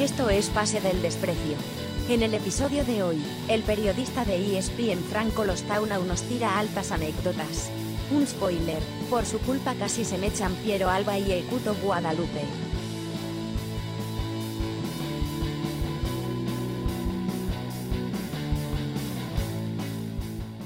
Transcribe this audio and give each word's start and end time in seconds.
Esto 0.00 0.28
es 0.28 0.48
Pase 0.50 0.80
del 0.80 1.00
Desprecio. 1.02 1.56
En 2.08 2.24
el 2.24 2.34
episodio 2.34 2.84
de 2.84 3.04
hoy, 3.04 3.24
el 3.48 3.62
periodista 3.62 4.24
de 4.24 4.58
ESPN 4.58 4.98
Franco 5.04 5.44
Lostaunau 5.44 6.02
nos 6.02 6.22
tira 6.22 6.58
altas 6.58 6.90
anécdotas. 6.90 7.70
Un 8.10 8.26
spoiler, 8.26 8.82
por 9.08 9.24
su 9.24 9.38
culpa 9.38 9.72
casi 9.74 10.04
se 10.04 10.18
mechan 10.18 10.52
Piero 10.56 10.90
Alba 10.90 11.16
y 11.16 11.30
Ecuto 11.30 11.76
Guadalupe. 11.76 12.40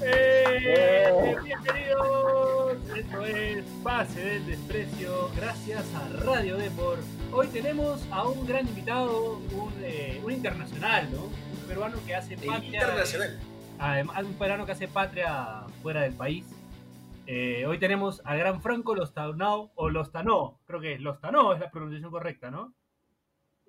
¡Eh! 0.01 1.35
Bienvenidos, 1.43 2.77
esto 2.97 3.25
es 3.25 3.63
Pase 3.83 4.21
del 4.21 4.45
Desprecio, 4.47 5.29
gracias 5.35 5.85
a 5.93 6.23
Radio 6.25 6.57
Deport. 6.57 7.18
Hoy 7.31 7.47
tenemos 7.47 8.07
a 8.11 8.27
un 8.27 8.45
gran 8.45 8.67
invitado, 8.67 9.37
un, 9.37 9.73
eh, 9.83 10.19
un 10.23 10.31
internacional, 10.31 11.09
¿no? 11.11 11.23
Un 11.25 11.67
peruano 11.67 11.97
que 12.05 12.15
hace 12.15 12.35
patria. 12.35 12.81
Internacional. 12.81 13.39
Además, 13.77 14.23
un 14.23 14.33
peruano 14.33 14.65
que 14.65 14.71
hace 14.71 14.87
patria 14.87 15.61
fuera 15.81 16.01
del 16.01 16.13
país. 16.15 16.45
Eh, 17.27 17.65
hoy 17.67 17.77
tenemos 17.77 18.21
al 18.25 18.39
gran 18.39 18.61
Franco 18.61 18.95
Lostanao, 18.95 19.71
o 19.75 19.89
Lostanó, 19.89 20.59
creo 20.65 20.81
que 20.81 20.93
es 20.93 21.01
Lostanó, 21.01 21.53
es 21.53 21.59
la 21.59 21.69
pronunciación 21.69 22.09
correcta, 22.11 22.49
¿no? 22.49 22.73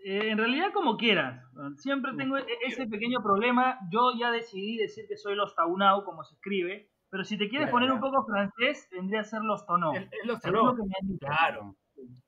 Eh, 0.02 0.30
en 0.30 0.38
realidad 0.38 0.72
como 0.72 0.96
quieras. 0.96 1.44
Siempre 1.76 2.12
tengo 2.16 2.38
e- 2.38 2.46
ese 2.66 2.86
pequeño 2.86 3.22
problema. 3.22 3.78
Yo 3.92 4.12
ya 4.18 4.30
decidí 4.30 4.78
decir 4.78 5.04
que 5.06 5.18
soy 5.18 5.34
los 5.36 5.54
taunao, 5.54 6.04
como 6.04 6.24
se 6.24 6.34
escribe. 6.34 6.88
Pero 7.10 7.24
si 7.24 7.36
te 7.36 7.48
quieres 7.48 7.68
Claro, 7.68 7.72
poner 7.72 7.92
un 7.92 8.00
poco 8.00 8.24
francés, 8.24 8.88
vendría 8.92 9.20
a 9.20 9.24
ser 9.24 9.42
los 9.42 9.66
tonó. 9.66 9.92
Es, 9.92 10.04
es 10.04 10.26
Lostanó, 10.26 10.62
lo 10.66 10.76
que 10.76 10.82
me 10.82 10.94
han 11.02 11.08
dicho. 11.08 11.26
claro. 11.26 11.76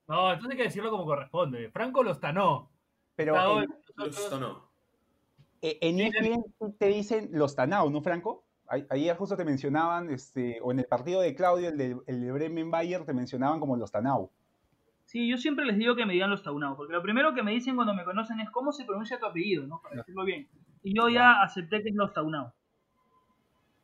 No, 0.08 0.30
entonces 0.32 0.50
hay 0.52 0.56
que 0.56 0.62
decirlo 0.64 0.90
como 0.90 1.04
corresponde. 1.04 1.70
Franco 1.70 2.02
Lostanó. 2.02 2.70
Pero 3.14 3.34
Está 3.34 3.48
hoy 3.50 3.64
en, 3.64 4.40
no. 4.40 4.68
eh, 5.60 5.78
en 5.80 6.00
ESPN 6.00 6.44
te 6.78 6.86
dicen 6.86 7.28
los 7.32 7.54
Tanao, 7.54 7.90
¿no, 7.90 8.00
Franco? 8.02 8.44
Ahí- 8.68 8.86
Ayer 8.90 9.16
justo 9.16 9.36
te 9.36 9.44
mencionaban, 9.44 10.10
este, 10.10 10.58
o 10.62 10.72
en 10.72 10.78
el 10.80 10.86
partido 10.86 11.20
de 11.20 11.34
Claudio, 11.34 11.68
el 11.68 11.76
de, 11.78 11.96
el 12.06 12.20
de 12.20 12.32
Bremen 12.32 12.70
Bayer, 12.70 13.04
te 13.04 13.12
mencionaban 13.12 13.60
como 13.60 13.76
los 13.76 13.92
Tanao. 13.92 14.30
Sí, 15.04 15.28
yo 15.28 15.36
siempre 15.36 15.66
les 15.66 15.76
digo 15.76 15.94
que 15.94 16.06
me 16.06 16.14
digan 16.14 16.30
los 16.30 16.42
taunao. 16.42 16.74
Porque 16.74 16.94
lo 16.94 17.02
primero 17.02 17.34
que 17.34 17.42
me 17.42 17.50
dicen 17.50 17.74
cuando 17.76 17.92
me 17.92 18.04
conocen 18.04 18.40
es 18.40 18.48
cómo 18.50 18.72
se 18.72 18.84
pronuncia 18.86 19.18
tu 19.18 19.26
apellido, 19.26 19.66
¿no? 19.66 19.80
Para 19.82 19.96
decirlo 19.96 20.24
bien. 20.24 20.48
Y 20.82 20.96
yo 20.96 21.08
ya 21.10 21.42
acepté 21.42 21.82
que 21.82 21.90
es 21.90 21.94
los 21.94 22.12
taunao. 22.14 22.54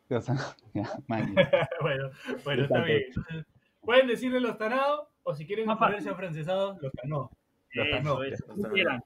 Los 0.08 0.24
Tanao. 0.24 0.54
Ya, 0.74 0.88
man. 1.08 1.34
bueno, 1.82 2.10
bueno, 2.44 2.62
está 2.62 2.82
bien. 2.82 3.02
Pueden 3.82 4.06
decirle 4.06 4.40
los 4.40 4.56
Tanao, 4.56 5.08
o 5.28 5.34
si 5.34 5.46
quieren 5.46 5.66
Más 5.66 5.78
ponerse 5.78 6.10
afrancesados, 6.10 6.78
los 6.80 6.92
Tanó. 6.92 7.30
Los 7.74 7.86
Eso, 7.86 7.96
Tanó. 7.96 8.22
eso, 8.22 8.44
quieran. 8.72 9.02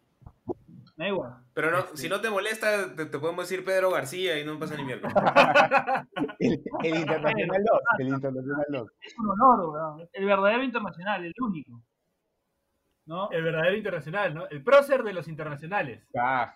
Me 0.97 1.05
da 1.07 1.09
igual. 1.09 1.33
Pero 1.55 1.71
no, 1.71 1.79
Este- 1.79 1.97
si 1.97 2.09
no 2.09 2.21
te 2.21 2.31
molesta, 2.31 2.95
te, 2.95 3.07
te 3.07 3.19
podemos 3.19 3.49
decir 3.49 3.65
Pedro 3.65 3.91
García 3.91 4.39
y 4.39 4.45
no 4.45 4.59
pasa 4.59 4.77
ni 4.77 4.85
mierda. 4.85 5.09
El, 6.39 6.63
el 6.85 6.97
Internacional 7.01 7.63
2, 7.65 7.81
el 7.99 8.09
Internacional 8.09 8.67
2. 8.69 8.91
Es 9.01 9.15
un 9.19 9.31
honor, 9.31 9.71
weón. 9.71 10.09
El 10.13 10.25
verdadero 10.27 10.63
internacional, 10.65 11.25
el 11.25 11.33
único. 11.41 11.83
¿No? 13.07 13.31
El 13.31 13.43
verdadero 13.43 13.77
internacional, 13.77 14.35
¿no? 14.35 14.49
El 14.49 14.63
prócer 14.63 15.03
de 15.03 15.13
los 15.13 15.29
internacionales. 15.29 16.07
Ah, 16.19 16.55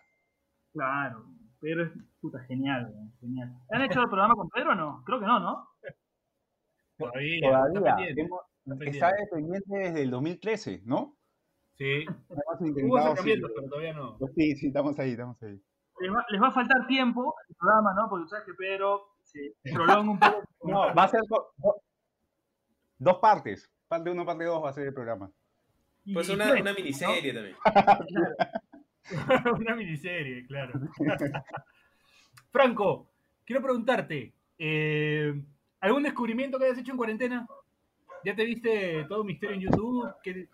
Claro, 0.73 1.25
Pedro 1.61 1.85
es 1.85 1.93
puta 2.21 2.39
genial, 2.45 2.87
weón, 2.93 3.13
genial. 3.21 3.53
¿Han 3.71 3.83
hecho 3.83 4.01
el 4.03 4.09
programa 4.09 4.35
con 4.35 4.49
Pedro 4.51 4.73
o 4.73 4.75
no? 4.75 5.03
Creo 5.07 5.19
que 5.21 5.27
no, 5.27 5.41
¿no? 5.41 5.69
Todavía. 6.99 7.41
todavía. 7.73 8.07
está 8.09 8.23
está 8.67 9.11
pendiente. 9.11 9.17
dependiente 9.31 9.79
desde 9.79 10.03
el 10.03 10.11
2013, 10.11 10.83
¿no? 10.85 11.17
Sí. 11.79 12.05
Hubo 12.59 12.97
acercamientos, 12.99 13.51
pero 13.55 13.69
todavía 13.69 13.93
no. 13.93 14.19
sí, 14.35 14.57
sí, 14.57 14.67
estamos 14.69 14.99
ahí, 14.99 15.11
estamos 15.13 15.43
ahí. 15.43 15.61
Les 16.01 16.13
va, 16.13 16.25
les 16.29 16.43
va 16.43 16.49
a 16.49 16.53
faltar 16.53 16.87
tiempo 16.87 17.35
al 17.49 17.55
programa, 17.57 17.95
¿no? 17.95 18.09
Porque 18.09 18.29
sabes 18.29 18.45
que 18.47 18.55
Pedro 18.55 19.17
se 19.23 19.55
prolonga 19.73 20.11
un 20.11 20.19
poco. 20.19 20.43
No, 20.67 20.93
va 20.95 21.05
a 21.05 21.09
ser 21.09 21.21
do- 21.29 21.53
dos 22.99 23.19
partes. 23.19 23.71
Parte 23.87 24.11
1, 24.11 24.27
parte 24.27 24.45
2 24.45 24.65
va 24.65 24.71
a 24.71 24.73
ser 24.73 24.89
el 24.89 24.95
programa. 24.95 25.31
Pues 26.13 26.29
una, 26.29 26.51
una 26.53 26.73
¿no? 26.73 26.75
miniserie 26.75 27.33
también. 27.33 27.57
Una 29.61 29.77
miniserie, 29.77 30.45
claro. 30.47 30.73
Franco, 32.51 33.13
quiero 33.45 33.63
preguntarte, 33.63 34.35
eh, 34.59 35.41
¿algún 35.81 36.03
descubrimiento 36.03 36.59
que 36.59 36.65
hayas 36.65 36.79
hecho 36.79 36.91
en 36.91 36.97
cuarentena? 36.97 37.47
¿Ya 38.27 38.35
te 38.35 38.45
viste 38.45 39.05
todo 39.09 39.21
un 39.21 39.29
misterio 39.29 39.55
en 39.55 39.63
YouTube? 39.63 40.05
¿Qué, 40.25 40.49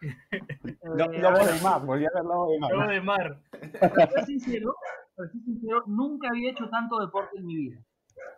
Lo- 0.83 1.09
ver, 1.09 1.47
del 1.47 1.63
mar, 1.63 1.81
volví 1.87 2.05
a 2.05 2.11
ver 2.15 2.23
Lobo 2.23 2.51
del 2.51 2.61
mar. 2.61 2.71
Lobo 2.73 2.91
de 2.91 3.01
mar. 3.01 3.41
para 3.81 4.11
ser 4.11 4.25
sincero, 4.27 4.75
para 5.17 5.31
ser 5.31 5.41
sincero, 5.41 5.83
nunca 5.87 6.29
había 6.29 6.51
hecho 6.51 6.69
tanto 6.69 6.99
deporte 7.01 7.39
en 7.39 7.47
mi 7.47 7.57
vida. 7.57 7.81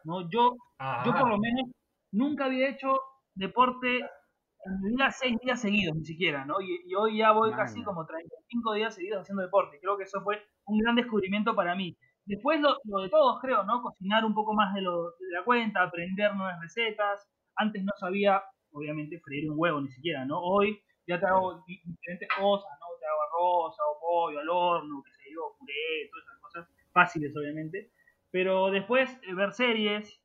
¿no? 0.05 0.29
Yo, 0.31 0.55
Ah, 0.79 1.03
yo 1.05 1.13
por 1.13 1.29
lo 1.29 1.39
menos 1.39 1.69
nunca 2.13 2.45
había 2.45 2.69
hecho 2.69 2.93
deporte 3.35 3.99
en 3.99 4.81
mi 4.83 4.91
vida 4.91 5.11
seis 5.11 5.37
días 5.43 5.61
seguidos, 5.61 5.97
ni 5.97 6.05
siquiera, 6.05 6.45
¿no? 6.45 6.61
Y, 6.61 6.83
y 6.87 6.95
hoy 6.95 7.19
ya 7.19 7.33
voy 7.33 7.51
casi 7.55 7.83
como 7.83 8.07
35 8.07 8.75
días 8.75 8.95
seguidos 8.95 9.23
haciendo 9.23 9.43
deporte. 9.43 9.79
Creo 9.81 9.97
que 9.99 10.05
eso 10.05 10.21
fue 10.23 10.41
un 10.67 10.79
gran 10.79 10.95
descubrimiento 10.95 11.57
para 11.57 11.75
mí. 11.75 11.97
Después 12.25 12.61
lo, 12.61 12.77
lo 12.85 13.03
de 13.03 13.09
todos, 13.11 13.41
creo, 13.43 13.65
¿no? 13.65 13.83
Cocinar 13.83 14.25
un 14.25 14.33
poco 14.33 14.55
más 14.55 14.73
de, 14.75 14.81
lo, 14.83 15.07
de 15.07 15.31
la 15.33 15.43
cuenta, 15.45 15.83
aprender 15.83 16.35
nuevas 16.37 16.61
recetas. 16.61 17.27
Antes 17.57 17.83
no 17.85 17.93
sabía, 17.99 18.41
obviamente, 18.75 19.21
freír 19.21 19.51
un 19.51 19.59
huevo 19.59 19.81
ni 19.81 19.91
siquiera, 19.91 20.25
¿no? 20.25 20.41
Hoy 20.41 20.81
ya 21.07 21.19
te 21.21 21.27
hago 21.27 21.63
di- 21.67 21.81
diferentes 21.85 22.29
cosas, 22.39 22.71
¿no? 22.81 22.87
Te 23.01 23.07
hago 23.07 23.23
arroz, 23.23 23.77
hago 23.81 24.01
pollo 24.01 24.41
al 24.41 24.49
horno, 24.49 25.03
qué 25.05 25.13
sé 25.13 25.31
yo, 25.35 25.57
puré, 25.59 26.11
todas 26.11 26.25
esas 26.27 26.41
cosas 26.41 26.69
fáciles, 26.93 27.37
obviamente. 27.37 27.91
Pero 28.31 28.71
después, 28.71 29.11
eh, 29.29 29.35
ver 29.35 29.53
series. 29.53 30.21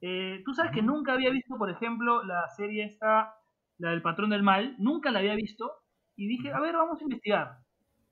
Eh, 0.00 0.42
Tú 0.44 0.54
sabes 0.54 0.72
que 0.72 0.82
nunca 0.82 1.14
había 1.14 1.30
visto, 1.30 1.56
por 1.56 1.70
ejemplo, 1.70 2.22
la 2.24 2.48
serie 2.56 2.84
esta, 2.84 3.34
la 3.78 3.90
del 3.90 4.02
patrón 4.02 4.30
del 4.30 4.42
mal. 4.42 4.76
Nunca 4.78 5.10
la 5.10 5.20
había 5.20 5.34
visto. 5.34 5.72
Y 6.16 6.28
dije, 6.28 6.52
a 6.52 6.60
ver, 6.60 6.74
vamos 6.76 7.00
a 7.00 7.04
investigar. 7.04 7.58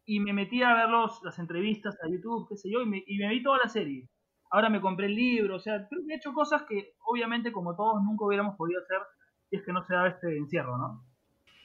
Y 0.05 0.21
me 0.21 0.33
metí 0.33 0.63
a 0.63 0.75
ver 0.75 0.89
los, 0.89 1.23
las 1.23 1.39
entrevistas 1.39 1.97
a 2.03 2.09
YouTube, 2.09 2.49
qué 2.49 2.57
sé 2.57 2.71
yo, 2.71 2.81
y 2.83 2.87
me, 2.87 3.03
y 3.07 3.19
me 3.19 3.29
vi 3.29 3.43
toda 3.43 3.59
la 3.59 3.69
serie. 3.69 4.09
Ahora 4.51 4.69
me 4.69 4.81
compré 4.81 5.07
el 5.07 5.15
libro, 5.15 5.57
o 5.57 5.61
sea, 5.61 5.87
creo 5.89 6.03
que 6.07 6.13
he 6.13 6.17
hecho 6.17 6.33
cosas 6.35 6.65
que 6.65 6.95
obviamente 7.07 7.53
como 7.53 7.75
todos 7.75 8.03
nunca 8.03 8.27
hubiéramos 8.27 8.57
podido 8.57 8.81
hacer 8.81 8.99
si 9.53 9.57
es 9.59 9.65
que 9.67 9.73
no 9.75 9.85
se 9.85 9.93
da 9.95 10.09
este 10.09 10.35
encierro, 10.35 10.79
¿no? 10.79 11.05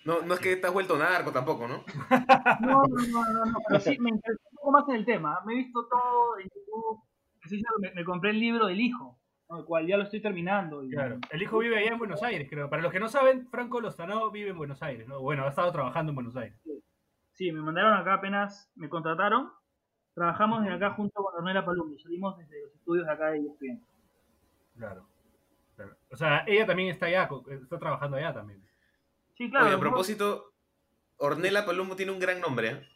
No, 0.03 0.21
no 0.21 0.33
es 0.33 0.39
que 0.41 0.57
te 0.57 0.67
has 0.67 0.73
vuelto 0.73 0.97
narco 0.97 1.31
tampoco, 1.31 1.69
¿no? 1.69 1.83
No, 2.59 2.83
no, 2.83 3.07
no, 3.07 3.33
no, 3.33 3.45
no, 3.45 3.57
pero 3.65 3.79
sí 3.79 3.97
me 3.99 4.09
interesó 4.09 4.41
un 4.51 4.57
poco 4.57 4.71
más 4.71 4.89
en 4.89 4.95
el 4.95 5.05
tema. 5.05 5.39
Me 5.45 5.53
he 5.53 5.55
visto 5.57 5.87
todo 5.87 6.37
en 6.39 6.49
YouTube. 6.53 7.01
Me, 7.79 7.93
me 7.93 8.03
compré 8.03 8.31
el 8.31 8.39
libro 8.41 8.67
del 8.67 8.81
hijo, 8.81 9.17
¿no? 9.49 9.59
el 9.59 9.63
cual 9.65 9.87
ya 9.87 9.95
lo 9.95 10.03
estoy 10.03 10.21
terminando. 10.21 10.83
y- 10.83 10.89
Claro. 10.89 11.17
El 11.29 11.41
hijo 11.41 11.59
vive 11.59 11.77
allá 11.77 11.91
en 11.93 11.97
Buenos 11.97 12.21
Aires, 12.23 12.47
creo. 12.49 12.69
Para 12.69 12.81
los 12.81 12.91
que 12.91 12.99
no 12.99 13.07
saben, 13.07 13.47
Franco 13.49 13.79
Lozano 13.79 14.29
vive 14.31 14.49
en 14.49 14.57
Buenos 14.57 14.81
Aires, 14.83 15.07
¿no? 15.07 15.21
Bueno, 15.21 15.45
ha 15.45 15.49
estado 15.49 15.71
trabajando 15.71 16.09
en 16.11 16.15
Buenos 16.15 16.35
Aires. 16.35 16.59
Sí, 17.31 17.51
me 17.53 17.61
mandaron 17.61 17.93
acá 17.93 18.15
apenas, 18.15 18.69
me 18.75 18.89
contrataron. 18.89 19.49
Trabajamos 20.13 20.63
de 20.65 20.73
acá 20.73 20.91
junto 20.91 21.23
con 21.23 21.35
Ornella 21.35 21.63
Palumbo. 21.63 21.97
Salimos 21.99 22.37
desde 22.37 22.61
los 22.63 22.73
estudios 22.75 23.05
de 23.05 23.13
acá 23.13 23.27
de 23.31 23.37
ESPN. 23.39 23.81
Claro. 24.75 25.05
O 26.11 26.15
sea, 26.17 26.43
ella 26.47 26.65
también 26.65 26.89
está 26.89 27.05
allá, 27.07 27.29
está 27.61 27.77
trabajando 27.79 28.17
allá 28.17 28.33
también. 28.33 28.61
Sí, 29.35 29.49
claro. 29.49 29.67
Oye, 29.67 29.75
a 29.75 29.79
propósito, 29.79 30.53
Ornella 31.17 31.65
Palumbo 31.65 31.95
tiene 31.95 32.11
un 32.11 32.19
gran 32.19 32.41
nombre, 32.41 32.69
¿eh? 32.71 32.87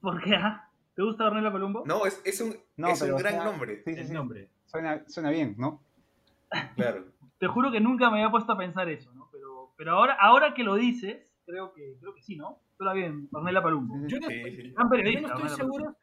¿Por 0.00 0.22
qué? 0.22 0.34
ah? 0.36 0.68
¿Te 0.94 1.02
gusta 1.02 1.26
Ornella 1.26 1.50
Palumbo? 1.52 1.82
No, 1.86 2.06
es, 2.06 2.20
es 2.24 2.40
un, 2.40 2.54
No, 2.76 2.88
es 2.90 3.02
un 3.02 3.16
gran 3.16 3.34
sea, 3.34 3.44
nombre. 3.44 3.82
Sí, 3.84 3.94
sí, 4.04 4.12
nombre. 4.12 4.50
Suena, 4.66 5.04
suena 5.08 5.30
bien, 5.30 5.54
¿no? 5.58 5.82
Claro. 6.76 7.06
Te 7.38 7.46
juro 7.46 7.70
que 7.72 7.80
nunca 7.80 8.10
me 8.10 8.18
había 8.18 8.30
puesto 8.30 8.52
a 8.52 8.58
pensar 8.58 8.88
eso, 8.88 9.12
¿no? 9.14 9.28
Pero, 9.32 9.72
pero 9.76 9.92
ahora, 9.92 10.14
ahora 10.20 10.52
que 10.54 10.62
lo 10.62 10.74
dices, 10.76 11.34
creo 11.46 11.72
que, 11.72 11.96
creo 11.98 12.14
que 12.14 12.22
sí, 12.22 12.36
¿no? 12.36 12.60
Suena 12.76 12.92
bien, 12.92 13.28
Ornella 13.32 13.62
Palumbo. 13.62 13.94
Yo 14.06 14.18
no, 14.20 14.28
Sí, 14.28 14.42
sí. 14.56 14.72
Gran 14.74 14.88
yo 14.90 15.20
no 15.20 15.26
estoy 15.26 15.32
Ornella 15.32 15.56
seguro. 15.56 15.96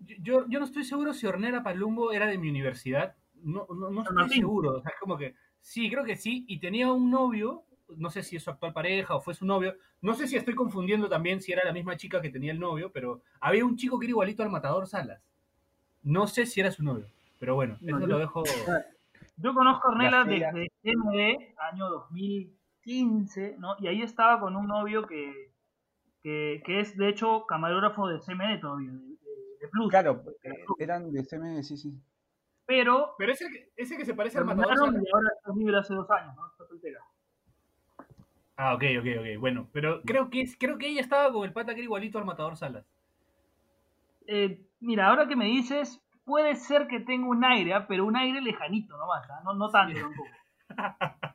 Yo, 0.00 0.16
yo- 0.20 0.46
yo 0.48 0.58
no 0.58 0.64
estoy 0.64 0.84
seguro 0.84 1.12
si 1.12 1.26
Ornella 1.26 1.62
Palumbo 1.62 2.12
era 2.12 2.26
de 2.26 2.38
mi 2.38 2.48
universidad. 2.50 3.14
No, 3.44 3.66
no, 3.68 3.90
no 3.90 4.00
estoy 4.02 4.16
Martín. 4.16 4.38
seguro. 4.40 4.70
O 4.76 4.80
sea, 4.80 4.90
es 4.92 5.00
como 5.00 5.16
que. 5.16 5.34
Sí, 5.60 5.90
creo 5.90 6.04
que 6.04 6.16
sí. 6.16 6.44
Y 6.48 6.58
tenía 6.60 6.90
un 6.92 7.10
novio. 7.10 7.62
No 7.96 8.10
sé 8.10 8.22
si 8.22 8.36
es 8.36 8.42
su 8.42 8.50
actual 8.50 8.72
pareja 8.72 9.14
o 9.14 9.20
fue 9.20 9.34
su 9.34 9.44
novio. 9.46 9.74
No 10.00 10.14
sé 10.14 10.26
si 10.26 10.36
estoy 10.36 10.54
confundiendo 10.54 11.08
también 11.08 11.40
si 11.42 11.52
era 11.52 11.64
la 11.64 11.72
misma 11.72 11.96
chica 11.96 12.20
que 12.20 12.30
tenía 12.30 12.52
el 12.52 12.58
novio, 12.58 12.90
pero 12.92 13.20
había 13.40 13.64
un 13.64 13.76
chico 13.76 13.98
que 13.98 14.06
era 14.06 14.10
igualito 14.10 14.42
al 14.42 14.50
matador 14.50 14.86
Salas. 14.86 15.22
No 16.02 16.26
sé 16.26 16.46
si 16.46 16.60
era 16.60 16.70
su 16.70 16.82
novio. 16.82 17.06
Pero 17.38 17.54
bueno, 17.54 17.76
No, 17.80 17.98
eso 17.98 18.00
yo- 18.00 18.12
lo 18.14 18.18
dejo. 18.18 18.42
Yo 19.36 19.52
conozco 19.52 19.88
a 19.88 19.90
Ornella 19.90 20.24
desde 20.24 20.70
MD, 20.84 21.54
año 21.72 21.90
2015, 21.90 23.56
¿no? 23.58 23.74
Y 23.80 23.88
ahí 23.88 24.02
estaba 24.02 24.38
con 24.40 24.54
un 24.56 24.66
novio 24.68 25.06
que, 25.06 25.50
que, 26.22 26.62
que 26.64 26.80
es, 26.80 26.96
de 26.96 27.08
hecho, 27.08 27.44
camarógrafo 27.46 28.06
de 28.08 28.20
CMD 28.20 28.60
todavía, 28.60 28.92
de, 28.92 28.98
de- 28.98 29.58
de 29.60 29.68
Plus. 29.70 29.90
Claro, 29.90 30.22
eh, 30.42 30.64
eran 30.78 31.10
de 31.12 31.24
CM, 31.24 31.62
sí, 31.62 31.76
sí. 31.76 31.98
Pero 32.66 33.14
Pero 33.18 33.32
ese, 33.32 33.48
que- 33.50 33.68
ese 33.76 33.96
que 33.96 34.04
se 34.04 34.14
parece 34.14 34.38
al 34.38 34.44
matador 34.46 34.76
Salas. 34.76 34.94
y 35.02 35.10
ahora 35.12 35.28
está 35.36 35.52
libre 35.54 35.76
hace 35.78 35.94
dos 35.94 36.10
años, 36.10 36.34
¿no? 36.36 36.46
Está 36.46 36.66
soltera. 36.66 37.00
Ah, 38.56 38.74
ok, 38.74 38.82
ok, 39.00 39.06
ok. 39.18 39.26
Bueno, 39.40 39.68
pero 39.72 40.00
creo 40.02 40.30
que, 40.30 40.40
es- 40.42 40.56
creo 40.58 40.78
que 40.78 40.88
ella 40.88 41.00
estaba 41.00 41.32
con 41.32 41.44
el 41.44 41.52
pata 41.52 41.72
que 41.74 41.80
era 41.80 41.84
igualito 41.84 42.18
al 42.18 42.24
matador 42.24 42.56
Salas. 42.56 42.84
Eh, 44.26 44.60
mira, 44.80 45.08
ahora 45.08 45.26
que 45.28 45.36
me 45.36 45.46
dices, 45.46 46.00
puede 46.24 46.54
ser 46.56 46.86
que 46.86 47.00
tenga 47.00 47.28
un 47.28 47.44
aire, 47.44 47.74
¿ah? 47.74 47.86
pero 47.86 48.04
un 48.06 48.16
aire 48.16 48.40
lejanito 48.40 48.96
nomás, 48.96 49.28
¿ah? 49.30 49.40
no, 49.44 49.54
no 49.54 49.70
tanto 49.70 49.94
Sí. 49.94 50.00
tampoco. 50.00 50.28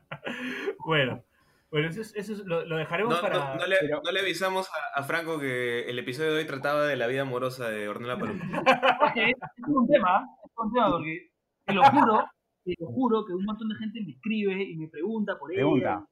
Bueno, 0.84 1.22
bueno, 1.70 1.88
eso, 1.88 2.00
es- 2.00 2.14
eso 2.16 2.32
es- 2.32 2.40
lo, 2.40 2.64
lo 2.64 2.76
dejaremos 2.76 3.14
No, 3.14 3.20
para. 3.20 3.38
no- 3.38 3.54
no 3.56 3.66
le, 3.66 3.76
Pero- 3.80 4.00
no 4.04 4.10
le 4.12 4.20
avisamos 4.20 4.68
a, 4.68 5.00
a 5.00 5.02
Franco 5.04 5.38
que 5.38 5.88
el 5.88 5.98
episodio 5.98 6.32
de 6.32 6.38
hoy 6.38 6.46
trataba 6.46 6.84
de 6.86 6.96
la 6.96 7.06
vida 7.06 7.22
amorosa 7.22 7.68
de 7.68 7.88
Ornella 7.88 8.18
Paloma. 8.18 8.40
Es 9.16 9.36
un 9.68 9.86
tema, 9.88 10.26
es 10.62 10.66
un 10.66 10.72
tema 10.72 10.90
porque 10.90 11.30
te 11.66 11.74
lo 11.74 11.84
juro, 11.84 12.24
te 12.64 12.74
lo 12.78 12.86
juro 12.88 13.24
que 13.26 13.32
un 13.34 13.44
montón 13.44 13.68
de 13.68 13.74
gente 13.76 14.00
me 14.02 14.10
escribe 14.12 14.62
y 14.62 14.76
me 14.76 14.88
pregunta 14.88 15.38
por 15.38 15.50
ella. 15.52 15.60
Pregunta. 15.60 16.06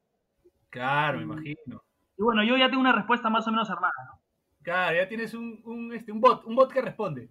Claro, 0.71 1.19
me 1.19 1.25
imagino. 1.25 1.83
Y 2.19 2.23
bueno, 2.23 2.43
yo 2.45 2.56
ya 2.56 2.69
tengo 2.69 2.81
una 2.81 2.93
respuesta 2.93 3.31
más 3.31 3.47
o 3.47 3.50
menos 3.50 3.71
armada, 3.71 3.93
¿no? 4.06 4.21
Claro, 4.62 4.97
ya 4.97 5.09
tienes 5.09 5.33
un, 5.35 5.61
un, 5.65 5.93
este, 5.95 6.12
un 6.12 6.21
bot, 6.21 6.45
un 6.45 6.55
bot 6.55 6.71
que 6.73 6.83
responde. 6.83 7.31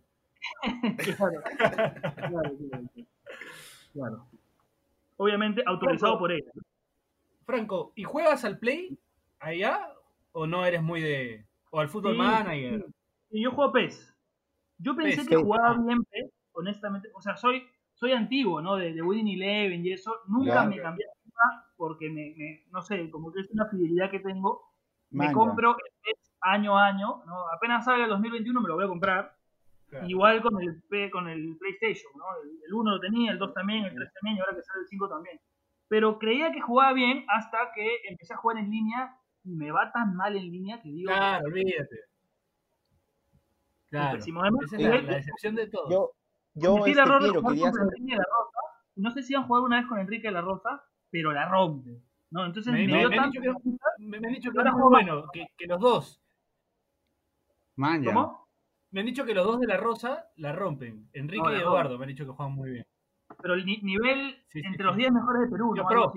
Claro. 1.17 1.41
Claro, 2.15 2.57
claro, 2.57 2.89
claro. 3.93 4.27
Obviamente 5.17 5.63
autorizado 5.65 6.19
por 6.19 6.31
ella. 6.31 6.51
Franco, 7.45 7.91
¿y 7.95 8.03
juegas 8.03 8.45
al 8.45 8.59
Play 8.59 8.97
allá? 9.39 9.91
¿O 10.31 10.45
no 10.45 10.65
eres 10.65 10.83
muy 10.83 11.01
de. 11.01 11.45
o 11.71 11.79
al 11.79 11.89
Football 11.89 12.13
Sí, 12.13 12.17
Manager? 12.19 12.85
sí. 12.85 12.93
Y 13.31 13.43
yo 13.43 13.51
juego 13.51 13.71
PES. 13.71 14.15
Yo 14.77 14.95
pensé 14.95 15.17
PES. 15.17 15.27
que 15.29 15.35
jugaba 15.37 15.77
bien 15.83 16.03
PES, 16.03 16.31
honestamente. 16.57 17.09
O 17.15 17.21
sea, 17.21 17.37
soy, 17.37 17.63
soy 17.93 18.11
antiguo, 18.13 18.61
¿no? 18.61 18.75
De, 18.75 18.93
de 18.93 19.01
Winning 19.01 19.35
Eleven 19.41 19.85
y 19.85 19.91
eso. 19.93 20.13
Nunca 20.27 20.51
Claro. 20.53 20.69
me 20.69 20.81
cambié 20.81 21.05
porque 21.75 22.09
me, 22.09 22.33
me- 22.35 22.63
no 22.71 22.81
sé, 22.81 23.09
como 23.11 23.31
que 23.31 23.41
es 23.41 23.51
una 23.51 23.67
fidelidad 23.67 24.09
que 24.09 24.19
tengo. 24.19 24.73
Me 25.11 25.31
compro 25.31 25.71
el 25.71 25.93
PES 26.03 26.33
año 26.41 26.77
a 26.77 26.87
año, 26.87 27.23
¿no? 27.27 27.47
Apenas 27.55 27.85
salga 27.85 28.05
el 28.05 28.09
2021 28.09 28.59
me 28.59 28.67
lo 28.67 28.75
voy 28.75 28.85
a 28.85 28.87
comprar. 28.87 29.35
Claro. 29.89 30.05
Igual 30.09 30.41
con 30.41 30.59
el, 30.61 30.81
P- 30.89 31.09
con 31.11 31.29
el 31.29 31.55
PlayStation, 31.57 32.11
¿no? 32.17 32.25
El, 32.43 32.49
el 32.67 32.73
1 32.73 32.91
lo 32.91 32.99
tenía, 32.99 33.31
el 33.31 33.37
2 33.37 33.53
también, 33.53 33.85
el 33.85 33.93
3 33.95 34.11
también, 34.19 34.37
y 34.37 34.39
ahora 34.41 34.55
que 34.55 34.63
sale 34.63 34.81
el 34.81 34.87
5 34.87 35.07
también. 35.07 35.39
Pero 35.87 36.17
creía 36.19 36.51
que 36.51 36.59
jugaba 36.59 36.91
bien 36.93 37.23
hasta 37.29 37.71
que 37.73 37.87
empecé 38.09 38.33
a 38.33 38.37
jugar 38.37 38.57
en 38.57 38.69
línea 38.69 39.15
y 39.45 39.55
me 39.55 39.71
va 39.71 39.91
tan 39.93 40.15
mal 40.15 40.35
en 40.35 40.43
línea 40.51 40.81
que 40.81 40.89
digo, 40.89 41.09
Claro, 41.13 41.45
olvídate. 41.45 41.99
Claro. 43.89 44.17
Esa 44.17 44.75
es 44.75 44.81
la, 44.81 45.01
la 45.01 45.15
decepción 45.15 45.55
de 45.55 45.67
todo. 45.67 45.89
Yo, 45.89 46.11
yo 46.59 46.85
este, 46.85 46.99
error. 47.01 47.23
Enrique 47.23 48.11
de 48.11 48.17
la 48.17 48.23
Rosa. 48.23 48.59
No 48.95 49.11
sé 49.11 49.21
si 49.23 49.35
han 49.35 49.45
jugado 49.47 49.65
una 49.65 49.77
vez 49.79 49.87
con 49.87 49.99
Enrique 49.99 50.27
de 50.27 50.33
la 50.33 50.41
Rosa, 50.41 50.83
pero 51.09 51.31
la 51.31 51.47
rompe. 51.49 52.01
¿no? 52.31 52.45
Entonces 52.45 52.73
Me- 52.73 52.85
me, 52.87 52.93
me- 52.93 52.99
dio 52.99 53.09
me 53.09 53.15
han 53.17 53.23
tanto- 53.31 53.39
dicho 53.41 53.53
me, 53.99 54.19
me 54.19 54.27
han 54.27 54.33
dicho 54.33 54.51
que 54.51 54.57
Ahora 54.57 54.69
es 54.71 54.75
muy 54.75 54.89
bueno, 54.89 55.25
que, 55.31 55.47
que 55.57 55.65
los 55.67 55.79
dos. 55.79 56.21
¿Cómo? 57.75 58.47
Me 58.91 59.01
han 59.01 59.05
dicho 59.05 59.25
que 59.25 59.33
los 59.33 59.45
dos 59.45 59.59
de 59.59 59.67
la 59.67 59.77
Rosa 59.77 60.29
la 60.37 60.51
rompen. 60.53 61.09
Enrique 61.13 61.43
No, 61.43 61.53
y 61.53 61.59
Eduardo 61.59 61.97
me 61.97 62.05
han 62.05 62.09
dicho 62.09 62.25
que 62.25 62.31
juegan 62.31 62.53
muy 62.55 62.71
bien. 62.71 62.85
Pero 63.41 63.53
el 63.53 63.65
ni- 63.65 63.81
nivel 63.81 64.35
Sí, 64.47 64.61
sí, 64.61 64.65
entre 64.65 64.77
sí. 64.79 64.83
los 64.83 64.95
10 64.95 65.11
mejores 65.11 65.41
de 65.43 65.47
Perú, 65.49 65.73
Yo 65.75 65.83
¿no? 65.83 65.89
pro. 65.89 66.13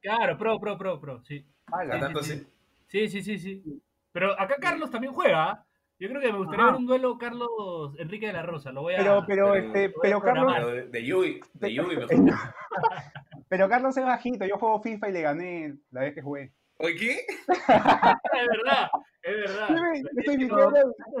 Claro, 0.00 0.36
pro, 0.38 0.60
pro, 0.60 0.78
pro, 0.78 1.00
pro, 1.00 1.22
sí. 1.24 1.44
Ala. 1.72 1.96
¿A 1.96 2.00
tanto 2.00 2.22
sí, 2.22 2.32
sí? 2.38 2.46
Sí, 2.86 3.08
sí, 3.08 3.22
sí, 3.22 3.38
sí. 3.38 3.82
Pero 4.12 4.38
acá 4.38 4.56
Carlos 4.60 4.90
también 4.90 5.12
juega. 5.12 5.66
Yo 5.98 6.08
creo 6.08 6.20
que 6.20 6.32
me 6.32 6.38
gustaría 6.38 6.64
Ajá. 6.64 6.72
ver 6.72 6.80
un 6.80 6.86
duelo 6.86 7.18
Carlos 7.18 7.94
Enrique 7.98 8.26
de 8.26 8.32
la 8.32 8.42
Rosa. 8.42 8.72
Lo 8.72 8.82
voy 8.82 8.94
a. 8.94 8.98
Pero, 8.98 9.24
pero, 9.26 9.52
pero- 9.52 9.66
este, 9.66 9.94
pero 10.02 10.20
Carlos. 10.20 10.52
Pero 10.56 10.90
de, 10.90 11.04
Yui, 11.04 11.40
de 11.54 11.74
Yui 11.74 11.96
mejor. 11.96 12.08
pero 13.48 13.68
Carlos 13.68 13.96
es 13.96 14.04
bajito. 14.04 14.44
Yo 14.44 14.58
juego 14.58 14.82
FIFA 14.82 15.08
y 15.08 15.12
le 15.12 15.22
gané 15.22 15.74
la 15.90 16.00
vez 16.02 16.14
que 16.14 16.22
jugué. 16.22 16.52
¿Oye 16.78 16.96
qué? 16.96 17.10
es 17.48 18.48
verdad, 18.48 18.88
es 19.22 19.36
verdad. 19.36 19.68
Sí, 19.94 20.02
estoy 20.16 20.34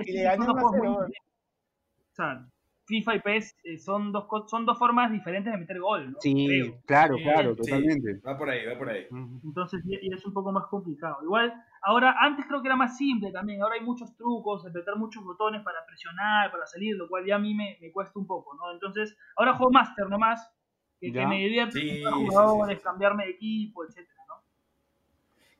y 0.06 0.12
le 0.12 0.22
gané 0.24 0.44
son 0.44 0.56
dos 0.56 0.56
1 0.56 0.58
a 0.58 0.60
juegos 0.60 0.72
0. 0.72 0.82
muy 0.82 1.06
diferentes. 1.06 1.22
O 2.10 2.14
sea, 2.16 2.46
FIFA 2.86 3.14
y 3.14 3.20
PES 3.20 3.56
eh, 3.64 3.78
son 3.78 4.12
dos, 4.12 4.26
son 4.50 4.66
dos 4.66 4.78
formas 4.78 5.10
diferentes 5.10 5.52
de 5.52 5.58
meter 5.58 5.80
gol, 5.80 6.12
¿no? 6.12 6.18
Sí, 6.20 6.46
Creo. 6.46 6.80
claro, 6.84 7.16
Sí, 7.16 7.22
claro, 7.22 7.54
Sí, 7.54 7.62
totalmente. 7.62 8.20
va 8.26 8.36
por 8.36 8.50
ahí, 8.50 8.66
va 8.66 8.76
por 8.76 8.90
ahí. 8.90 9.06
Entonces 9.44 9.80
y 9.86 10.12
es 10.12 10.24
un 10.26 10.32
poco 10.34 10.52
más 10.52 10.66
complicado. 10.66 11.18
Igual, 11.22 11.54
ahora, 11.84 12.16
antes 12.20 12.46
creo 12.46 12.62
que 12.62 12.68
era 12.68 12.76
más 12.76 12.96
simple 12.96 13.30
también. 13.30 13.62
Ahora 13.62 13.76
hay 13.76 13.82
muchos 13.82 14.16
trucos, 14.16 14.66
apretar 14.66 14.96
muchos 14.96 15.22
botones 15.24 15.62
para 15.62 15.84
presionar, 15.86 16.50
para 16.50 16.66
salir, 16.66 16.96
lo 16.96 17.08
cual 17.08 17.24
ya 17.26 17.36
a 17.36 17.38
mí 17.38 17.54
me, 17.54 17.78
me 17.80 17.92
cuesta 17.92 18.18
un 18.18 18.26
poco, 18.26 18.54
¿no? 18.54 18.72
Entonces, 18.72 19.16
ahora 19.36 19.54
juego 19.54 19.72
Master 19.72 20.08
nomás, 20.08 20.50
que, 21.00 21.12
que 21.12 21.26
me 21.26 21.36
divierte 21.36 21.78
Sí, 21.78 22.02
jugadores, 22.04 22.80
cambiarme 22.80 23.26
de 23.26 23.30
equipo, 23.32 23.84
etcétera, 23.84 24.22
¿no? 24.28 24.34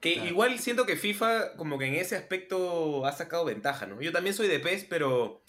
Que 0.00 0.14
Claro. 0.14 0.28
igual 0.28 0.58
siento 0.58 0.86
que 0.86 0.96
FIFA 0.96 1.56
como 1.56 1.78
que 1.78 1.86
en 1.86 1.94
ese 1.94 2.16
aspecto 2.16 3.06
ha 3.06 3.12
sacado 3.12 3.44
ventaja, 3.44 3.86
¿no? 3.86 4.00
Yo 4.00 4.12
también 4.12 4.34
soy 4.34 4.48
de 4.48 4.60
PES, 4.60 4.86
pero... 4.88 5.42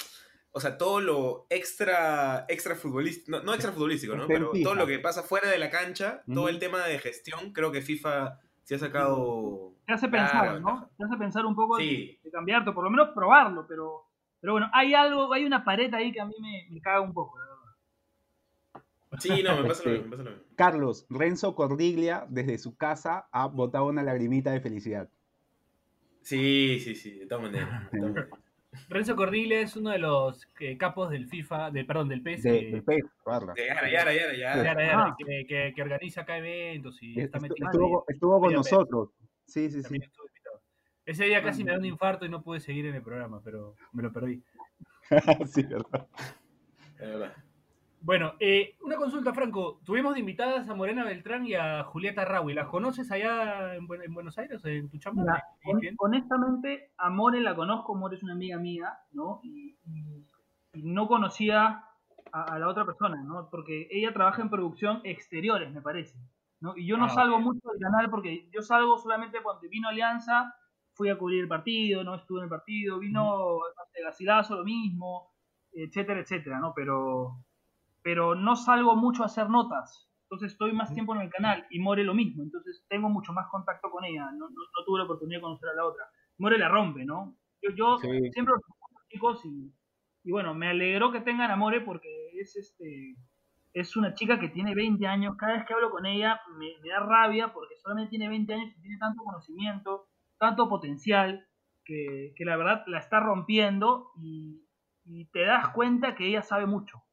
O 0.57 0.61
sea, 0.61 0.77
todo 0.77 1.01
lo 1.01 1.47
extra, 1.49 2.45
extra 2.47 2.77
futbolístico, 2.77 3.29
no, 3.29 3.43
no 3.43 3.53
extra 3.53 3.73
futbolístico, 3.73 4.15
¿no? 4.15 4.25
Pero 4.25 4.53
todo 4.63 4.73
lo 4.73 4.87
que 4.87 4.99
pasa 4.99 5.21
fuera 5.21 5.49
de 5.49 5.57
la 5.57 5.69
cancha, 5.69 6.23
todo 6.33 6.47
el 6.47 6.59
tema 6.59 6.85
de 6.85 6.97
gestión, 6.97 7.51
creo 7.51 7.73
que 7.73 7.81
FIFA 7.81 8.39
sí 8.63 8.73
ha 8.75 8.79
sacado... 8.79 9.74
Te 9.85 9.93
hace 9.93 10.09
Claro, 10.09 10.23
pensar, 10.31 10.45
¿no? 10.47 10.53
ventaja. 10.53 10.89
Te 10.97 11.03
hace 11.05 11.17
pensar 11.17 11.45
un 11.45 11.55
poco 11.55 11.77
de- 11.77 11.83
Sí. 11.83 12.19
de, 12.23 12.31
cambiarte, 12.31 12.71
por 12.71 12.83
lo 12.83 12.89
menos 12.89 13.09
probarlo, 13.09 13.65
pero, 13.67 14.03
pero 14.41 14.53
bueno, 14.53 14.69
hay 14.73 14.93
algo, 14.93 15.31
hay 15.33 15.45
una 15.45 15.63
pared 15.63 15.93
ahí 15.93 16.11
que 16.11 16.21
a 16.21 16.25
mí 16.25 16.33
me, 16.41 16.67
me 16.71 16.81
caga 16.81 17.01
un 17.01 17.13
poco, 17.13 17.37
la 17.37 17.45
verdad. 17.45 17.55
Sí, 19.19 19.43
no, 19.43 19.55
me 19.61 19.67
pasa 19.69 19.83
lo 19.85 19.89
Este, 19.89 19.89
mismo, 19.91 20.05
me 20.05 20.11
pasa 20.11 20.23
lo 20.23 20.29
mismo. 20.31 20.45
Carlos, 20.55 21.05
Renzo 21.09 21.55
Cordiglia, 21.55 22.25
desde 22.29 22.57
su 22.57 22.75
casa, 22.75 23.27
ha 23.31 23.45
botado 23.47 23.85
una 23.85 24.03
lagrimita 24.03 24.51
de 24.51 24.59
felicidad. 24.61 25.07
Sí, 26.21 26.79
sí, 26.79 26.95
sí, 26.95 27.19
de 27.19 27.27
todas 27.27 27.43
maneras. 27.43 27.89
Renzo 28.89 29.15
Cordiles 29.15 29.69
es 29.71 29.77
uno 29.77 29.91
de 29.91 29.99
los 29.99 30.47
eh, 30.59 30.77
capos 30.77 31.09
del 31.09 31.27
FIFA, 31.27 31.71
de, 31.71 31.85
perdón, 31.85 32.09
del 32.09 32.21
PES. 32.21 32.43
De, 32.43 32.59
que- 32.59 32.71
del 32.71 32.83
PES, 32.83 33.05
guarda. 33.23 33.53
De 33.53 33.65
Yara, 33.67 33.89
Yara, 33.89 34.13
Yara, 34.13 34.33
Yara. 34.35 34.63
Yara, 34.63 34.85
Yara, 34.85 35.03
Ah. 35.05 35.15
que, 35.17 35.45
que- 35.47 35.71
que 35.73 35.81
organiza 35.81 36.21
acá 36.21 36.37
eventos 36.39 37.01
y 37.01 37.17
está 37.21 37.39
metido 37.39 37.69
Estuvo, 37.71 38.05
estuvo 38.07 38.39
con 38.41 38.53
nosotros. 38.53 39.09
Sí, 39.47 39.69
sí. 39.69 39.81
También 39.81 40.03
invitado. 40.03 40.61
Ese 41.05 41.25
día 41.25 41.43
casi 41.43 41.63
me 41.63 41.71
da 41.71 41.77
un 41.77 41.85
infarto 41.85 42.25
y 42.25 42.29
no 42.29 42.41
pude 42.41 42.59
seguir 42.59 42.85
en 42.87 42.95
el 42.95 43.01
programa, 43.03 43.41
pero 43.43 43.75
me 43.93 44.03
lo 44.03 44.11
perdí. 44.11 44.43
sí, 45.47 45.63
verdad. 45.63 46.07
De 46.99 47.05
verdad. 47.07 47.33
Bueno, 48.01 48.33
eh, 48.39 48.75
una 48.81 48.97
consulta, 48.97 49.33
Franco. 49.33 49.79
Tuvimos 49.83 50.13
de 50.13 50.19
invitadas 50.19 50.69
a 50.69 50.75
Morena 50.75 51.03
Beltrán 51.03 51.45
y 51.47 51.55
a 51.55 51.83
Julieta 51.85 52.23
Raui. 52.23 52.53
¿Las 52.53 52.67
conoces 52.67 53.11
allá 53.11 53.75
en, 53.75 53.87
Buen- 53.87 54.03
en 54.03 54.13
Buenos 54.13 54.37
Aires, 54.37 54.63
en 54.65 54.89
tu 54.89 54.97
chamba? 54.99 55.23
Honestamente, 55.97 56.91
a 56.97 57.09
More 57.09 57.41
la 57.41 57.55
conozco, 57.55 57.95
More 57.95 58.15
es 58.15 58.21
una 58.23 58.33
amiga 58.33 58.57
mía, 58.59 58.99
¿no? 59.11 59.39
Y, 59.43 59.75
y- 59.85 60.25
y 60.73 60.83
no 60.83 61.07
conocía 61.07 61.83
a, 62.31 62.43
a 62.43 62.59
la 62.59 62.67
otra 62.67 62.85
persona, 62.85 63.23
¿no? 63.23 63.49
Porque 63.49 63.87
ella 63.89 64.13
trabaja 64.13 64.41
en 64.41 64.49
producción 64.49 65.01
exteriores, 65.03 65.71
me 65.73 65.81
parece, 65.81 66.15
¿no? 66.61 66.75
Y 66.77 66.85
yo 66.87 66.97
no 66.97 67.05
Ah, 67.05 67.09
salgo 67.09 67.39
mucho 67.39 67.59
del 67.69 67.79
canal 67.79 68.09
porque 68.09 68.49
yo 68.51 68.61
salgo 68.61 68.97
solamente 68.97 69.41
cuando 69.43 69.67
vino 69.69 69.87
Alianza, 69.89 70.53
fui 70.93 71.09
a 71.09 71.17
cubrir 71.17 71.41
el 71.41 71.47
partido, 71.47 72.03
¿no? 72.03 72.15
Estuve 72.15 72.39
en 72.39 72.43
el 72.45 72.49
partido, 72.49 72.99
vino 72.99 73.59
Garcilaso, 74.03 74.55
lo 74.57 74.63
mismo, 74.63 75.33
etcétera, 75.73 76.19
etcétera, 76.21 76.59
¿no? 76.59 76.73
Pero, 76.75 77.43
pero 78.01 78.35
no 78.35 78.55
salgo 78.55 78.95
mucho 78.95 79.23
a 79.23 79.27
hacer 79.27 79.49
notas. 79.49 80.09
Entonces 80.23 80.53
estoy 80.53 80.73
más 80.73 80.93
tiempo 80.93 81.13
en 81.15 81.21
el 81.21 81.29
canal 81.29 81.65
y 81.69 81.79
More 81.79 82.03
lo 82.03 82.13
mismo. 82.13 82.43
Entonces 82.43 82.85
tengo 82.89 83.09
mucho 83.09 83.31
más 83.33 83.47
contacto 83.49 83.89
con 83.91 84.03
ella. 84.05 84.25
No, 84.31 84.49
no- 84.49 84.49
no 84.49 84.85
tuve 84.85 84.99
la 84.99 85.05
oportunidad 85.05 85.37
de 85.39 85.43
conocer 85.43 85.69
a 85.69 85.73
la 85.75 85.85
otra. 85.85 86.03
More 86.37 86.57
la 86.57 86.67
rompe, 86.69 87.05
¿no? 87.05 87.35
Yo, 87.61 87.71
yo 87.75 87.97
Sí. 87.99 88.07
siempre 88.31 88.53
los 88.53 89.07
chicos 89.09 89.45
y, 89.45 89.71
y 90.23 90.31
bueno, 90.31 90.53
me 90.53 90.69
alegró 90.69 91.11
que 91.11 91.21
tengan 91.21 91.51
a 91.51 91.55
More 91.55 91.81
porque 91.81 92.09
es 92.39 92.55
este 92.55 93.15
es 93.75 93.97
una 93.97 94.13
chica 94.13 94.39
que 94.39 94.47
tiene 94.47 94.73
20 94.73 95.05
años. 95.05 95.35
Cada 95.37 95.53
vez 95.53 95.65
que 95.65 95.73
hablo 95.73 95.91
con 95.91 96.05
ella 96.05 96.39
me, 96.57 96.67
me 96.81 96.89
da 96.89 96.99
rabia 97.01 97.51
porque 97.53 97.75
solamente 97.77 98.11
tiene 98.11 98.29
20 98.29 98.53
años 98.53 98.73
y 98.77 98.81
tiene 98.81 98.97
tanto 98.97 99.21
conocimiento, 99.23 100.07
tanto 100.39 100.69
potencial, 100.69 101.45
que, 101.83 102.33
que 102.37 102.45
la 102.45 102.55
verdad 102.55 102.83
la 102.87 102.99
está 102.99 103.19
rompiendo 103.19 104.11
y, 104.17 104.63
y 105.03 105.25
te 105.25 105.45
das 105.45 105.69
cuenta 105.69 106.15
que 106.15 106.25
ella 106.27 106.41
sabe 106.41 106.65
mucho. 106.65 107.03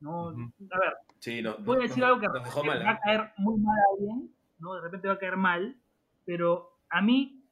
¿no? 0.00 0.28
Ujú. 0.28 0.52
A 0.70 0.78
ver, 0.78 0.94
Sí, 1.18 1.40
no. 1.40 1.56
voy 1.58 1.78
a 1.78 1.80
decir 1.80 2.04
algo 2.04 2.20
que 2.20 2.28
mal. 2.28 2.42
va 2.86 2.90
a 2.90 2.94
¿eh? 2.94 2.98
caer 3.02 3.32
muy 3.38 3.58
mal 3.60 3.78
a 3.78 3.84
alguien, 3.94 4.30
¿no? 4.58 4.74
De 4.74 4.80
repente 4.82 5.08
va 5.08 5.14
a 5.14 5.18
caer 5.18 5.36
mal, 5.36 5.76
pero 6.26 6.76
a 6.90 7.00
mí 7.00 7.42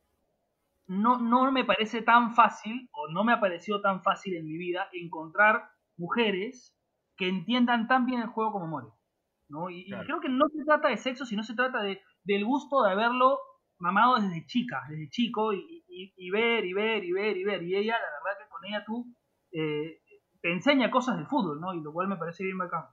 no, 0.86 1.18
no 1.18 1.50
me 1.50 1.64
parece 1.64 2.02
tan 2.02 2.34
fácil, 2.34 2.88
o 2.92 3.08
no 3.08 3.24
me 3.24 3.32
ha 3.32 3.40
parecido 3.40 3.80
tan 3.80 4.02
fácil 4.02 4.36
en 4.36 4.44
mi 4.44 4.58
vida, 4.58 4.88
encontrar 4.92 5.70
mujeres 5.96 6.76
que 7.20 7.28
entiendan 7.28 7.86
tan 7.86 8.06
bien 8.06 8.22
el 8.22 8.28
juego 8.28 8.50
como 8.52 8.66
More. 8.66 8.88
¿no? 9.50 9.68
Y, 9.68 9.84
creo 10.06 10.20
que 10.20 10.30
no 10.30 10.48
se 10.48 10.64
trata 10.64 10.88
de 10.88 10.96
sexo, 10.96 11.26
sino 11.26 11.42
se 11.44 11.54
trata 11.54 11.82
de, 11.82 12.00
del 12.24 12.44
gusto 12.46 12.82
de 12.82 12.92
haberlo 12.92 13.38
mamado 13.78 14.16
desde 14.16 14.46
chica, 14.46 14.80
desde 14.88 15.10
chico, 15.10 15.52
y, 15.52 15.84
y- 15.88 16.14
y 16.16 16.30
ver, 16.30 16.64
y 16.64 16.72
ver, 16.72 17.04
y 17.04 17.12
ver, 17.12 17.36
y 17.36 17.44
ver. 17.44 17.62
Y 17.62 17.76
ella, 17.76 17.94
la 17.94 18.24
verdad 18.24 18.38
que 18.42 18.48
con 18.48 18.64
ella 18.64 18.84
tú 18.86 19.06
eh, 19.52 20.00
te 20.40 20.52
enseña 20.52 20.90
cosas 20.90 21.16
del 21.18 21.26
fútbol, 21.26 21.60
¿no? 21.60 21.74
Y 21.74 21.82
lo 21.82 21.92
cual 21.92 22.08
me 22.08 22.16
parece 22.16 22.42
bien 22.44 22.56
bacán. 22.58 22.84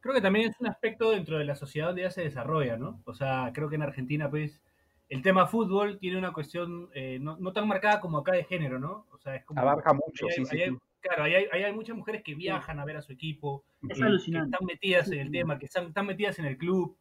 Creo 0.00 0.14
que 0.14 0.20
también 0.20 0.50
es 0.50 0.60
un 0.60 0.66
aspecto 0.66 1.10
dentro 1.10 1.38
de 1.38 1.44
la 1.44 1.54
sociedad 1.54 1.86
donde 1.88 2.02
ya 2.02 2.10
se 2.10 2.22
desarrolla, 2.22 2.76
¿no? 2.76 3.00
O 3.06 3.14
sea, 3.14 3.52
creo 3.54 3.68
que 3.68 3.76
en 3.76 3.82
Argentina, 3.82 4.28
pues, 4.28 4.62
el 5.08 5.22
tema 5.22 5.46
fútbol 5.46 5.98
tiene 5.98 6.18
una 6.18 6.32
cuestión 6.32 6.88
eh, 6.94 7.18
no, 7.20 7.36
no 7.38 7.52
tan 7.52 7.68
marcada 7.68 8.00
como 8.00 8.18
acá 8.18 8.32
de 8.32 8.44
género, 8.44 8.78
¿no? 8.78 9.06
O 9.12 9.18
sea, 9.18 9.36
es 9.36 9.44
como... 9.44 9.60
Abarca 9.60 9.92
mucho, 9.94 10.26
allá- 10.26 10.34
sí, 10.34 10.44
sí. 10.44 10.78
Claro, 11.06 11.24
ahí 11.24 11.34
hay, 11.34 11.46
ahí 11.52 11.62
hay 11.64 11.72
muchas 11.74 11.94
mujeres 11.94 12.22
que 12.22 12.34
viajan 12.34 12.80
a 12.80 12.84
ver 12.86 12.96
a 12.96 13.02
su 13.02 13.12
equipo, 13.12 13.62
Es 13.90 13.98
que, 13.98 14.04
que 14.32 14.38
están 14.38 14.64
metidas 14.66 15.12
en 15.12 15.18
el 15.20 15.30
tema, 15.30 15.58
que 15.58 15.66
están, 15.66 15.86
están 15.88 16.06
metidas 16.06 16.38
en 16.38 16.46
el 16.46 16.56
club, 16.56 16.96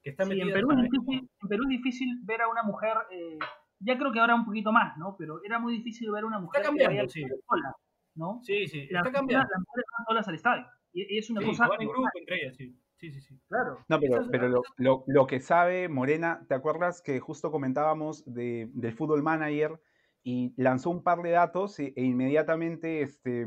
que 0.00 0.10
están 0.10 0.28
Sí, 0.28 0.34
en, 0.34 0.46
metidas 0.46 0.54
Perú 0.62 0.70
es 0.70 0.82
difícil, 0.90 1.30
en 1.42 1.48
Perú 1.48 1.62
es 1.64 1.68
difícil 1.70 2.18
ver 2.22 2.42
a 2.42 2.48
una 2.48 2.62
mujer, 2.62 2.94
eh, 3.10 3.36
ya 3.80 3.98
creo 3.98 4.12
que 4.12 4.20
ahora 4.20 4.36
un 4.36 4.44
poquito 4.44 4.70
más, 4.70 4.96
¿no? 4.96 5.16
Pero 5.18 5.42
era 5.44 5.58
muy 5.58 5.72
difícil 5.72 6.08
ver 6.12 6.22
a 6.22 6.26
una 6.28 6.38
mujer 6.38 6.62
que 6.62 6.68
cambiando, 6.68 7.00
al 7.00 7.10
sí. 7.10 7.22
sola, 7.48 7.74
¿no? 8.14 8.40
Sí, 8.44 8.68
sí, 8.68 8.80
está 8.88 9.10
cambiando. 9.10 9.48
las 9.50 9.58
mujeres 9.58 9.84
van 9.98 10.04
solas 10.06 10.28
al 10.28 10.34
estadio. 10.36 10.66
Y, 10.92 11.16
y 11.16 11.18
es 11.18 11.28
una 11.30 11.40
Sí, 11.40 11.46
cosa 11.48 11.68
en 11.80 11.88
grupo 11.88 12.08
entre 12.14 12.40
ellas, 12.40 12.56
sí. 12.56 12.76
Sí, 12.96 13.12
sí, 13.12 13.20
sí. 13.20 13.40
claro. 13.48 13.84
No, 13.88 14.00
pero, 14.00 14.26
pero 14.30 14.48
lo, 14.48 14.62
lo- 14.76 15.04
lo 15.06 15.26
que 15.26 15.38
sabe 15.40 15.88
Morena, 15.88 16.44
¿te 16.48 16.54
acuerdas 16.54 17.00
que 17.02 17.18
justo 17.20 17.50
comentábamos 17.52 18.24
de- 18.32 18.70
del 18.72 18.92
Fútbol 18.92 19.22
Manager 19.22 19.80
y 20.28 20.52
lanzó 20.62 20.90
un 20.90 21.02
par 21.02 21.22
de 21.22 21.30
datos 21.30 21.78
e, 21.80 21.94
e 21.96 22.02
inmediatamente 22.04 23.00
este, 23.00 23.46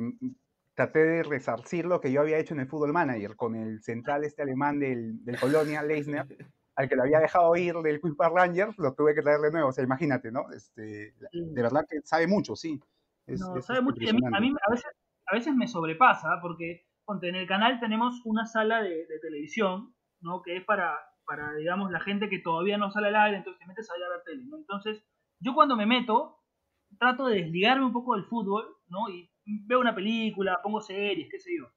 traté 0.73 0.99
de 0.99 1.21
resarcir 1.23 1.85
lo 1.85 2.01
que 2.01 2.11
yo 2.11 2.21
había 2.21 2.39
hecho 2.39 2.55
en 2.55 2.61
el 2.61 2.67
Fútbol 2.67 2.91
Manager 2.91 3.35
con 3.35 3.55
el 3.55 3.83
central 3.83 4.23
este 4.23 4.41
alemán 4.41 4.79
del, 4.79 5.23
del 5.23 5.39
Colonia, 5.39 5.83
Leisner, 5.83 6.25
al 6.75 6.89
que 6.89 6.95
lo 6.95 7.03
había 7.03 7.19
dejado 7.19 7.55
ir 7.55 7.75
del 7.75 8.01
Queen 8.01 8.15
Park 8.15 8.33
Rangers, 8.35 8.77
lo 8.79 8.95
tuve 8.95 9.13
que 9.13 9.21
traer 9.21 9.41
de 9.41 9.51
nuevo, 9.51 9.69
o 9.69 9.71
sea, 9.71 9.83
imagínate, 9.83 10.31
¿no? 10.31 10.49
Este, 10.51 11.13
de 11.31 11.61
verdad 11.61 11.85
que 11.87 11.99
sabe 12.03 12.25
mucho, 12.25 12.55
sí. 12.55 12.79
Es- 13.27 13.39
No, 13.41 13.57
es, 13.57 13.65
sabe 13.65 13.81
mucho 13.81 14.01
y 14.03 14.09
a 14.09 14.13
mí, 14.13 14.19
a 14.25 14.39
mí 14.39 14.53
a, 14.67 14.71
veces, 14.71 14.91
a 15.27 15.35
veces 15.35 15.53
me 15.53 15.67
sobrepasa 15.67 16.39
porque 16.41 16.87
ponte, 17.05 17.29
en 17.29 17.35
el 17.35 17.47
canal 17.47 17.79
tenemos 17.79 18.21
una 18.25 18.47
sala 18.47 18.81
de, 18.81 19.05
de 19.05 19.19
televisión, 19.21 19.93
¿no? 20.19 20.41
Que 20.41 20.57
es 20.57 20.65
para, 20.65 20.97
para, 21.27 21.53
digamos, 21.53 21.91
la 21.91 21.99
gente 21.99 22.27
que 22.27 22.39
todavía 22.39 22.79
no 22.79 22.89
sale 22.89 23.09
al 23.09 23.17
aire, 23.17 23.37
entonces 23.37 23.59
te 23.59 23.67
metes 23.67 23.87
ahí 23.91 24.01
a 24.01 24.09
ver 24.09 24.23
tele, 24.25 24.43
¿no? 24.47 24.57
Entonces, 24.57 25.03
yo 25.39 25.53
cuando 25.53 25.75
me 25.75 25.85
meto, 25.85 26.40
trato 26.97 27.27
de 27.27 27.41
desligarme 27.41 27.85
un 27.85 27.93
poco 27.93 28.15
del 28.15 28.25
fútbol, 28.25 28.65
¿no? 28.89 29.09
Y 29.09 29.29
veo 29.65 29.79
una 29.79 29.95
película, 29.95 30.59
pongo 30.61 30.81
series, 30.81 31.29
qué 31.29 31.39
sé 31.39 31.51
yo. 31.57 31.67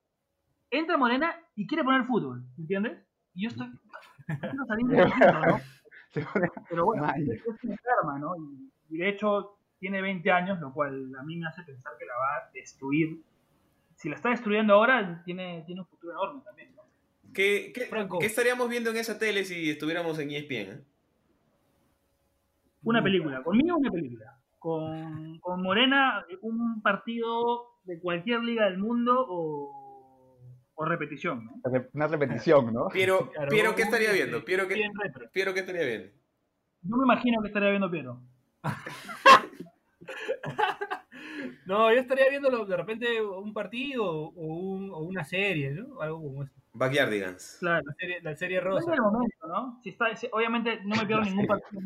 Entra 0.71 0.97
Morena 0.97 1.35
y 1.55 1.67
quiere 1.67 1.85
poner 1.85 2.05
fútbol, 2.05 2.45
¿entiendes? 2.59 2.99
Y 3.35 3.43
yo 3.45 3.49
estoy... 3.49 3.69
quiero 4.27 4.67
salir 4.67 4.87
de 4.87 5.03
poquito, 5.05 5.33
¿no? 5.33 5.61
Pero 6.69 6.85
bueno, 6.85 7.07
es, 7.17 7.29
es 7.29 7.65
una 7.65 7.73
enferma, 7.73 8.19
¿no? 8.19 8.37
Y, 8.37 8.73
y 8.91 8.99
de 8.99 9.09
hecho 9.09 9.59
tiene 9.79 10.01
20 10.01 10.31
años, 10.31 10.61
lo 10.61 10.73
cual 10.73 11.13
a 11.19 11.23
mí 11.25 11.37
me 11.37 11.47
hace 11.47 11.63
pensar 11.63 11.93
que 11.99 12.07
la 12.07 12.15
va 12.15 12.37
a 12.37 12.51
destruir. 12.55 13.23
Si 13.97 14.09
la 14.09 14.17
está 14.17 14.31
destruyendo 14.31 14.75
ahora, 14.75 15.23
tiene, 15.25 15.63
tiene 15.67 15.83
un 15.83 15.87
futuro 15.87 16.13
enorme 16.13 16.43
también, 16.43 16.75
¿no? 16.75 16.83
¿Qué, 17.33 17.73
qué, 17.75 17.87
Franco. 17.87 18.19
qué 18.19 18.27
estaríamos 18.27 18.69
viendo 18.69 18.91
en 18.91 18.97
esa 18.97 19.19
tele 19.19 19.45
si 19.45 19.71
estuviéramos 19.71 20.19
en 20.19 20.31
ESPN? 20.31 20.55
eh? 20.55 20.85
Una 22.85 23.03
película, 23.03 23.43
conmigo 23.43 23.77
una 23.77 23.91
película. 23.91 24.34
Con, 24.69 25.39
con 25.41 25.61
Morena, 25.63 26.25
un 26.41 26.81
partido 26.81 27.67
de 27.85 28.01
cualquier 28.01 28.41
liga 28.41 28.65
del 28.65 28.79
mundo 28.79 29.15
o, 29.29 30.41
o 30.75 30.85
repetición, 30.87 31.45
¿no? 31.45 31.53
Una 31.93 32.07
repetición, 32.07 32.73
¿no? 32.73 32.89
Piero, 32.93 33.31
Claro, 33.31 33.51
Piero, 33.51 33.75
¿qué 33.75 33.83
estaría 33.83 34.11
viendo? 34.11 34.43
Piero, 34.43 34.67
¿qué. 34.67 34.83
Piero, 35.35 35.53
¿qué 35.53 35.61
estaría 35.61 35.85
viendo? 35.85 36.09
Yo 36.81 36.97
me 36.97 37.05
imagino 37.05 37.43
que 37.43 37.49
estaría 37.49 37.69
viendo 37.69 37.91
Piero. 37.91 38.21
No, 41.67 41.91
yo 41.93 41.99
estaría 42.01 42.29
viendo 42.29 42.65
de 42.67 42.77
repente 42.77 43.23
un 43.23 43.53
partido 43.55 44.05
o, 44.05 44.29
un- 44.31 44.91
o 44.91 44.99
una 44.99 45.25
serie, 45.25 45.71
¿no? 45.73 46.01
Algo 46.01 46.21
como 46.23 46.43
eso. 46.45 46.53
Backyardigans. 46.75 47.57
Claro. 47.61 47.83
La 47.87 47.95
serie, 47.95 48.21
la 48.23 48.37
serie 48.37 48.61
rosa. 48.61 48.91
del 48.91 49.01
momento, 49.01 49.47
¿no? 49.47 49.81
Si 49.83 49.91
está, 49.91 50.15
si- 50.15 50.29
obviamente 50.33 50.81
no 50.85 50.97
me 50.97 51.07
pierdo 51.07 51.23
ningún 51.25 51.47
partido 51.47 51.81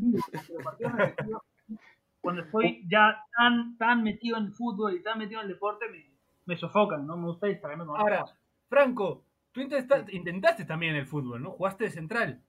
cuando 2.21 2.43
estoy 2.43 2.87
ya 2.91 3.25
tan, 3.37 3.77
tan 3.79 4.03
metido 4.03 4.37
en 4.39 4.45
el 4.47 4.53
fútbol 4.53 4.95
y 4.95 5.03
tan 5.03 5.19
metido 5.19 5.41
en 5.41 5.47
el 5.47 5.53
deporte, 5.55 5.87
me, 5.91 6.05
me 6.47 6.57
sofocan, 6.57 7.07
¿no? 7.07 7.17
Me 7.17 7.27
gusta 7.27 7.47
distraerme 7.47 7.87
con 7.87 8.01
Ahora, 8.01 8.21
cosas. 8.23 8.39
Franco, 8.69 9.25
tú 9.53 9.61
intenta- 9.61 10.05
intentaste 10.11 10.65
también 10.65 10.95
el 10.97 11.07
fútbol, 11.07 11.43
¿no? 11.43 11.53
Jugaste 11.53 11.85
de 11.85 11.91
central. 11.91 12.43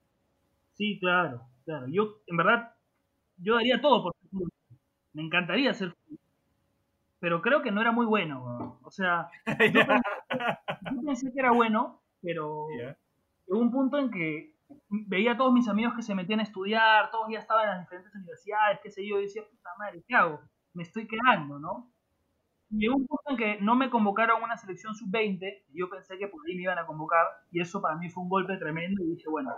Sí, 0.74 0.98
claro, 1.00 1.42
claro. 1.66 1.88
Yo, 1.90 2.20
en 2.28 2.38
verdad, 2.38 2.74
yo 3.38 3.56
daría 3.56 3.80
todo 3.82 4.04
por 4.04 4.16
el 4.24 4.30
fútbol. 4.30 4.50
Me 5.14 5.24
encantaría 5.24 5.72
hacer 5.72 5.92
fútbol. 5.92 6.20
Pero 7.20 7.42
creo 7.42 7.62
que 7.62 7.72
no 7.72 7.82
era 7.82 7.92
muy 7.92 8.06
bueno. 8.06 8.80
O 8.82 8.92
sea, 8.92 9.28
yo 9.74 9.86
pensé, 9.86 10.04
yo 10.92 11.02
pensé 11.06 11.32
que 11.34 11.40
era 11.40 11.52
bueno, 11.52 12.02
pero 12.22 12.68
Ya. 12.80 12.98
llegó 13.48 13.60
un 13.60 13.72
punto 13.72 13.98
en 13.98 14.10
que 14.10 14.56
veía 14.90 15.34
a 15.34 15.38
todos 15.38 15.54
mis 15.54 15.68
amigos 15.68 15.96
que 15.96 16.02
se 16.02 16.16
metían 16.16 16.40
a 16.40 16.44
estudiar, 16.44 17.12
todos 17.12 17.28
ya 17.32 17.40
estaban 17.40 17.64
en 17.64 17.70
las 17.70 17.82
diferentes 17.82 18.14
universidades, 18.16 18.80
qué 18.82 18.90
sé 18.90 19.08
yo, 19.08 19.20
y 19.20 19.24
decía, 19.24 19.44
puta 19.50 19.70
madre, 19.78 20.04
¿qué 20.08 20.16
hago? 20.16 20.40
Me 20.74 20.84
estoy 20.84 21.08
quedando, 21.08 21.60
¿no? 21.60 21.92
Y 22.70 22.82
llegó 22.82 22.96
un 22.96 23.08
punto 23.08 23.32
en 23.32 23.38
que 23.38 23.62
no 23.62 23.76
me 23.76 23.90
convocaron 23.90 24.42
a 24.42 24.46
una 24.46 24.58
selección 24.58 24.96
sub-20, 24.96 25.64
y 25.70 25.80
yo 25.80 25.90
pensé 25.90 26.18
que 26.18 26.28
por 26.28 26.42
ahí 26.46 26.56
me 26.56 26.64
iban 26.64 26.78
a 26.78 26.86
convocar, 26.86 27.26
y 27.52 27.62
eso 27.62 27.82
para 27.82 27.96
mí 27.96 28.10
fue 28.10 28.24
un 28.24 28.30
golpe 28.30 28.58
tremendo, 28.58 29.04
y 29.04 29.16
dije, 29.16 29.30
bueno, 29.30 29.52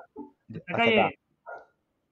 acá 0.68 0.84
llegué. 0.84 1.20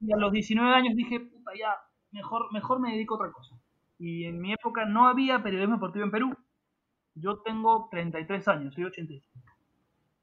Y 0.01 0.13
a 0.13 0.17
los 0.17 0.31
19 0.31 0.73
años 0.73 0.95
dije, 0.95 1.19
puta, 1.19 1.51
ya, 1.57 1.75
mejor, 2.11 2.51
mejor 2.53 2.79
me 2.79 2.91
dedico 2.91 3.15
a 3.15 3.17
otra 3.17 3.31
cosa. 3.31 3.55
Y 3.97 4.25
en 4.25 4.39
mi 4.39 4.53
época 4.53 4.85
no 4.85 5.07
había 5.07 5.43
periodismo 5.43 5.75
deportivo 5.75 6.05
en 6.05 6.11
Perú. 6.11 6.37
Yo 7.15 7.41
tengo 7.41 7.89
33 7.91 8.47
años, 8.47 8.73
soy 8.73 8.85
85. 8.85 9.28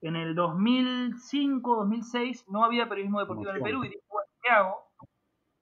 En 0.03 0.17
el 0.17 0.35
2005, 0.35 1.77
2006 1.77 2.47
no 2.49 2.65
había 2.65 2.89
periodismo 2.89 3.21
deportivo 3.21 3.51
en 3.51 3.57
el 3.57 3.63
Perú 3.63 3.85
y 3.85 3.89
dije, 3.89 4.01
bueno, 4.09 4.29
¿qué 4.43 4.49
hago? 4.51 4.77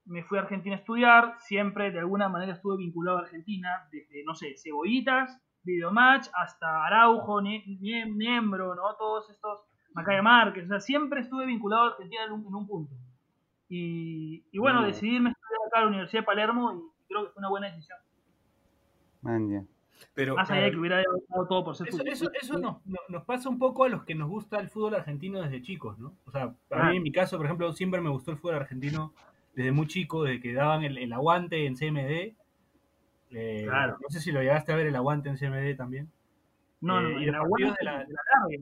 Me 0.06 0.22
fui 0.24 0.36
a 0.38 0.42
Argentina 0.42 0.74
a 0.76 0.78
estudiar, 0.78 1.34
siempre 1.38 1.90
de 1.90 2.00
alguna 2.00 2.28
manera 2.28 2.52
estuve 2.52 2.76
vinculado 2.76 3.18
a 3.18 3.20
Argentina, 3.22 3.88
desde, 3.90 4.22
no 4.24 4.34
sé, 4.34 4.54
Cebollitas, 4.62 5.40
Videomatch, 5.62 6.28
hasta 6.34 6.84
Araujo, 6.84 7.40
Nie- 7.40 7.64
Nie- 7.80 8.06
Miembro, 8.06 8.74
¿no? 8.74 8.94
Todos 8.98 9.30
estos, 9.30 9.60
Macaya 9.94 10.20
Márquez, 10.22 10.64
o 10.64 10.68
sea, 10.68 10.80
siempre 10.80 11.20
estuve 11.20 11.46
vinculado 11.46 11.84
a 11.84 11.88
Argentina 11.92 12.24
en 12.24 12.32
un, 12.32 12.46
en 12.46 12.54
un 12.54 12.66
punto. 12.66 12.94
Y, 13.68 14.44
y 14.52 14.58
bueno, 14.58 14.82
Mm. 14.82 14.86
decidí 14.86 15.14
irme 15.16 15.30
a 15.30 15.32
estudiar 15.32 15.60
acá 15.68 15.78
a 15.78 15.80
la 15.82 15.86
Universidad 15.86 16.22
de 16.22 16.26
Palermo 16.26 16.72
y 16.72 17.06
creo 17.08 17.24
que 17.26 17.30
fue 17.30 17.40
una 17.40 17.48
buena 17.48 17.66
decisión. 17.68 17.98
Man, 19.22 19.48
ya. 19.48 19.62
Pero, 20.14 20.34
Más 20.36 20.50
allá 20.50 20.62
de 20.64 20.70
que 20.72 20.76
hubiera 20.76 20.96
dado 21.30 21.46
todo 21.48 21.64
por 21.64 21.76
ser 21.76 21.88
Eso, 21.88 21.98
fútbol. 21.98 22.12
eso, 22.12 22.30
eso 22.40 22.58
nos, 22.58 22.84
no- 22.86 22.98
nos 23.08 23.24
pasa 23.24 23.48
un 23.48 23.58
poco 23.58 23.84
a 23.84 23.88
los 23.88 24.04
que 24.04 24.14
nos 24.14 24.28
gusta 24.28 24.58
el 24.60 24.68
fútbol 24.68 24.94
argentino 24.94 25.40
desde 25.42 25.62
chicos, 25.62 25.98
¿no? 25.98 26.14
O 26.26 26.30
sea, 26.30 26.44
a 26.44 26.54
Ah. 26.70 26.90
mí 26.90 26.96
en 26.98 27.02
mi 27.02 27.12
caso, 27.12 27.36
por 27.36 27.46
ejemplo, 27.46 27.72
siempre 27.72 28.00
me 28.00 28.10
gustó 28.10 28.30
el 28.30 28.38
fútbol 28.38 28.56
argentino 28.56 29.12
desde 29.54 29.72
muy 29.72 29.86
chico, 29.86 30.24
desde 30.24 30.40
que 30.40 30.52
daban 30.52 30.82
el, 30.84 30.98
el 30.98 31.12
aguante 31.12 31.66
en 31.66 31.76
CMD. 31.76 32.34
Eh, 33.30 33.62
Claro. 33.66 33.98
No 34.00 34.08
sé 34.10 34.20
si 34.20 34.30
lo 34.32 34.40
llegaste 34.40 34.72
a 34.72 34.76
ver 34.76 34.86
el 34.86 34.96
aguante 34.96 35.28
en 35.28 35.36
CMD 35.36 35.74
también. 35.76 36.10
No, 36.80 36.98
Eh, 37.00 37.02
no, 37.02 37.18
de 37.20 37.26
la- 37.26 37.40
de 37.78 37.84
la 37.84 38.06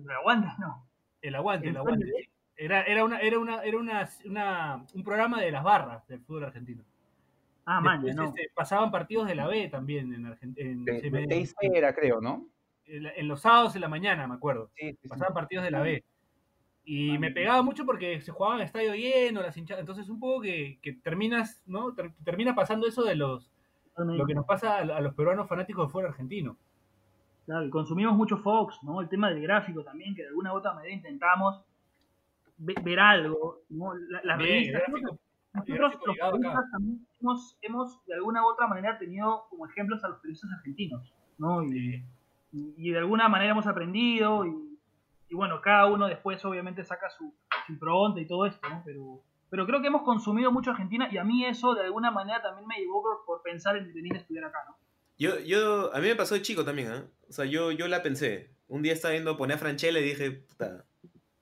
la 0.06 0.14
aguanta, 0.16 0.56
no. 0.58 0.86
El 1.20 1.34
aguante, 1.34 1.66
el 1.68 1.74
¿En 1.74 1.76
aguante. 1.78 2.06
CMD? 2.06 2.16
sí. 2.22 2.28
Era, 2.56 2.82
era, 2.84 3.04
una, 3.04 3.18
era, 3.18 3.38
una, 3.38 3.62
era 3.64 3.78
una, 3.78 4.08
una- 4.26 4.84
un 4.94 5.02
programa 5.02 5.40
de 5.40 5.50
las 5.50 5.64
barras 5.64 6.06
del 6.06 6.20
fútbol 6.20 6.44
argentino. 6.44 6.84
Ah, 7.64 7.80
man, 7.80 8.02
Después, 8.02 8.16
no. 8.16 8.24
este, 8.24 8.50
pasaban 8.54 8.90
partidos 8.90 9.26
de 9.28 9.34
la 9.36 9.46
B 9.46 9.68
también 9.68 10.12
en, 10.12 10.24
Argen- 10.24 10.54
en 10.56 10.84
De, 10.84 11.00
de 11.00 11.10
CMD. 11.10 11.28
Teis 11.28 11.54
era, 11.60 11.94
creo, 11.94 12.20
¿no? 12.20 12.46
En, 12.86 13.06
en 13.06 13.28
los 13.28 13.40
sábados 13.40 13.74
en 13.76 13.82
la 13.82 13.88
mañana, 13.88 14.26
me 14.26 14.34
acuerdo. 14.34 14.70
Sí, 14.76 14.90
sí, 14.92 14.98
sí. 15.02 15.08
pasaban 15.08 15.32
partidos 15.34 15.64
de 15.64 15.70
la 15.70 15.80
B. 15.80 16.04
Y 16.84 17.16
me 17.18 17.30
pegaba 17.30 17.62
mucho 17.62 17.86
porque 17.86 18.20
se 18.20 18.32
jugaba 18.32 18.56
en 18.56 18.62
estadio 18.62 18.94
lleno, 18.94 19.40
las 19.40 19.56
hinchadas. 19.56 19.80
Entonces, 19.80 20.08
un 20.08 20.18
poco 20.18 20.40
que, 20.42 20.80
que 20.82 20.94
terminas, 20.94 21.62
¿no? 21.66 21.94
Ter- 21.94 22.12
termina 22.24 22.54
pasando 22.56 22.88
eso 22.88 23.04
de 23.04 23.14
los 23.14 23.48
lo 23.96 24.24
que 24.26 24.34
nos 24.34 24.46
pasa 24.46 24.78
a, 24.78 24.80
a 24.80 25.00
los 25.00 25.14
peruanos 25.14 25.46
fanáticos 25.48 25.86
de 25.86 25.92
fuera 25.92 26.08
argentino. 26.08 26.56
Claro, 27.46 27.64
y 27.66 27.70
consumimos 27.70 28.16
mucho 28.16 28.36
Fox, 28.38 28.78
¿no? 28.82 29.00
El 29.00 29.08
tema 29.08 29.28
del 29.30 29.40
gráfico 29.42 29.84
también, 29.84 30.14
que 30.16 30.22
de 30.22 30.28
alguna 30.28 30.52
u 30.52 30.56
otra 30.56 30.72
manera 30.72 30.92
intentamos 30.94 31.62
ve- 32.56 32.74
ver 32.82 32.98
algo, 32.98 33.60
¿no? 33.68 33.94
La- 33.94 34.20
Las 34.24 34.38
Bien, 34.38 34.50
el 34.50 34.72
revistas, 34.74 34.82
gráfico, 34.88 35.10
el 35.12 35.18
nosotros 35.54 35.78
gráfico 35.78 36.06
los 36.06 36.14
llegaba 36.16 36.30
acá. 36.30 36.38
periodistas 36.38 36.70
también 36.72 37.06
hemos, 37.22 37.56
hemos 37.62 38.04
de 38.06 38.14
alguna 38.14 38.42
u 38.44 38.48
otra 38.48 38.66
manera 38.66 38.98
tenido 38.98 39.46
como 39.48 39.66
ejemplos 39.66 40.02
a 40.04 40.08
los 40.08 40.18
periodistas 40.18 40.50
argentinos, 40.52 41.12
¿no? 41.38 41.62
Y, 41.64 42.04
y- 42.52 42.74
y 42.76 42.90
de 42.90 42.98
alguna 42.98 43.28
manera 43.28 43.52
hemos 43.52 43.66
aprendido 43.66 44.44
y, 44.46 44.78
y 45.30 45.34
bueno, 45.34 45.60
cada 45.62 45.86
uno 45.86 46.06
después 46.06 46.44
obviamente 46.44 46.84
saca 46.84 47.08
su, 47.10 47.32
su 47.66 47.72
impronta 47.72 48.20
y 48.20 48.26
todo 48.26 48.44
esto, 48.46 48.68
¿no? 48.68 48.82
Pero, 48.84 49.22
pero 49.48 49.66
creo 49.66 49.80
que 49.80 49.86
hemos 49.86 50.02
consumido 50.02 50.50
mucho 50.52 50.70
Argentina 50.70 51.08
y 51.10 51.16
a 51.18 51.24
mí 51.24 51.44
eso 51.46 51.74
de 51.74 51.82
alguna 51.82 52.10
manera 52.10 52.42
también 52.42 52.66
me 52.68 52.76
llevó 52.76 53.02
por, 53.02 53.24
por 53.24 53.42
pensar 53.42 53.76
en 53.76 53.92
venir 53.94 54.14
a 54.14 54.18
estudiar 54.18 54.44
acá, 54.44 54.58
¿no? 54.68 54.76
yo, 55.18 55.38
yo, 55.40 55.94
a 55.94 56.00
mí 56.00 56.08
me 56.08 56.16
pasó 56.16 56.34
de 56.34 56.42
chico 56.42 56.64
también, 56.64 56.88
¿ah? 56.90 57.04
O 57.28 57.32
sea, 57.32 57.44
yo, 57.44 57.70
yo 57.70 57.86
la 57.88 58.02
pensé. 58.02 58.50
Un 58.68 58.82
día 58.82 58.92
estaba 58.92 59.12
viendo, 59.12 59.36
poner 59.36 59.56
a 59.56 59.60
Franchella 59.60 60.00
y 60.00 60.04
dije, 60.04 60.30
puta, 60.32 60.84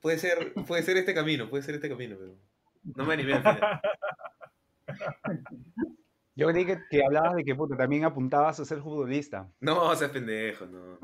puede 0.00 0.18
ser, 0.18 0.52
puede 0.66 0.82
ser 0.82 0.96
este 0.96 1.14
camino, 1.14 1.48
puede 1.48 1.62
ser 1.62 1.74
este 1.76 1.88
camino, 1.88 2.16
pero 2.18 2.36
no 2.96 3.04
me 3.06 3.14
animé 3.14 3.34
al 3.34 3.42
final. 3.56 3.80
Yo 6.40 6.48
creí 6.48 6.64
que, 6.64 6.78
que 6.88 7.04
hablabas 7.04 7.34
de 7.34 7.44
que 7.44 7.54
puta, 7.54 7.76
también 7.76 8.06
apuntabas 8.06 8.58
a 8.58 8.64
ser 8.64 8.80
futbolista. 8.80 9.46
No, 9.60 9.94
seas 9.94 10.10
pendejo, 10.10 10.64
no. 10.64 10.98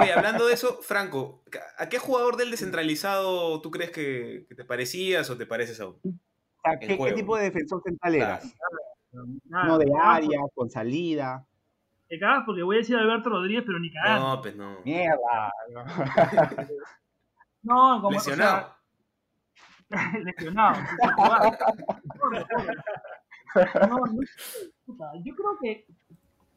Oye, 0.00 0.12
hablando 0.12 0.48
de 0.48 0.54
eso, 0.54 0.80
Franco, 0.82 1.44
¿a 1.76 1.88
qué 1.88 2.00
jugador 2.00 2.36
del 2.36 2.50
descentralizado 2.50 3.60
tú 3.60 3.70
crees 3.70 3.92
que, 3.92 4.46
que 4.48 4.56
te 4.56 4.64
parecías 4.64 5.30
o 5.30 5.38
te 5.38 5.46
pareces 5.46 5.80
aún? 5.80 6.00
El 6.64 6.78
¿qué, 6.80 6.98
qué 6.98 7.12
tipo 7.12 7.36
de 7.36 7.44
defensor 7.44 7.80
central 7.84 8.16
eras? 8.16 8.52
Nada, 9.44 9.68
No 9.68 9.78
de 9.78 9.86
nada, 9.86 10.14
área, 10.16 10.40
con 10.52 10.68
salida. 10.68 11.46
Te 12.08 12.18
cagas 12.18 12.42
porque 12.44 12.64
voy 12.64 12.76
a 12.76 12.78
decir 12.80 12.96
Alberto 12.96 13.28
Rodríguez, 13.30 13.62
pero 13.64 13.78
ni 13.78 13.92
cagando. 13.92 14.28
No, 14.28 14.42
pues 14.42 14.56
no. 14.56 14.80
Mierda. 14.84 15.52
No, 17.60 18.00
como. 18.00 18.16
o 18.16 18.20
sea, 18.20 18.76
Lesionado. 20.24 20.76
No, 23.54 23.98
no, 23.98 24.12
puta, 24.86 25.12
yo 25.24 25.34
creo 25.34 25.58
que. 25.62 25.86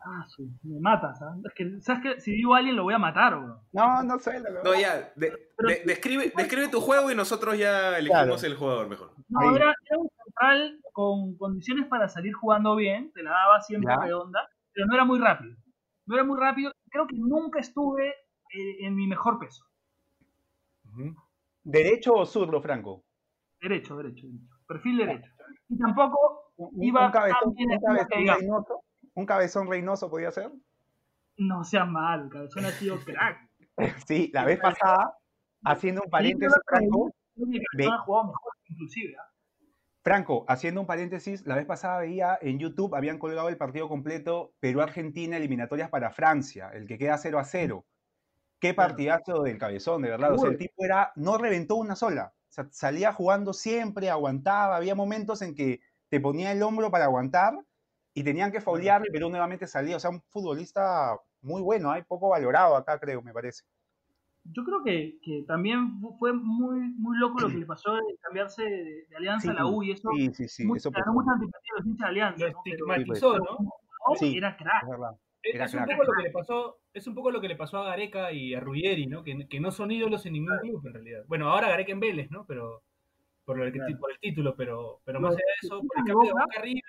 Ah, 0.03 0.25
sí, 0.35 0.49
me 0.63 0.79
matas, 0.79 1.19
¿sabes? 1.19 1.45
Es 1.45 1.53
que, 1.53 1.81
¿sabes 1.81 2.01
qué? 2.01 2.19
Si 2.21 2.31
digo 2.31 2.55
a 2.55 2.57
alguien, 2.57 2.75
lo 2.75 2.83
voy 2.83 2.93
a 2.95 2.97
matar, 2.97 3.35
bro. 3.39 3.61
No, 3.71 4.01
no 4.01 4.17
sé. 4.19 4.41
No, 4.63 4.73
ya. 4.73 5.11
de- 5.15 5.29
de- 5.59 5.83
describe, 5.85 6.33
describe 6.35 6.69
tu 6.69 6.81
juego 6.81 7.11
y 7.11 7.15
nosotros 7.15 7.55
ya 7.57 7.97
elegimos 7.99 8.39
Claro. 8.41 8.53
el 8.53 8.55
jugador 8.57 8.89
mejor. 8.89 9.11
No, 9.29 9.39
Ahí. 9.41 9.55
era, 9.57 9.75
era 9.87 9.99
un 9.99 10.09
central 10.25 10.79
con 10.91 11.37
condiciones 11.37 11.85
para 11.85 12.09
salir 12.09 12.33
jugando 12.33 12.75
bien, 12.75 13.11
te 13.13 13.21
la 13.21 13.29
daba 13.29 13.61
siempre 13.61 13.93
Ya. 13.95 14.01
redonda, 14.03 14.49
pero 14.73 14.87
no 14.87 14.95
era 14.95 15.05
muy 15.05 15.19
rápido. 15.19 15.55
No 16.07 16.15
era 16.15 16.23
muy 16.23 16.39
rápido. 16.39 16.71
Creo 16.89 17.05
que 17.05 17.17
nunca 17.17 17.59
estuve 17.59 18.07
eh, 18.09 18.77
en 18.85 18.95
mi 18.95 19.05
mejor 19.05 19.37
peso. 19.37 19.63
¿Derecho 21.63 22.13
o 22.13 22.25
zurdo, 22.25 22.59
Franco? 22.61 23.03
Derecho, 23.61 23.95
derecho, 23.97 24.25
derecho. 24.27 24.55
Perfil 24.67 24.97
derecho. 24.97 25.31
Y 25.69 25.77
tampoco 25.77 26.50
Iba 26.79 27.05
un 27.05 27.11
cabezón, 27.11 27.55
un 27.57 27.79
cabezón 27.79 28.09
reinoso. 28.09 28.83
¿Un 29.13 29.25
cabezón 29.25 29.67
reinoso 29.67 30.09
podía 30.09 30.31
ser? 30.31 30.51
no 31.41 31.63
sea 31.63 31.85
mal, 31.85 32.29
cabezón 32.29 32.65
ha 32.65 32.71
sido 32.71 32.99
crack. 32.99 33.49
Sí, 34.07 34.29
la 34.33 34.45
vez 34.45 34.59
pasada, 34.59 35.17
haciendo 35.63 36.03
un 36.03 36.09
paréntesis, 36.11 36.55
Franco, 36.67 37.09
jugado 37.35 38.27
mejor, 38.27 38.53
inclusive. 38.67 39.15
¿ah? 39.19 39.31
Franco, 40.03 40.45
haciendo 40.47 40.81
un 40.81 40.87
paréntesis, 40.87 41.45
la 41.47 41.55
vez 41.55 41.65
pasada 41.65 41.99
veía 41.99 42.37
en 42.41 42.59
YouTube, 42.59 42.93
habían 42.95 43.17
colgado 43.17 43.49
el 43.49 43.57
partido 43.57 43.87
completo 43.87 44.53
Perú-Argentina, 44.59 45.37
eliminatorias 45.37 45.89
para 45.89 46.11
Francia, 46.11 46.69
el 46.73 46.87
que 46.87 46.97
queda 46.97 47.17
0 47.17 47.39
a 47.39 47.43
0. 47.43 47.85
Qué 48.59 48.75
partidazo 48.75 49.41
del 49.41 49.57
cabezón, 49.57 50.03
de 50.03 50.09
verdad. 50.09 50.33
O 50.33 50.37
sea, 50.37 50.51
el 50.51 50.57
tipo 50.57 50.85
era, 50.85 51.11
no 51.15 51.39
reventó 51.39 51.75
una 51.75 51.95
sola. 51.95 52.33
O 52.49 52.53
sea, 52.53 52.67
salía 52.69 53.13
jugando 53.13 53.53
siempre, 53.53 54.11
aguantaba. 54.11 54.75
Había 54.75 54.93
momentos 54.93 55.41
en 55.41 55.55
que 55.55 55.81
te 56.11 56.19
ponía 56.19 56.51
el 56.51 56.61
hombro 56.61 56.91
para 56.91 57.05
aguantar 57.05 57.53
y 58.13 58.23
tenían 58.23 58.51
que 58.51 58.59
faulear 58.61 59.01
y 59.07 59.11
Perú 59.11 59.29
nuevamente 59.29 59.65
salía. 59.65 59.95
O 59.95 59.99
sea, 59.99 60.09
un 60.09 60.21
futbolista 60.29 61.17
muy 61.41 61.61
bueno, 61.61 61.89
hay 61.89 62.03
poco 62.03 62.29
valorado 62.29 62.75
acá, 62.75 62.99
creo, 62.99 63.21
me 63.21 63.31
parece. 63.33 63.63
Yo 64.43 64.63
creo 64.65 64.83
que, 64.83 65.17
que 65.23 65.43
también 65.47 65.99
fu- 66.01 66.17
fue 66.17 66.33
muy, 66.33 66.79
muy 66.97 67.17
loco 67.17 67.39
lo 67.39 67.47
que 67.47 67.57
le 67.59 67.65
pasó 67.65 67.93
de 67.95 68.01
cambiarse 68.21 68.63
de, 68.63 69.05
de 69.07 69.15
Alianza 69.15 69.51
a 69.51 69.53
la 69.53 69.65
U 69.67 69.83
y 69.83 69.91
eso. 69.91 70.09
sí, 70.15 70.29
sí, 70.33 70.47
sí, 70.47 70.65
muy- 70.65 70.77
eso 70.77 70.91
ganó 70.91 71.13
mucha 71.13 71.31
antipatía 71.31 71.71
a 71.73 71.77
los 71.79 71.85
hinchas 71.87 72.05
de 72.05 72.09
Alianza. 72.09 72.45
Lo 72.45 72.51
¿no? 72.51 72.61
Pero- 72.63 72.75
estigmatizó, 72.75 73.31
pero 73.33 73.43
¿no? 73.61 74.15
Sí. 74.19 74.35
Era 74.37 74.57
crack. 74.57 74.83
es 74.83 74.89
verdad. 74.89 75.11
Es, 75.43 75.55
Era 75.55 75.65
es 75.65 75.73
un 75.73 75.83
crack. 75.83 75.97
poco 75.97 76.03
lo 76.11 76.17
que 76.17 76.23
le 76.23 76.31
pasó, 76.31 76.79
es 76.93 77.07
un 77.07 77.15
poco 77.15 77.31
lo 77.31 77.39
que 77.39 77.47
le 77.47 77.55
pasó 77.55 77.77
a 77.77 77.85
Gareca 77.85 78.31
y 78.33 78.53
a 78.53 78.59
Ruggeri, 78.59 79.07
¿no? 79.07 79.23
Que, 79.23 79.47
que 79.47 79.59
no 79.61 79.71
son 79.71 79.91
ídolos 79.91 80.25
en 80.25 80.33
ningún 80.33 80.57
club 80.59 80.85
en 80.87 80.93
realidad. 80.93 81.23
Bueno, 81.27 81.49
ahora 81.49 81.69
Gareca 81.69 81.91
en 81.93 81.99
Vélez, 81.99 82.29
¿no? 82.31 82.45
Pero 82.45 82.83
por 83.57 83.61
el, 83.67 83.73
Claro. 83.73 83.99
por 83.99 84.11
el 84.11 84.19
título, 84.19 84.55
pero, 84.55 85.01
pero 85.05 85.19
Los 85.19 85.29
más 85.31 85.37
allá 85.37 85.45
de 85.45 85.67
eso, 85.67 85.81
por 85.81 85.83
el 85.83 85.85
hinchas 85.85 86.05
de 86.05 86.11
cambio 86.13 86.27
de 86.27 86.31
Boca- 86.33 86.45
Boca 86.45 86.59
a 86.59 86.61
River, 86.63 86.83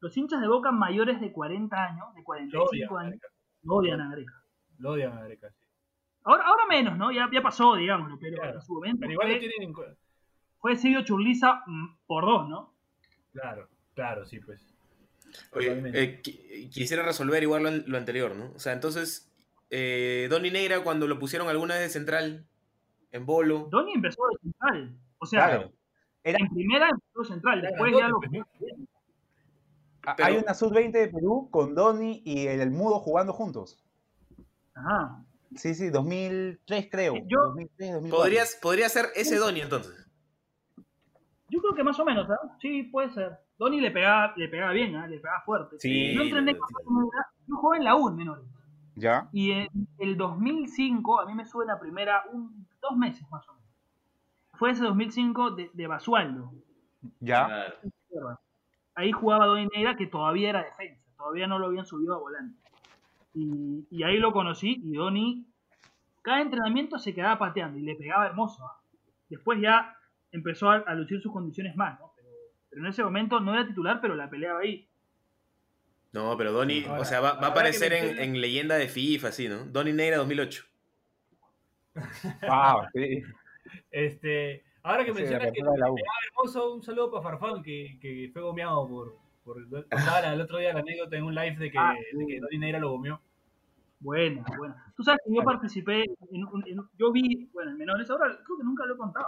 Los 0.00 0.16
hinchas 0.16 0.40
de 0.40 0.48
Boca 0.48 0.70
mayores 0.72 1.20
de 1.20 1.32
40 1.32 1.84
años, 1.84 2.14
de 2.14 2.20
lo 2.22 2.26
odian 2.28 2.50
45 2.50 2.96
a 2.98 3.00
años, 3.02 3.20
lo 3.62 3.74
odian 3.74 4.00
a 4.00 4.08
Gareca. 4.10 4.42
Lo 4.78 4.90
odian 4.92 5.12
a 5.12 5.20
Gareca, 5.22 5.50
sí. 5.50 5.64
Ahora, 6.24 6.44
ahora 6.44 6.66
menos, 6.68 6.96
¿no? 6.98 7.10
Ya, 7.10 7.28
ya 7.32 7.42
pasó, 7.42 7.74
digámoslo, 7.76 8.18
pero 8.20 8.36
Claro. 8.36 8.54
en 8.56 8.62
su 8.62 8.74
momento 8.74 9.00
Pero 9.00 9.12
igual 9.12 9.28
lo 9.28 9.34
fue, 9.34 9.40
tienen 9.40 9.62
en 9.62 9.72
cu- 9.72 9.96
fue 10.58 10.76
Silvio 10.76 11.02
Churliza 11.04 11.62
mm, 11.66 11.96
por 12.06 12.24
dos, 12.26 12.48
¿no? 12.48 12.74
Claro, 13.32 13.68
claro, 13.94 14.24
sí, 14.26 14.38
pues. 14.40 14.74
Oye, 15.52 15.72
eh, 15.94 16.20
qui- 16.22 16.70
quisiera 16.70 17.02
resolver 17.02 17.42
igual 17.42 17.62
lo, 17.62 17.70
lo 17.70 17.98
anterior, 17.98 18.34
¿no? 18.36 18.52
O 18.54 18.58
sea, 18.58 18.72
entonces, 18.72 19.30
eh, 19.70 20.26
Donny 20.30 20.50
Neira, 20.50 20.82
cuando 20.82 21.06
lo 21.06 21.18
pusieron 21.18 21.48
alguna 21.48 21.74
vez 21.74 21.84
de 21.84 21.88
central, 21.90 22.46
en 23.10 23.26
bolo, 23.26 23.68
Donny 23.70 23.92
empezó 23.94 24.22
de 24.32 24.38
central. 24.42 24.96
O 25.18 25.26
sea, 25.26 25.46
Claro. 25.48 25.72
Era, 26.28 26.38
en 26.40 26.48
primera 26.54 26.88
de 26.88 27.24
central, 27.24 27.62
después 27.62 27.92
ya 27.96 28.08
lo 28.08 28.18
pues, 28.18 28.30
¿no? 28.32 28.44
a- 30.06 30.16
pero- 30.16 30.28
hay 30.28 30.36
una 30.36 30.54
sub-20 30.54 30.92
de 30.92 31.08
Perú 31.08 31.48
con 31.50 31.74
Donny 31.74 32.22
y 32.24 32.46
el, 32.46 32.60
el 32.60 32.70
Mudo 32.70 32.98
jugando 33.00 33.32
juntos. 33.32 33.82
Ajá. 34.74 35.24
Sí, 35.56 35.74
sí, 35.74 35.88
2003 35.90 36.88
creo. 36.90 37.14
Yo- 37.26 37.42
2003, 37.48 37.92
2004. 37.94 38.16
podrías, 38.24 38.58
podría 38.62 38.88
ser 38.88 39.06
ese 39.16 39.36
Donny 39.36 39.60
entonces. 39.60 40.06
Yo 41.50 41.60
creo 41.60 41.74
que 41.74 41.82
más 41.82 41.98
o 41.98 42.04
menos, 42.04 42.28
¿ah? 42.30 42.56
Sí, 42.60 42.82
puede 42.84 43.10
ser. 43.10 43.38
Donny 43.58 43.80
le 43.80 43.90
pegaba, 43.90 44.34
le 44.36 44.48
pegaba 44.48 44.72
bien, 44.72 44.94
¿ah? 44.96 45.06
le 45.06 45.18
pegaba 45.18 45.40
fuerte. 45.46 45.76
Sí, 45.80 46.14
yo 46.14 46.22
entrené 46.22 46.52
Neira, 46.52 47.26
yo 47.46 47.56
jugué 47.56 47.78
en 47.78 47.84
la 47.84 47.96
U 47.96 48.08
en 48.08 48.16
menores. 48.16 48.44
¿Ya? 48.94 49.28
Y 49.32 49.52
en 49.52 49.68
el 49.98 50.16
2005, 50.16 51.20
a 51.20 51.26
mí 51.26 51.34
me 51.34 51.46
suben 51.46 51.70
a 51.70 51.78
primera 51.78 52.24
un, 52.32 52.66
dos 52.82 52.96
meses 52.96 53.22
más 53.30 53.48
o 53.48 53.52
menos. 53.52 53.57
Fue 54.58 54.70
ese 54.72 54.82
2005 54.82 55.52
de, 55.52 55.70
de 55.72 55.86
Basualdo. 55.86 56.52
¿Ya? 57.20 57.72
Ahí 58.94 59.12
jugaba 59.12 59.46
Donny 59.46 59.68
Neira, 59.72 59.96
que 59.96 60.06
todavía 60.06 60.50
era 60.50 60.64
defensa, 60.64 61.00
todavía 61.16 61.46
no 61.46 61.58
lo 61.58 61.66
habían 61.66 61.86
subido 61.86 62.14
a 62.14 62.18
volante. 62.18 62.58
Y, 63.34 63.86
y 63.90 64.02
ahí 64.02 64.18
lo 64.18 64.32
conocí 64.32 64.80
y 64.82 64.94
Donny, 64.94 65.46
cada 66.22 66.40
entrenamiento 66.40 66.98
se 66.98 67.14
quedaba 67.14 67.38
pateando 67.38 67.78
y 67.78 67.82
le 67.82 67.94
pegaba 67.94 68.26
hermoso. 68.26 68.68
Después 69.28 69.60
ya 69.60 69.96
empezó 70.32 70.70
a, 70.70 70.78
a 70.78 70.94
lucir 70.94 71.20
sus 71.20 71.32
condiciones 71.32 71.76
más, 71.76 72.00
¿no? 72.00 72.12
Pero, 72.16 72.28
pero 72.68 72.82
en 72.82 72.88
ese 72.88 73.04
momento 73.04 73.38
no 73.38 73.54
era 73.54 73.66
titular, 73.66 74.00
pero 74.00 74.16
la 74.16 74.28
peleaba 74.28 74.60
ahí. 74.60 74.88
No, 76.12 76.36
pero 76.36 76.50
Ahora, 76.50 77.00
o 77.00 77.04
sea, 77.04 77.20
va, 77.20 77.34
va 77.34 77.48
a 77.48 77.50
aparecer 77.50 77.92
en, 77.92 78.40
leyenda 78.40 78.76
de 78.76 78.88
FIFA, 78.88 79.28
así, 79.28 79.48
¿no? 79.48 79.66
Donny 79.66 79.92
Neira 79.92 80.16
2008. 80.16 80.64
Wow, 82.48 82.86
sí. 82.94 83.22
Este, 83.90 84.64
ahora 84.82 85.04
que 85.04 85.12
Sí, 85.12 85.18
mencionas 85.20 85.46
que 85.52 85.60
pegaba 85.60 85.86
hermoso, 86.28 86.74
un 86.74 86.82
saludo 86.82 87.10
para 87.10 87.22
Farfán, 87.38 87.62
que, 87.62 87.98
que 88.00 88.30
fue 88.32 88.42
gomeado 88.42 88.86
por. 88.88 89.16
por 89.44 89.62
contaba 89.88 90.32
el 90.32 90.40
otro 90.40 90.58
día 90.58 90.72
la 90.72 90.80
anécdota 90.80 91.16
en 91.16 91.24
un 91.24 91.34
live 91.34 91.56
de 91.56 91.70
que, 91.70 91.78
Ah, 91.78 91.94
de 92.12 92.26
que 92.26 92.40
Donny 92.40 92.58
Neira 92.58 92.78
lo 92.78 92.90
gomeó. 92.90 93.20
Buena, 94.00 94.44
buena. 94.56 94.92
Tú 94.96 95.02
sabes 95.02 95.20
que 95.26 95.34
yo 95.34 95.42
participé, 95.42 96.04
en, 96.30 96.44
un- 96.44 96.64
en- 96.68 96.80
yo 96.96 97.10
vi, 97.10 97.48
bueno, 97.52 97.72
en 97.72 97.78
menores, 97.78 98.08
ahora 98.10 98.26
creo 98.44 98.58
que 98.58 98.64
nunca 98.64 98.86
lo 98.86 98.94
he 98.94 98.96
contado. 98.96 99.26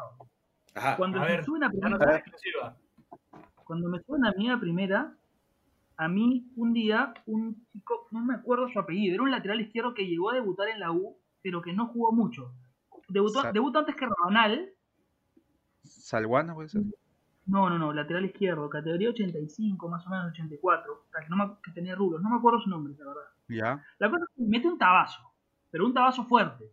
Ajá. 0.75 0.97
Cuando 0.97 1.19
a 1.19 1.23
me 1.23 1.29
ver, 1.29 1.45
suben 1.45 1.65
a 1.65 1.71
primera, 1.71 2.17
exclusiva. 2.17 2.77
cuando 3.65 3.89
me 3.89 3.99
suben 4.01 4.25
a 4.25 4.33
mí 4.33 4.49
a 4.49 4.61
primera, 4.61 5.13
a 5.97 6.09
mí 6.09 6.47
un 6.57 6.73
día, 6.73 7.13
un 7.27 7.67
chico, 7.73 8.07
no 8.13 8.21
me 8.25 8.35
acuerdo 8.35 8.69
su 8.69 8.79
apellido, 8.79 9.15
era 9.15 9.23
un 9.25 9.33
lateral 9.33 9.61
izquierdo 9.61 9.93
que 9.93 10.07
llegó 10.07 10.31
a 10.31 10.35
debutar 10.35 10.69
en 10.69 10.79
la 10.79 10.93
U, 10.93 11.17
pero 11.43 11.61
que 11.63 11.73
no 11.73 11.89
jugó 11.89 12.13
mucho. 12.13 12.53
Debutó, 13.11 13.79
antes 13.81 13.97
que 13.97 14.07
Rabanal, 14.07 14.71
¿Salguana 15.85 16.55
puede 16.55 16.69
ser? 16.69 16.83
no, 17.47 17.69
no, 17.69 17.79
no, 17.79 17.93
lateral 17.93 18.25
izquierdo, 18.27 18.69
categoría 18.71 19.11
85, 19.11 19.89
más 19.89 20.07
o 20.07 20.11
menos 20.11 20.31
84, 20.33 20.93
o 20.93 21.11
sea, 21.11 21.21
que, 21.23 21.29
no 21.29 21.37
me- 21.37 21.57
que 21.63 21.73
tenía 21.73 21.95
rulos, 21.97 22.23
no 22.23 22.31
me 22.31 22.37
acuerdo 22.37 22.61
su 22.61 22.71
nombre, 22.71 22.95
la 22.99 23.07
verdad. 23.07 23.23
¿Ya? 23.49 23.85
La 23.99 24.11
cosa 24.11 24.25
es 24.25 24.37
que 24.37 24.43
mete 24.49 24.69
un 24.69 24.79
tabazo, 24.79 25.21
pero 25.71 25.87
un 25.87 25.95
tabazo 25.95 26.25
fuerte. 26.25 26.65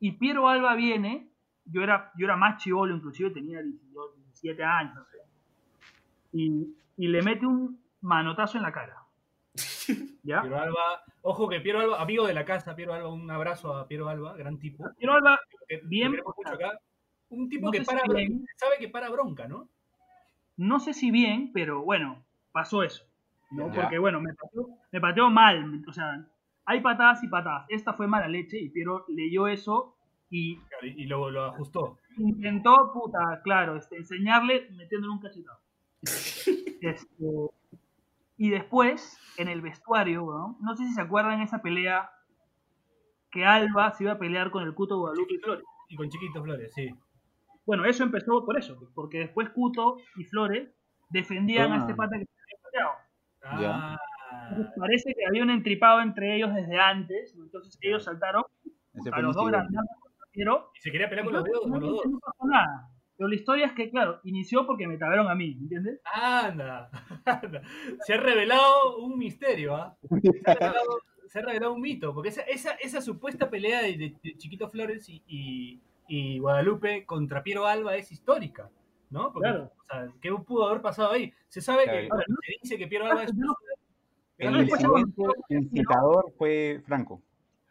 Y 0.00 0.12
Piero 0.12 0.48
Alba 0.48 0.74
viene, 0.74 1.32
yo 1.64 1.82
era, 1.82 2.12
yo 2.16 2.26
era 2.26 2.36
más 2.36 2.62
chivolo, 2.62 2.94
inclusive 2.94 3.30
tenía 3.30 3.62
18, 3.62 4.14
17 4.16 4.62
años, 4.62 4.94
no 4.94 5.04
sé. 5.06 5.18
Y, 6.32 6.76
y 6.96 7.08
le 7.08 7.22
mete 7.22 7.46
un 7.46 7.80
manotazo 8.02 8.58
en 8.58 8.64
la 8.64 8.72
cara. 8.72 8.96
¿Ya? 10.22 10.40
Piero 10.42 10.58
Alba, 10.60 11.02
ojo 11.22 11.48
que 11.48 11.60
Piero 11.60 11.80
Alba, 11.80 12.00
amigo 12.02 12.26
de 12.26 12.34
la 12.34 12.44
casa, 12.44 12.74
Piero 12.76 12.92
Alba, 12.94 13.08
un 13.12 13.30
abrazo 13.30 13.74
a 13.76 13.86
Piero 13.88 14.08
Alba, 14.08 14.36
gran 14.36 14.58
tipo. 14.58 14.84
Piero 14.98 15.14
Alba, 15.14 15.38
que- 15.68 15.80
Bien. 15.84 16.10
que 16.12 16.16
queremos 16.18 16.34
mucho 16.36 16.52
acá. 16.54 16.78
Un 17.30 17.48
tipo 17.48 17.66
No 17.66 17.72
que 17.72 17.78
si 17.80 17.84
sabe 17.84 18.78
que 18.78 18.88
para 18.88 19.10
bronca, 19.10 19.46
¿no? 19.48 19.68
no 20.56 20.80
sé 20.80 20.92
si 20.92 21.10
bien, 21.12 21.52
pero 21.52 21.82
bueno, 21.82 22.24
pasó 22.52 22.82
eso. 22.82 23.04
¿no? 23.50 23.68
Ya. 23.72 23.82
Porque 23.82 23.98
bueno, 23.98 24.20
me 24.20 24.34
pateó, 24.34 24.68
me 24.92 25.00
pateó 25.00 25.30
mal. 25.30 25.82
O 25.88 25.92
sea, 25.92 26.26
hay 26.64 26.80
patadas 26.80 27.22
y 27.22 27.28
patadas. 27.28 27.64
Esta 27.68 27.92
fue 27.94 28.06
mala 28.08 28.28
leche 28.28 28.58
y 28.58 28.68
Piero 28.70 29.04
leyó 29.08 29.46
eso 29.48 29.94
Y, 30.30 30.58
y 30.82 31.04
lo, 31.06 31.30
lo 31.30 31.44
ajustó. 31.44 31.98
intentó, 32.18 32.90
puta, 32.92 33.40
claro, 33.44 33.76
este, 33.76 33.96
enseñarle 33.96 34.68
metiéndole 34.72 35.12
un 35.12 35.20
cachetado. 35.20 35.60
Este, 36.80 37.24
y 38.38 38.48
después, 38.50 39.18
en 39.36 39.48
el 39.48 39.60
vestuario, 39.60 40.56
no 40.60 40.76
sé 40.76 40.84
si 40.86 40.94
se 40.94 41.00
acuerdan 41.02 41.42
esa 41.42 41.60
pelea 41.60 42.10
que 43.30 43.44
Alba 43.44 43.90
se 43.92 44.04
iba 44.04 44.12
a 44.12 44.18
pelear 44.18 44.50
con 44.50 44.62
el 44.62 44.74
Cuto 44.74 44.98
Guadalupe 44.98 45.34
y 45.34 45.38
Flores. 45.38 45.64
Y 45.88 45.96
con 45.96 46.08
Chiquito 46.08 46.42
Flores, 46.42 46.72
sí. 46.74 46.88
Bueno, 47.66 47.84
eso 47.84 48.02
empezó 48.04 48.44
por 48.46 48.56
eso, 48.56 48.78
porque 48.94 49.18
después 49.18 49.50
Cuto 49.50 49.98
y 50.16 50.24
Flores 50.24 50.70
defendían 51.10 51.72
a 51.72 51.74
Ah. 51.74 51.78
este 51.80 51.94
pata 51.94 52.16
que 52.18 52.24
se 52.24 52.32
había 52.42 52.62
pateado. 52.62 52.92
Ah, 53.44 53.98
Entonces, 54.50 54.72
parece 54.78 55.14
que 55.14 55.26
había 55.26 55.42
un 55.42 55.50
entripado 55.50 56.00
entre 56.00 56.36
ellos 56.36 56.54
desde 56.54 56.78
antes, 56.78 57.34
entonces 57.36 57.76
ellos 57.82 58.04
saltaron 58.04 58.44
Ese 58.94 59.10
a 59.12 59.20
los 59.20 59.34
dos 59.34 59.46
grandes 59.48 59.78
y 60.32 60.80
se 60.80 60.90
quería 60.92 61.08
pelear 61.08 61.24
con 61.26 61.34
los 61.34 61.44
dedos, 61.44 61.60
con 61.62 61.70
los 61.72 61.90
dos. 61.90 62.06
no 62.06 62.18
pasó 62.20 62.46
nada. 62.46 62.88
Pero 63.18 63.28
la 63.28 63.34
historia 63.34 63.66
es 63.66 63.72
que, 63.72 63.90
claro, 63.90 64.20
inició 64.24 64.64
porque 64.64 64.86
me 64.86 64.96
tabaron 64.96 65.28
a 65.28 65.34
mí, 65.34 65.56
¿entiendes? 65.60 66.00
Anda, 66.14 66.88
anda. 67.26 67.62
Se 68.06 68.14
ha 68.14 68.16
revelado 68.16 68.98
un 68.98 69.18
misterio, 69.18 69.74
¿ah? 69.74 69.96
Se, 70.22 70.50
ha 70.50 70.54
revelado- 70.54 71.00
se 71.26 71.38
ha 71.40 71.42
revelado 71.42 71.72
un 71.74 71.80
mito, 71.82 72.14
porque 72.14 72.28
esa, 72.30 72.42
esa, 72.42 72.70
esa 72.74 73.00
supuesta 73.02 73.50
pelea 73.50 73.82
de, 73.82 73.98
de- 73.98 74.16
de 74.22 74.36
Chiquito 74.38 74.68
Flores 74.70 75.08
y, 75.08 75.22
y- 75.26 75.80
y 76.06 76.38
Guadalupe 76.38 77.04
contra 77.04 77.42
Piero 77.42 77.66
Alba 77.66 77.96
es 77.96 78.10
histórica, 78.12 78.70
¿no? 79.10 79.30
Porque, 79.32 79.48
Claro. 79.50 79.72
o 79.78 79.84
sea, 79.84 80.08
¿qué 80.22 80.32
pudo 80.32 80.68
haber 80.68 80.80
pasado 80.80 81.10
ahí? 81.10 81.32
Se 81.48 81.60
sabe 81.60 81.84
que, 81.84 82.08
se 82.08 82.52
dice 82.62 82.78
que 82.78 82.86
Piero 82.86 83.04
Alba 83.06 83.24
es... 83.24 83.34
No- 83.34 83.54
El 84.38 84.68
incitador 85.50 86.32
fue 86.38 86.80
Franco. 86.86 87.20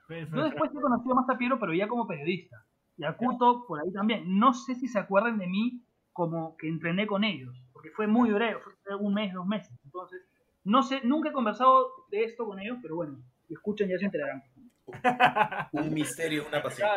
Yo 0.10 0.44
después 0.44 0.70
he 0.72 0.82
conocido 0.82 1.16
más 1.16 1.30
a 1.30 1.38
Piero, 1.38 1.58
pero 1.58 1.74
ya 1.74 1.88
como 1.88 2.06
periodista. 2.06 2.64
Y 2.98 3.04
a 3.04 3.14
Cuto 3.14 3.66
por 3.68 3.80
ahí 3.80 3.92
también. 3.92 4.40
No 4.40 4.54
sé 4.54 4.76
si 4.76 4.88
se 4.88 5.00
acuerdan 5.00 5.38
de 5.38 5.48
mí 5.48 5.82
como 6.14 6.58
que 6.58 6.68
entrené 6.68 7.06
con 7.06 7.24
ellos, 7.24 7.56
porque 7.74 7.92
fue 7.92 8.08
muy 8.08 8.32
breve, 8.32 8.60
fue 8.84 8.96
un 8.96 9.14
mes, 9.14 9.32
dos 9.34 9.46
meses. 9.46 9.72
Entonces, 9.86 10.22
no 10.64 10.82
sé, 10.82 11.02
nunca 11.04 11.30
he 11.30 11.32
conversado 11.34 11.92
de 12.10 12.24
esto 12.24 12.46
con 12.46 12.60
ellos, 12.60 12.80
pero 12.82 12.96
bueno, 12.96 13.18
si 13.48 13.54
escuchan 13.54 13.88
ya 13.88 13.98
se 14.00 14.06
enterarán. 14.06 14.44
Un 15.74 15.94
misterio, 15.94 16.46
una 16.48 16.62
pasión. 16.64 16.90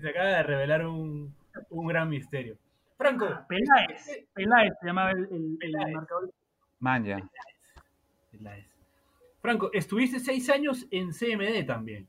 Se 0.00 0.08
acaba 0.10 0.26
de 0.28 0.42
revelar 0.42 0.86
un, 0.86 1.34
un 1.70 1.86
gran 1.86 2.08
misterio. 2.08 2.56
Franco, 2.98 3.26
Peláez, 3.48 4.26
Peláez 4.34 4.74
se 4.80 4.86
llamaba 4.86 5.10
el, 5.12 5.24
el- 5.24 5.32
el 5.34 5.58
Peláez. 5.58 5.94
marcador. 5.94 6.30
Manja. 6.78 7.18
la 8.40 8.58
es. 8.58 8.66
Franco, 9.40 9.70
estuviste 9.72 10.20
seis 10.20 10.48
años 10.50 10.86
en 10.90 11.10
CMD 11.12 11.66
también. 11.66 12.06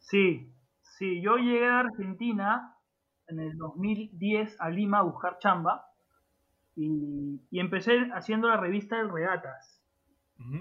Sí, 0.00 0.46
sí, 0.98 1.20
yo 1.22 1.36
llegué 1.36 1.66
a 1.66 1.80
Argentina 1.80 2.76
en 3.28 3.40
el 3.40 3.56
2010 3.56 4.60
a 4.60 4.68
Lima 4.70 4.98
a 4.98 5.02
buscar 5.02 5.38
chamba 5.38 5.86
y, 6.76 7.40
y 7.50 7.60
empecé 7.60 8.10
haciendo 8.14 8.48
la 8.48 8.56
revista 8.56 8.98
El 9.00 9.10
Regatas. 9.10 9.80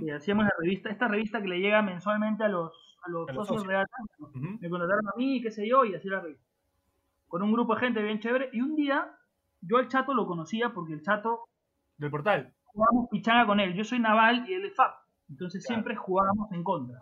Y 0.02 0.12
hacíamos 0.12 0.46
la 0.46 0.52
revista, 0.62 0.90
esta 0.92 1.08
revista 1.08 1.42
que 1.42 1.48
le 1.48 1.60
llega 1.60 1.82
mensualmente 1.82 2.44
a 2.44 2.48
los, 2.48 2.72
a 3.06 3.10
los 3.10 3.28
A 3.28 3.34
los 3.34 3.48
socios 3.48 3.62
socios. 3.64 3.64
de 3.64 3.68
Regatas. 3.70 4.62
Me 4.62 4.70
contrataron 4.70 5.08
a 5.08 5.18
mí, 5.18 5.42
qué 5.42 5.50
sé 5.52 5.68
yo, 5.68 5.84
y 5.84 5.96
así 5.96 6.08
la 6.08 6.22
revista. 6.22 6.46
Con 7.28 7.42
un 7.42 7.52
grupo 7.52 7.74
de 7.74 7.82
gente 7.82 8.02
bien 8.04 8.20
chévere. 8.20 8.50
Y 8.54 8.62
un 8.62 8.76
día, 8.76 9.12
yo 9.62 9.78
al 9.78 9.88
chato 9.88 10.14
lo 10.14 10.28
conocía 10.28 10.70
porque 10.74 10.94
el 10.94 11.02
chato 11.02 11.50
Del 11.98 12.12
portal. 12.12 12.54
jugábamos 12.66 13.10
pichanga 13.10 13.48
con 13.48 13.60
él. 13.60 13.74
Yo 13.74 13.84
soy 13.84 14.00
naval 14.00 14.48
y 14.48 14.54
él 14.54 14.66
es 14.66 14.76
FAP. 14.76 14.94
Entonces 15.30 15.66
Claro. 15.66 15.76
siempre 15.82 15.96
jugábamos 15.96 16.52
en 16.52 16.64
contra. 16.64 17.00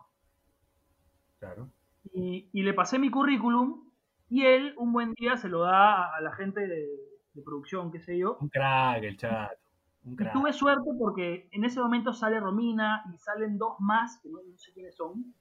Claro. 1.40 1.70
Y, 2.14 2.50
y 2.52 2.64
le 2.64 2.74
pasé 2.74 3.00
mi 3.00 3.10
currículum 3.10 3.90
y 4.30 4.46
él 4.46 4.74
un 4.78 4.94
buen 4.94 5.14
día 5.14 5.38
se 5.38 5.50
lo 5.50 5.60
da 5.62 6.16
a, 6.16 6.22
la 6.22 6.34
gente 6.34 6.62
de, 6.68 6.88
de 7.34 7.42
producción, 7.42 7.92
qué 7.92 8.00
sé 8.00 8.18
yo. 8.18 8.38
Un 8.40 8.50
crack, 8.50 9.04
el 9.04 9.18
chato. 9.18 9.56
Un 10.04 10.14
Y 10.14 10.32
tuve 10.32 10.52
suerte 10.54 10.90
porque 10.98 11.48
en 11.52 11.64
ese 11.64 11.80
momento 11.80 12.12
sale 12.14 12.40
Romina 12.40 13.04
y 13.14 13.18
salen 13.18 13.58
dos 13.58 13.76
más, 13.80 14.20
que 14.22 14.30
no, 14.30 14.40
no 14.42 14.58
sé 14.58 14.74
quiénes 14.74 14.96
son. 14.96 15.34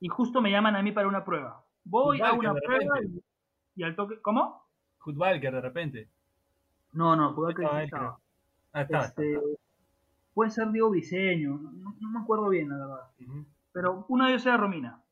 Y 0.00 0.08
justo 0.08 0.42
me 0.42 0.50
llaman 0.50 0.76
a 0.76 0.82
mí 0.82 0.92
para 0.92 1.08
una 1.08 1.24
prueba. 1.24 1.64
Voy 1.84 2.20
a 2.20 2.32
una 2.32 2.52
prueba 2.54 3.00
y, 3.02 3.22
y 3.76 3.82
al 3.84 3.96
toque... 3.96 4.20
¿Cómo? 4.20 4.62
Footbalker 4.98 5.54
de 5.54 5.60
repente. 5.60 6.08
No, 6.92 7.16
no, 7.16 7.34
puedo 7.34 7.54
que 7.54 7.62
Estaba. 7.84 8.18
Ah, 8.72 8.82
está. 8.82 9.04
Este, 9.04 9.38
puede 10.34 10.50
ser 10.50 10.70
Diego 10.70 10.90
Briseño, 10.90 11.56
no, 11.58 11.72
no- 11.72 11.94
no 12.00 12.10
me 12.10 12.20
acuerdo 12.20 12.48
bien, 12.48 12.68
la 12.68 12.76
verdad. 12.76 13.10
Pero 13.72 14.04
uno 14.08 14.24
de 14.26 14.32
ellos 14.32 14.46
era 14.46 14.56
Romina. 14.56 15.02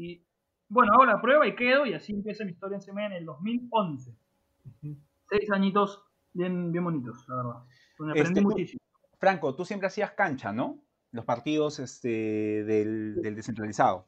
Y 0.00 0.24
bueno, 0.70 0.94
hago 0.94 1.04
la 1.04 1.20
prueba 1.20 1.46
y 1.46 1.54
quedo, 1.54 1.84
y 1.84 1.92
así 1.92 2.12
empieza 2.14 2.42
mi 2.44 2.52
historia 2.52 2.76
en 2.76 2.82
CME 2.82 3.06
en 3.06 3.12
el 3.12 3.26
2011. 3.26 4.16
Ujú. 4.64 4.96
Seis 5.28 5.50
añitos 5.50 6.02
bien, 6.32 6.72
bien 6.72 6.84
bonitos, 6.84 7.22
la 7.28 7.36
verdad. 7.36 7.62
Donde 7.98 8.12
aprendí 8.12 8.30
Este, 8.30 8.40
tú- 8.40 8.48
muchísimo. 8.48 8.80
Franco, 9.18 9.54
tú 9.54 9.66
siempre 9.66 9.88
hacías 9.88 10.12
cancha, 10.12 10.52
¿no? 10.52 10.78
Los 11.12 11.26
partidos 11.26 11.78
este, 11.80 12.64
del, 12.64 13.20
del 13.20 13.34
descentralizado. 13.34 14.06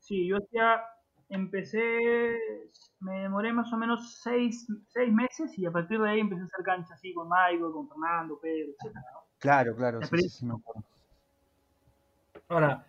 Sí, 0.00 0.26
yo 0.26 0.38
hacía, 0.38 0.82
empecé, 1.28 2.36
me 2.98 3.20
demoré 3.20 3.52
más 3.52 3.72
o 3.72 3.76
menos 3.76 4.18
seis, 4.22 4.66
seis 4.88 5.12
meses 5.12 5.56
y 5.56 5.66
a 5.66 5.70
partir 5.70 6.00
de 6.00 6.10
ahí 6.10 6.18
empecé 6.20 6.42
a 6.42 6.46
hacer 6.46 6.64
cancha 6.64 6.94
así 6.94 7.14
con 7.14 7.28
Michael, 7.28 7.70
con 7.72 7.88
Fernando, 7.88 8.40
Pedro, 8.40 8.72
etc. 8.72 8.96
Claro, 9.38 9.76
claro. 9.76 10.00
La 10.00 10.06
Sí, 10.06 10.18
sí, 10.18 10.28
sí, 10.28 10.46
me 10.46 10.54
acuerdo. 10.54 10.82
Ahora, 12.48 12.86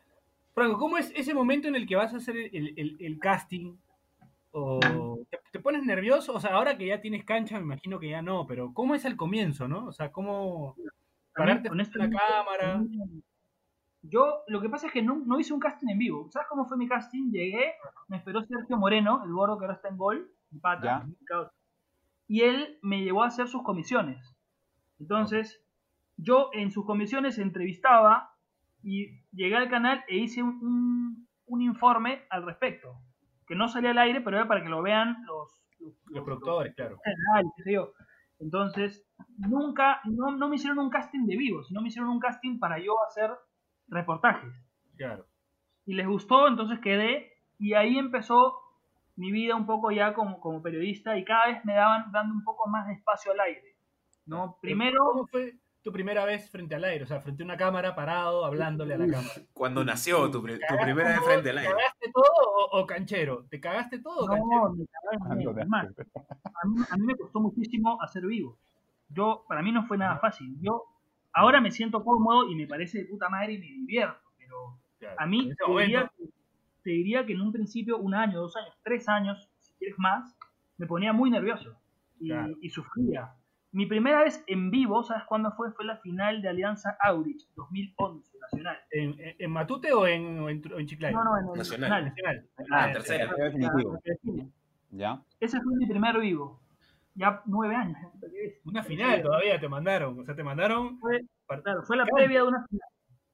Franco, 0.54 0.78
¿cómo 0.78 0.98
es 0.98 1.12
ese 1.16 1.34
momento 1.34 1.68
en 1.68 1.76
el 1.76 1.88
que 1.88 1.96
vas 1.96 2.14
a 2.14 2.18
hacer 2.18 2.36
el, 2.38 2.74
el- 2.78 2.98
el 3.00 3.20
casting? 3.20 3.76
¿O 4.52 4.80
te, 5.32 5.40
te 5.52 5.60
pones 5.60 5.84
nervioso? 5.84 6.34
O 6.34 6.40
sea, 6.40 6.52
ahora 6.54 6.78
que 6.78 6.86
ya 6.88 7.02
tienes 7.02 7.26
cancha, 7.26 7.58
me 7.58 7.64
imagino 7.66 8.00
que 8.00 8.10
ya 8.10 8.22
no, 8.22 8.46
pero 8.46 8.72
¿cómo 8.74 8.94
es 8.94 9.06
al 9.06 9.16
comienzo, 9.18 9.68
no? 9.68 9.88
O 9.88 9.92
sea, 9.92 10.12
¿cómo 10.12 10.76
pararte 11.36 11.70
a 11.70 11.72
la 11.74 12.10
cámara? 12.46 12.84
Yo, 14.04 14.44
lo 14.48 14.62
que 14.62 14.70
pasa 14.70 14.88
es 14.88 14.94
que 14.94 15.02
no, 15.02 15.16
no 15.26 15.40
hice 15.40 15.54
un 15.54 15.60
casting 15.62 15.88
en 15.90 15.98
vivo. 15.98 16.30
¿Sabes 16.30 16.48
cómo 16.50 16.66
fue 16.68 16.78
mi 16.78 16.88
casting? 16.88 17.32
Llegué, 17.32 17.74
me 18.10 18.18
esperó 18.18 18.44
Sergio 18.44 18.78
Moreno, 18.78 19.24
el 19.24 19.32
gordo 19.32 19.58
que 19.58 19.64
ahora 19.66 19.76
está 19.76 19.88
en 19.88 19.98
gol, 19.98 20.30
mi 20.52 20.60
pata, 20.60 21.06
y 22.28 22.42
él 22.42 22.80
me 22.82 23.02
llevó 23.02 23.24
a 23.24 23.28
hacer 23.28 23.48
sus 23.48 23.64
comisiones. 23.64 24.36
Entonces, 25.00 25.64
yo 26.18 26.50
en 26.54 26.72
sus 26.72 26.86
comisiones 26.86 27.40
entrevistaba 27.40 28.33
y 28.84 29.22
llegué 29.32 29.56
al 29.56 29.70
canal 29.70 30.04
e 30.08 30.18
hice 30.18 30.44
un, 30.44 30.60
un- 30.62 31.28
un 31.46 31.62
informe 31.62 32.24
al 32.30 32.46
respecto, 32.46 32.96
que 33.48 33.56
no 33.56 33.68
salía 33.68 33.92
al 33.92 33.98
aire, 33.98 34.22
pero 34.22 34.38
era 34.38 34.48
para 34.48 34.64
que 34.64 34.70
lo 34.70 34.82
vean 34.82 35.24
los, 35.26 35.66
Los 36.08 36.24
productores, 36.24 36.74
claro. 36.76 36.98
Entonces, 38.40 39.06
nunca, 39.38 40.02
no, 40.06 40.32
no 40.36 40.50
me 40.50 40.56
hicieron 40.56 40.80
un 40.80 40.90
casting 40.90 41.26
de 41.26 41.38
vivo, 41.38 41.64
sino 41.64 41.82
me 41.82 41.88
hicieron 41.90 42.10
un 42.10 42.20
casting 42.20 42.60
para 42.60 42.80
yo 42.80 42.94
hacer 43.08 43.32
reportajes. 43.88 44.52
Claro. 44.98 45.26
Y 45.86 45.94
les 45.94 46.08
gustó, 46.08 46.48
entonces 46.48 46.80
quedé, 46.80 47.34
y 47.60 47.74
ahí 47.74 47.98
empezó 47.98 48.58
mi 49.16 49.32
vida 49.32 49.56
un 49.56 49.66
poco 49.66 49.92
ya 49.92 50.14
como, 50.14 50.40
como 50.40 50.62
periodista, 50.62 51.18
y 51.18 51.24
cada 51.26 51.48
vez 51.48 51.66
me 51.66 51.74
daban 51.74 52.12
dando 52.12 52.34
un 52.34 52.44
poco 52.44 52.68
más 52.68 52.88
de 52.88 52.94
espacio 52.94 53.32
al 53.32 53.40
aire. 53.42 53.76
¿no? 54.26 54.58
Primero, 54.62 55.04
¿Cómo 55.12 55.28
fue 55.28 55.54
tu 55.84 55.92
primera 55.92 56.26
vez 56.26 56.50
frente 56.50 56.76
al 56.76 56.84
aire? 56.86 57.04
O 57.04 57.08
sea, 57.08 57.20
frente 57.22 57.44
a 57.44 57.46
una 57.46 57.58
cámara, 57.58 57.94
parado, 57.94 58.46
hablándole 58.46 58.94
a 58.94 58.98
la 58.98 59.06
cámara. 59.08 59.34
Cuando 59.54 59.84
nació 59.84 60.32
tu, 60.32 60.42
tu 60.42 60.48
¿Cagaste 60.48 60.84
primera 60.84 61.10
vez 61.10 61.20
frente 61.24 61.50
al 61.50 61.56
¿Te 61.56 61.62
aire. 61.62 61.74
cagaste 61.74 62.12
todo 62.14 62.70
o, 62.72 62.80
o 62.82 62.88
canchero? 62.88 63.46
¿Te 63.50 63.60
cagaste 63.60 64.00
todo 64.00 64.26
o 64.26 64.28
canchero? 64.28 64.70
no, 64.70 64.74
me 64.74 65.36
bien. 65.36 65.60
Es 65.60 65.68
más, 65.68 65.88
a 65.88 66.68
mí, 66.68 66.82
a 66.90 66.98
mí 66.98 67.06
me 67.06 67.16
costó 67.16 67.40
muchísimo 67.42 68.02
hacer 68.02 68.26
vivo. 68.26 68.58
Yo, 69.10 69.46
para 69.48 69.62
mí 69.62 69.72
no 69.72 69.86
fue 69.86 69.98
nada 69.98 70.18
fácil. 70.18 70.56
Yo 70.62 70.84
ahora 71.34 71.60
me 71.62 71.70
siento 71.72 72.04
cómodo 72.04 72.50
y 72.50 72.56
me 72.56 72.66
parece 72.68 73.00
de 73.00 73.06
puta 73.06 73.30
madre 73.30 73.54
y 73.54 73.58
me 73.60 73.66
divierto, 73.66 74.20
pero 74.38 74.80
Claro. 75.00 75.16
A 75.20 75.26
mí 75.26 75.50
te 75.54 75.72
diría, 75.82 76.10
que- 76.18 76.24
te 76.82 76.90
diría 76.92 77.26
que 77.26 77.34
en 77.34 77.42
un 77.42 77.52
principio, 77.52 77.98
un 77.98 78.14
año, 78.16 78.40
dos 78.40 78.56
años, 78.56 78.74
tres 78.84 79.10
años, 79.10 79.50
si 79.60 79.74
quieres 79.74 80.00
más, 80.00 80.34
me 80.78 80.88
ponía 80.88 81.12
muy 81.12 81.30
nervioso 81.30 81.76
y, 82.22 82.30
Claro. 82.30 82.54
y 82.62 82.70
sufría. 82.70 83.34
Mi 83.74 83.86
primera 83.88 84.24
vez 84.24 84.44
en 84.48 84.70
vivo, 84.72 85.04
¿sabes 85.04 85.24
cuándo 85.26 85.52
fue? 85.54 85.72
Fue 85.72 85.84
la 85.84 85.98
final 85.98 86.42
de 86.42 86.50
Alianza 86.50 86.96
Aurich 87.02 87.42
2011, 87.56 88.38
nacional. 88.40 88.78
¿en, 88.92 89.20
en- 89.20 89.36
en 89.40 89.52
Matute 89.52 89.92
o 89.94 90.06
en, 90.08 90.40
o 90.40 90.50
en, 90.50 90.62
en 90.78 90.86
Chiclayo? 90.86 91.18
No, 91.18 91.24
no, 91.24 91.38
en 91.54 91.58
Nacional. 91.58 92.06
nacional. 92.06 92.46
Ah, 92.72 92.84
Ah, 92.86 92.92
tercera. 92.94 93.34
tercera. 93.36 93.74
¿Ya? 94.92 95.22
Ese 95.40 95.60
fue 95.60 95.74
mi 95.76 95.88
primer 95.88 96.20
vivo. 96.20 96.60
Ya 97.16 97.42
nueve 97.46 97.76
años. 97.76 97.98
Una 98.66 98.84
final 98.84 99.22
todavía 99.22 99.60
te 99.60 99.68
mandaron. 99.68 100.20
O 100.20 100.24
sea, 100.26 100.36
te 100.36 100.44
mandaron. 100.44 101.00
Fue, 101.00 101.22
claro, 101.64 101.84
fue 101.84 101.98
la 101.98 102.06
previa 102.06 102.42
de 102.44 102.48
una 102.48 102.66
final. 102.68 102.88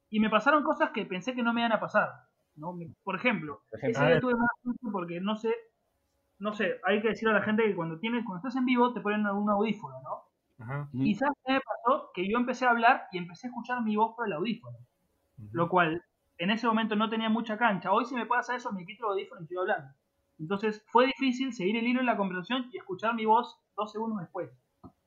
Y 0.10 0.20
me 0.22 0.30
pasaron 0.30 0.64
cosas 0.64 0.92
que 0.92 1.06
pensé 1.06 1.36
que 1.36 1.44
no 1.44 1.54
me 1.54 1.62
iban 1.62 1.72
a 1.74 1.80
pasar. 1.80 2.10
¿no? 2.56 2.78
Por 3.04 3.16
ejemplo, 3.16 3.62
Por 3.70 3.80
ejemplo. 3.80 4.02
ese 4.02 4.12
día 4.12 4.20
tuve 4.22 4.34
suerte 4.64 4.88
porque 4.92 5.20
no 5.22 5.36
sé, 5.38 5.54
no 6.40 6.54
sé, 6.54 6.80
hay 6.86 7.02
que 7.02 7.10
decir 7.10 7.28
a 7.30 7.34
la 7.34 7.42
gente 7.42 7.64
que 7.64 7.76
cuando 7.76 8.00
tienes, 8.00 8.26
cuando 8.26 8.38
estás 8.40 8.56
en 8.58 8.66
vivo 8.66 8.94
te 8.94 9.00
ponen 9.02 9.26
un 9.28 9.50
audífono, 9.50 9.96
¿no? 10.04 10.29
Ajá. 10.60 10.90
Ujú. 10.94 11.04
Y 11.04 11.16
¿sabes 11.16 11.36
qué 11.46 11.54
me 11.54 11.62
pasó? 11.62 12.12
Que 12.14 12.30
yo 12.30 12.38
empecé 12.38 12.66
a 12.66 12.72
hablar 12.72 13.04
y 13.12 13.18
empecé 13.18 13.48
a 13.48 13.50
escuchar 13.50 13.82
mi 13.84 13.96
voz 13.96 14.16
por 14.16 14.28
el 14.28 14.34
audífono. 14.34 14.78
Lo 15.52 15.70
cual 15.70 16.04
en 16.38 16.50
ese 16.50 16.68
momento 16.68 16.96
no 16.96 17.10
tenía 17.10 17.30
mucha 17.30 17.58
cancha. 17.58 17.92
Hoy 17.94 18.06
si 18.06 18.16
me 18.16 18.26
pasa 18.26 18.56
eso 18.56 18.72
me 18.74 18.86
quito 18.86 19.06
el 19.06 19.12
audífono 19.14 19.42
y 19.42 19.44
estoy 19.46 19.58
hablando. 19.58 19.94
Entonces 20.38 20.84
fue 20.88 21.06
difícil 21.08 21.54
seguir 21.54 21.78
el 21.78 21.88
hilo 21.88 22.00
en 22.02 22.06
la 22.06 22.18
conversación 22.18 22.70
y 22.72 22.78
escuchar 22.78 23.14
mi 23.16 23.26
voz 23.26 23.58
dos 23.76 23.92
segundos 23.92 24.20
después. 24.20 24.50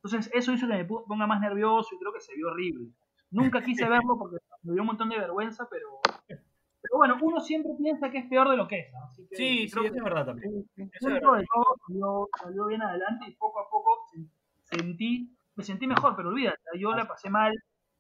Entonces 0.02 0.30
eso 0.34 0.52
hizo 0.52 0.66
que 0.66 0.74
me 0.74 0.84
ponga 0.84 1.26
más 1.26 1.40
nervioso 1.40 1.94
y 1.94 1.98
creo 1.98 2.12
que 2.12 2.20
se 2.20 2.34
vio 2.34 2.48
horrible. 2.48 2.88
Nunca 3.30 3.62
quise 3.62 3.88
verlo 3.88 4.16
porque 4.18 4.36
me 4.62 4.72
dio 4.72 4.82
un 4.82 4.86
montón 4.88 5.08
de 5.10 5.18
vergüenza, 5.18 5.68
pero... 5.70 6.00
Pero 6.26 6.98
bueno, 6.98 7.16
uno 7.22 7.40
siempre 7.40 7.72
piensa 7.78 8.10
que 8.10 8.18
es 8.18 8.26
peor 8.26 8.50
de 8.50 8.56
lo 8.56 8.66
que 8.66 8.80
es. 8.80 8.92
¿no? 8.92 9.04
Así 9.04 9.24
que 9.28 9.36
Sí, 9.36 9.68
sí, 9.68 9.70
creo 9.70 9.84
eso 9.84 9.92
que 9.92 9.98
es 9.98 10.04
verdad 10.04 10.26
también. 10.26 10.64
Dentro 10.74 11.34
de 11.34 11.46
todo 11.46 11.76
salió, 11.86 12.28
salió 12.42 12.66
bien 12.66 12.82
adelante 12.82 13.26
y 13.28 13.34
poco 13.36 13.60
a 13.60 13.70
poco 13.70 13.90
se- 14.10 14.76
sentí, 14.76 15.32
me 15.54 15.64
sentí 15.64 15.86
mejor, 15.86 16.14
pero 16.16 16.28
olvídate, 16.30 16.58
yo 16.78 16.92
la 16.94 17.06
pasé 17.06 17.28
mal. 17.30 17.52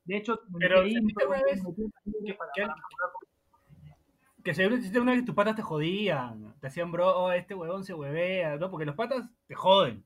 De 0.04 0.16
hecho, 0.16 0.40
me 0.50 0.58
Pero, 0.60 0.78
metí 0.82 0.88
ahí, 0.88 0.94
¿sentiste 0.94 1.22
alguna 1.22 1.38
me 1.38 1.44
vez 1.44 1.64
metí 1.64 1.82
en 1.82 1.92
familia 1.92 2.36
que- 4.42 4.54
seguro 4.54 4.76
hiciste 4.76 4.98
una 5.00 5.12
vez 5.12 5.20
que 5.20 5.26
tus 5.26 5.34
patas 5.36 5.54
te 5.54 5.62
jodían, 5.62 6.54
te 6.60 6.66
hacían 6.66 6.90
bro, 6.90 7.08
oh, 7.16 7.30
este 7.30 7.54
huevón 7.54 7.84
se 7.84 7.94
huevea, 7.94 8.56
¿no? 8.56 8.70
Porque 8.70 8.84
los 8.84 8.96
patas 8.96 9.30
te 9.46 9.54
joden. 9.54 10.04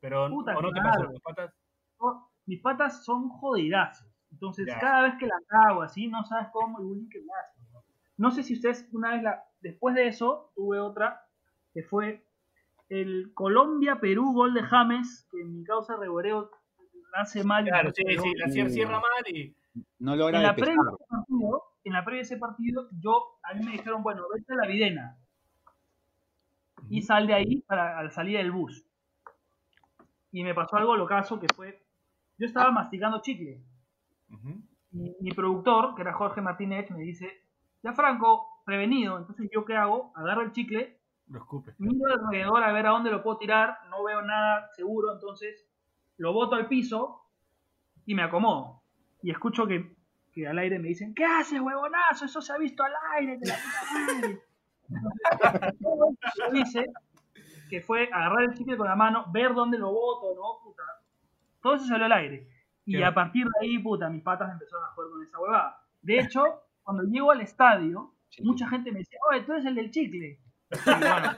Pero 0.00 0.28
Puta, 0.28 0.56
o 0.56 0.62
no 0.62 0.72
te 0.72 0.80
pasa, 0.80 1.04
los 1.04 1.20
patas. 1.20 1.54
Mis 2.46 2.60
patas 2.60 3.04
son 3.04 3.28
jodidazos. 3.28 4.06
Entonces, 4.32 4.66
Ya. 4.66 4.78
cada 4.80 5.02
vez 5.02 5.14
que 5.18 5.26
la 5.26 5.36
cago 5.46 5.82
así, 5.82 6.08
no 6.08 6.24
sabes 6.24 6.48
cómo 6.52 6.78
el 6.80 6.86
bullying 6.86 7.08
que 7.08 7.20
me 7.20 7.26
hacen. 7.40 7.64
¿no? 8.16 8.30
Sé 8.32 8.42
si 8.42 8.54
ustedes 8.54 8.88
una 8.92 9.12
vez 9.12 9.22
la. 9.22 9.44
Después 9.60 9.94
de 9.94 10.08
eso, 10.08 10.50
tuve 10.56 10.80
otra 10.80 11.24
que 11.72 11.82
fue 11.84 12.24
el 12.88 13.32
Colombia-Perú 13.34 14.32
gol 14.32 14.54
de 14.54 14.62
James, 14.62 15.26
que 15.30 15.40
en 15.40 15.54
mi 15.58 15.64
causa 15.64 15.96
reboreo 15.96 16.50
hace 17.14 17.44
mal. 17.44 17.64
Claro, 17.64 17.90
sí, 17.94 18.02
sí, 18.06 18.34
la 18.36 18.46
cier- 18.46 18.70
cierra 18.70 19.00
mal 19.00 19.34
y. 19.34 19.54
No 20.00 20.16
logra 20.16 20.38
En 20.38 20.42
la, 20.42 20.54
previa 20.54 20.74
de 20.74 20.80
ese 20.90 21.06
partido, 21.08 21.62
en 21.84 21.92
la 21.92 22.04
previa 22.04 22.18
de 22.18 22.24
ese 22.24 22.36
partido, 22.36 22.88
yo, 23.00 23.38
a 23.44 23.54
mí 23.54 23.64
me 23.64 23.72
dijeron, 23.72 24.02
bueno, 24.02 24.22
vete 24.34 24.52
a 24.52 24.56
la 24.56 24.66
Videna 24.66 25.16
y 26.90 27.02
sal 27.02 27.26
de 27.26 27.34
ahí 27.34 27.60
para, 27.62 27.98
a 27.98 28.02
la 28.02 28.10
salida 28.10 28.38
del 28.38 28.50
bus. 28.50 28.84
Y 30.32 30.42
me 30.42 30.54
pasó 30.54 30.76
algo 30.76 30.96
locazo 30.96 31.38
que 31.38 31.46
fue, 31.54 31.82
yo 32.38 32.46
estaba 32.46 32.70
masticando 32.70 33.20
chicle 33.22 33.60
Ujú. 34.32 34.60
y 34.92 35.16
mi 35.20 35.30
productor, 35.32 35.94
que 35.94 36.02
era 36.02 36.12
Jorge 36.12 36.40
Martínez, 36.40 36.90
me 36.90 37.00
dice, 37.00 37.42
ya 37.82 37.92
Franco, 37.92 38.62
prevenido, 38.64 39.16
entonces 39.18 39.48
yo 39.52 39.64
qué 39.64 39.76
hago, 39.76 40.12
agarro 40.16 40.42
el 40.42 40.52
chicle, 40.52 40.98
Lo 41.28 41.38
escupe. 41.38 41.74
miro 41.78 42.12
alrededor 42.12 42.62
a 42.62 42.72
ver 42.72 42.86
a 42.86 42.90
dónde 42.90 43.10
lo 43.10 43.22
puedo 43.22 43.38
tirar, 43.38 43.78
no 43.90 44.02
veo 44.04 44.22
nada 44.22 44.68
seguro, 44.74 45.12
entonces 45.12 45.66
lo 46.18 46.32
boto 46.32 46.56
al 46.56 46.68
piso 46.68 47.22
y 48.06 48.14
me 48.14 48.22
acomodo. 48.22 48.82
Y 49.22 49.30
escucho 49.30 49.66
que, 49.66 49.96
que 50.32 50.46
al 50.46 50.58
aire 50.58 50.78
me 50.78 50.88
dicen, 50.88 51.14
¿qué 51.14 51.24
haces, 51.24 51.60
huevonazo? 51.60 52.26
Eso 52.26 52.40
se 52.40 52.52
ha 52.52 52.58
visto 52.58 52.82
al 52.82 52.92
aire, 53.16 53.38
de 53.38 53.46
la 53.46 53.54
puta 53.54 54.14
madre". 54.14 54.42
Hice, 56.54 56.86
que 57.68 57.80
fue 57.80 58.08
agarrar 58.12 58.44
el 58.44 58.54
chicle 58.54 58.76
con 58.76 58.88
la 58.88 58.96
mano, 58.96 59.26
ver 59.32 59.54
dónde 59.54 59.78
lo 59.78 59.92
boto, 59.92 60.34
¿no? 60.34 60.62
Puta. 60.62 60.82
Todo 61.62 61.74
eso 61.74 61.86
salió 61.86 62.06
al 62.06 62.12
aire. 62.12 62.48
Y 62.84 63.02
a 63.02 63.12
partir 63.12 63.44
de 63.44 63.66
ahí, 63.66 63.78
puta, 63.78 64.08
mis 64.08 64.22
patas 64.22 64.50
empezaron 64.50 64.86
a 64.86 64.88
jugar 64.88 65.10
con 65.10 65.22
esa 65.22 65.38
huevada. 65.38 65.82
De 66.00 66.18
hecho, 66.18 66.42
cuando 66.82 67.02
llego 67.02 67.30
al 67.30 67.42
estadio, 67.42 68.14
mucha 68.42 68.66
gente 68.68 68.90
me 68.92 69.00
dice, 69.00 69.18
oye, 69.30 69.42
tú 69.42 69.52
eres 69.52 69.66
el 69.66 69.74
del 69.74 69.90
chicle. 69.90 70.40
Y 70.70 70.90
bueno, 71.00 71.32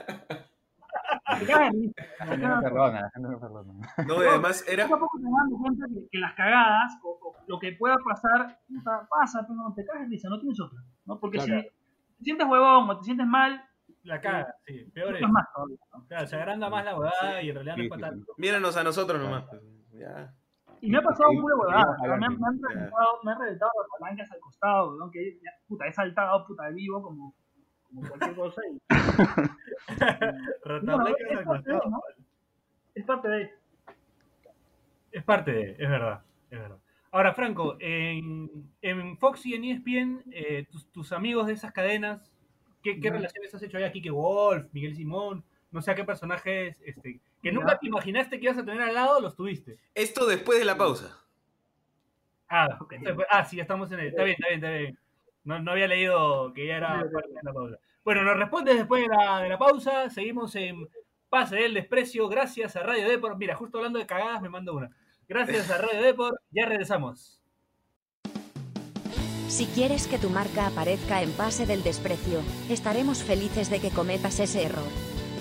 no 1.39 2.61
perdona, 2.61 3.11
no 3.19 3.39
perdona. 3.39 3.73
No, 4.07 4.23
y 4.23 4.27
además 4.27 4.65
era. 4.67 4.83
Poco 4.85 4.95
a 4.95 4.99
poco 4.99 5.17
te 5.19 5.23
dando 5.25 5.57
cuenta 5.57 5.85
que, 5.87 6.07
que 6.11 6.17
las 6.19 6.33
cagadas 6.35 6.99
o, 7.03 7.09
o 7.21 7.35
lo 7.47 7.59
que 7.59 7.73
pueda 7.73 7.95
pasar, 8.03 8.59
puta, 8.67 9.07
pasa, 9.09 9.41
pero 9.47 9.55
no 9.55 9.73
te 9.73 9.85
cagas 9.85 10.09
risa, 10.09 10.29
no 10.29 10.39
tienes 10.39 10.59
otra. 10.59 10.79
¿no? 11.05 11.19
Porque 11.19 11.37
Claro. 11.37 11.61
si 11.61 11.67
te 11.67 12.23
sientes 12.23 12.47
huevón 12.47 12.89
o 12.89 12.97
te 12.97 13.03
sientes 13.03 13.25
mal, 13.27 13.63
La 14.03 14.19
caga, 14.21 14.53
sí. 14.65 14.85
Peor 14.93 15.15
es. 15.15 15.29
más 15.29 15.45
todavía. 15.53 15.77
¿no? 15.93 16.05
Claro, 16.07 16.27
se 16.27 16.35
agranda 16.35 16.69
más 16.69 16.85
la 16.85 16.97
huevada 16.97 17.41
y 17.41 17.49
en 17.49 17.55
realidad 17.55 17.75
no 17.75 17.81
Sí, 17.81 17.85
es 17.85 17.89
para 17.89 18.07
sí, 18.09 18.15
tanto. 18.15 18.33
Míranos 18.37 18.77
a 18.77 18.83
nosotros 18.83 19.21
nomás. 19.21 19.43
pues, 19.49 19.61
Ya. 19.93 20.33
Y 20.83 20.89
me 20.89 20.97
ha 20.97 21.01
pasado 21.03 21.29
Sí, 21.29 21.35
de 21.37 21.43
huevada. 21.43 21.95
sí, 22.01 22.07
Me, 22.07 22.13
han- 22.13 22.19
me 22.39 22.47
han 22.47 22.59
reventado, 22.61 23.19
me 23.23 23.31
han 23.31 23.39
reventado 23.39 23.71
las 23.77 23.99
palancas 23.99 24.31
al 24.31 24.39
costado, 24.39 24.97
¿no? 24.97 25.11
que 25.11 25.39
ya, 25.43 25.51
puta, 25.67 25.85
he 25.85 25.93
saltado 25.93 26.45
puta 26.47 26.63
de 26.65 26.73
vivo 26.73 27.01
como, 27.03 27.35
como 27.93 28.07
cualquier 28.07 28.35
cosa. 28.35 28.61
Y, 28.71 28.77
es, 28.93 28.97
parte 31.45 31.69
de. 31.69 31.79
¿no? 31.89 32.01
es 32.95 33.05
parte 33.05 33.27
de. 33.29 33.51
Es 35.11 35.23
parte 35.23 35.51
de, 35.51 35.71
es 35.71 35.77
verdad, 35.89 36.21
es 36.49 36.59
verdad. 36.59 36.77
Ahora, 37.11 37.33
Franco, 37.33 37.75
en, 37.79 38.49
en 38.81 39.17
Fox 39.17 39.45
y 39.45 39.53
en 39.53 39.65
ESPN, 39.65 40.23
eh, 40.31 40.65
tus, 40.71 40.89
tus 40.91 41.11
amigos 41.11 41.47
de 41.47 41.53
esas 41.53 41.73
cadenas, 41.73 42.31
¿qué, 42.81 42.99
qué 43.01 43.09
relaciones 43.09 43.53
has 43.53 43.61
hecho 43.61 43.77
allá? 43.77 43.91
Kike 43.91 44.11
Wolf, 44.11 44.67
Miguel 44.71 44.95
Simón, 44.95 45.43
no 45.71 45.81
sé 45.81 45.91
a 45.91 45.95
qué 45.95 46.05
personajes 46.05 46.77
este, 46.85 47.19
que 47.41 47.51
nunca 47.51 47.77
te 47.77 47.87
imaginaste 47.87 48.39
que 48.39 48.45
ibas 48.45 48.57
a 48.57 48.63
tener 48.63 48.81
al 48.81 48.93
lado, 48.93 49.19
los 49.19 49.35
tuviste. 49.35 49.77
Esto 49.93 50.25
después 50.25 50.57
de 50.59 50.65
la 50.65 50.77
pausa. 50.77 51.17
Ah, 52.47 52.77
Ok. 52.79 52.93
esto 52.93 53.15
fue- 53.15 53.27
ah, 53.29 53.43
sí, 53.43 53.57
ya 53.57 53.63
estamos 53.63 53.91
en 53.91 53.99
el. 53.99 54.07
Está 54.07 54.23
bien, 54.23 54.37
está 54.39 54.47
bien, 54.47 54.63
está 54.63 54.77
bien. 54.77 54.97
No, 55.43 55.59
no 55.59 55.71
había 55.71 55.87
leído 55.87 56.53
que 56.53 56.67
ya 56.67 56.77
era 56.77 56.99
Ok, 56.99 57.05
ok. 57.05 57.11
parte 57.13 57.29
de 57.29 57.39
la 57.43 57.53
pausa. 57.53 57.77
Bueno, 58.03 58.23
nos 58.23 58.37
respondes 58.37 58.75
después 58.77 59.03
de 59.03 59.09
la, 59.15 59.41
de 59.41 59.49
la 59.49 59.57
pausa. 59.57 60.09
Seguimos 60.09 60.55
en 60.55 60.87
Pase 61.29 61.55
del 61.55 61.73
Desprecio. 61.73 62.27
Gracias 62.27 62.75
a 62.75 62.83
Radio 62.83 63.07
Deport. 63.07 63.37
Mira, 63.37 63.55
justo 63.55 63.77
hablando 63.77 63.99
de 63.99 64.05
cagadas, 64.05 64.41
me 64.41 64.49
mando 64.49 64.73
una. 64.75 64.89
Gracias 65.27 65.69
a 65.71 65.77
Radio 65.77 66.01
Deport. 66.01 66.35
Ya 66.51 66.65
regresamos. 66.65 67.41
Si 69.47 69.65
quieres 69.65 70.07
que 70.07 70.17
tu 70.17 70.29
marca 70.29 70.67
aparezca 70.67 71.21
en 71.21 71.31
Pase 71.33 71.65
del 71.65 71.83
Desprecio, 71.83 72.39
estaremos 72.69 73.21
felices 73.23 73.69
de 73.69 73.79
que 73.81 73.89
cometas 73.89 74.39
ese 74.39 74.63
error. 74.63 74.87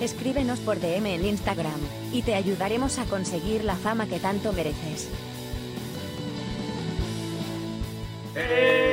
Escríbenos 0.01 0.59
por 0.61 0.81
DM 0.81 1.07
en 1.15 1.27
Instagram, 1.27 1.79
y 2.13 2.23
te 2.23 2.35
ayudaremos 2.35 2.99
a 2.99 3.05
conseguir 3.05 3.65
la 3.65 3.77
fama 3.77 4.07
que 4.07 4.19
tanto 4.19 4.53
mereces. 4.53 5.09
¡Eh! 8.35 8.90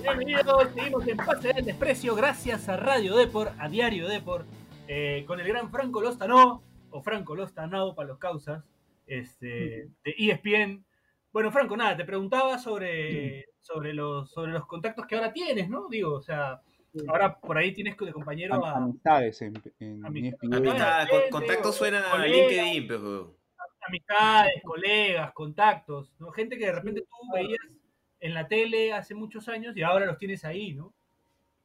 Bienvenidos, 0.00 0.68
seguimos 0.74 1.06
en 1.06 1.16
Pase 1.18 1.52
del 1.52 1.64
Desprecio. 1.66 2.14
Gracias 2.14 2.70
a 2.70 2.78
Radio 2.78 3.14
Deport, 3.16 3.52
a 3.58 3.68
Diario 3.68 4.08
Deport, 4.08 4.46
eh, 4.88 5.24
con 5.26 5.38
el 5.40 5.46
gran 5.46 5.70
Franco 5.70 6.00
Lostano, 6.00 6.62
o 6.90 7.02
Franco 7.02 7.34
Lostano 7.36 7.94
para 7.94 8.08
los 8.08 8.18
causas, 8.18 8.64
este, 9.06 9.88
de 10.04 10.14
ESPN. 10.16 10.84
Bueno, 11.32 11.52
Franco, 11.52 11.76
nada, 11.76 11.98
te 11.98 12.06
preguntaba 12.06 12.56
sobre, 12.58 13.44
sobre, 13.60 13.92
los, 13.92 14.30
sobre 14.30 14.52
los 14.52 14.66
contactos 14.66 15.06
que 15.06 15.16
ahora 15.16 15.34
tienes, 15.34 15.68
¿no? 15.68 15.88
Digo, 15.90 16.14
o 16.14 16.22
sea, 16.22 16.62
ahora 17.08 17.38
por 17.38 17.58
ahí 17.58 17.72
tienes 17.74 17.94
de 17.98 18.12
compañero 18.12 18.64
a, 18.64 18.76
Amistades 18.76 19.42
en, 19.42 19.52
en 19.80 20.06
Amistad. 20.06 20.38
ESPN. 20.44 20.54
Amistad, 20.54 21.06
gente, 21.08 21.28
con- 21.30 21.40
contacto 21.40 21.68
o 21.68 21.72
suena 21.72 22.10
a. 22.10 22.26
LinkedIn, 22.26 22.88
pero. 22.88 23.36
amistades, 23.86 24.62
colegas, 24.64 25.30
contactos, 25.34 26.14
¿no? 26.18 26.30
Gente 26.30 26.56
que 26.56 26.64
de 26.66 26.72
repente 26.72 27.02
tú 27.02 27.32
veías 27.34 27.58
en 28.22 28.32
la 28.34 28.48
tele 28.48 28.92
hace 28.94 29.14
muchos 29.14 29.48
años 29.48 29.76
y 29.76 29.82
ahora 29.82 30.06
los 30.06 30.16
tienes 30.16 30.44
ahí, 30.46 30.72
¿no? 30.72 30.92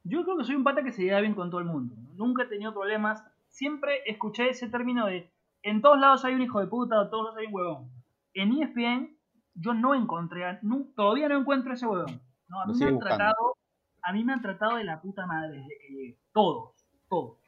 Yo 0.04 0.24
creo 0.24 0.36
que 0.36 0.44
soy 0.44 0.54
un 0.56 0.64
pata 0.64 0.82
que 0.82 0.92
se 0.92 1.02
lleva 1.02 1.20
bien 1.20 1.34
con 1.34 1.50
todo 1.50 1.60
el 1.60 1.66
mundo. 1.66 1.94
¿no? 1.96 2.14
Nunca 2.14 2.42
he 2.42 2.46
tenido 2.46 2.72
problemas. 2.72 3.24
Siempre 3.48 4.02
escuché 4.06 4.50
ese 4.50 4.68
término 4.68 5.06
de 5.06 5.30
en 5.62 5.80
todos 5.82 5.98
lados 5.98 6.24
hay 6.24 6.34
un 6.34 6.42
hijo 6.42 6.60
de 6.60 6.66
puta 6.66 6.98
o 7.00 7.04
en 7.04 7.10
todos 7.10 7.24
lados 7.24 7.38
hay 7.38 7.46
un 7.46 7.54
huevón. 7.54 7.90
En 8.34 8.52
ESPN 8.52 9.16
yo 9.54 9.74
no 9.74 9.94
encontré, 9.94 10.44
a- 10.44 10.58
nu- 10.62 10.92
todavía 10.94 11.28
no 11.28 11.38
encuentro 11.38 11.72
ese 11.72 11.86
huevón. 11.86 12.20
¿no? 12.48 12.60
A, 12.60 12.66
mí 12.66 12.72
me 12.78 12.86
han 12.86 12.94
buscando. 12.94 13.16
tratado, 13.16 13.56
a 14.02 14.12
mí 14.12 14.24
me 14.24 14.32
han 14.32 14.42
tratado 14.42 14.76
de 14.76 14.84
la 14.84 15.00
puta 15.00 15.26
madre 15.26 15.58
desde 15.58 15.78
que 15.78 15.92
llegué. 15.94 16.16
Todos, 16.32 16.72
todos. 17.08 17.38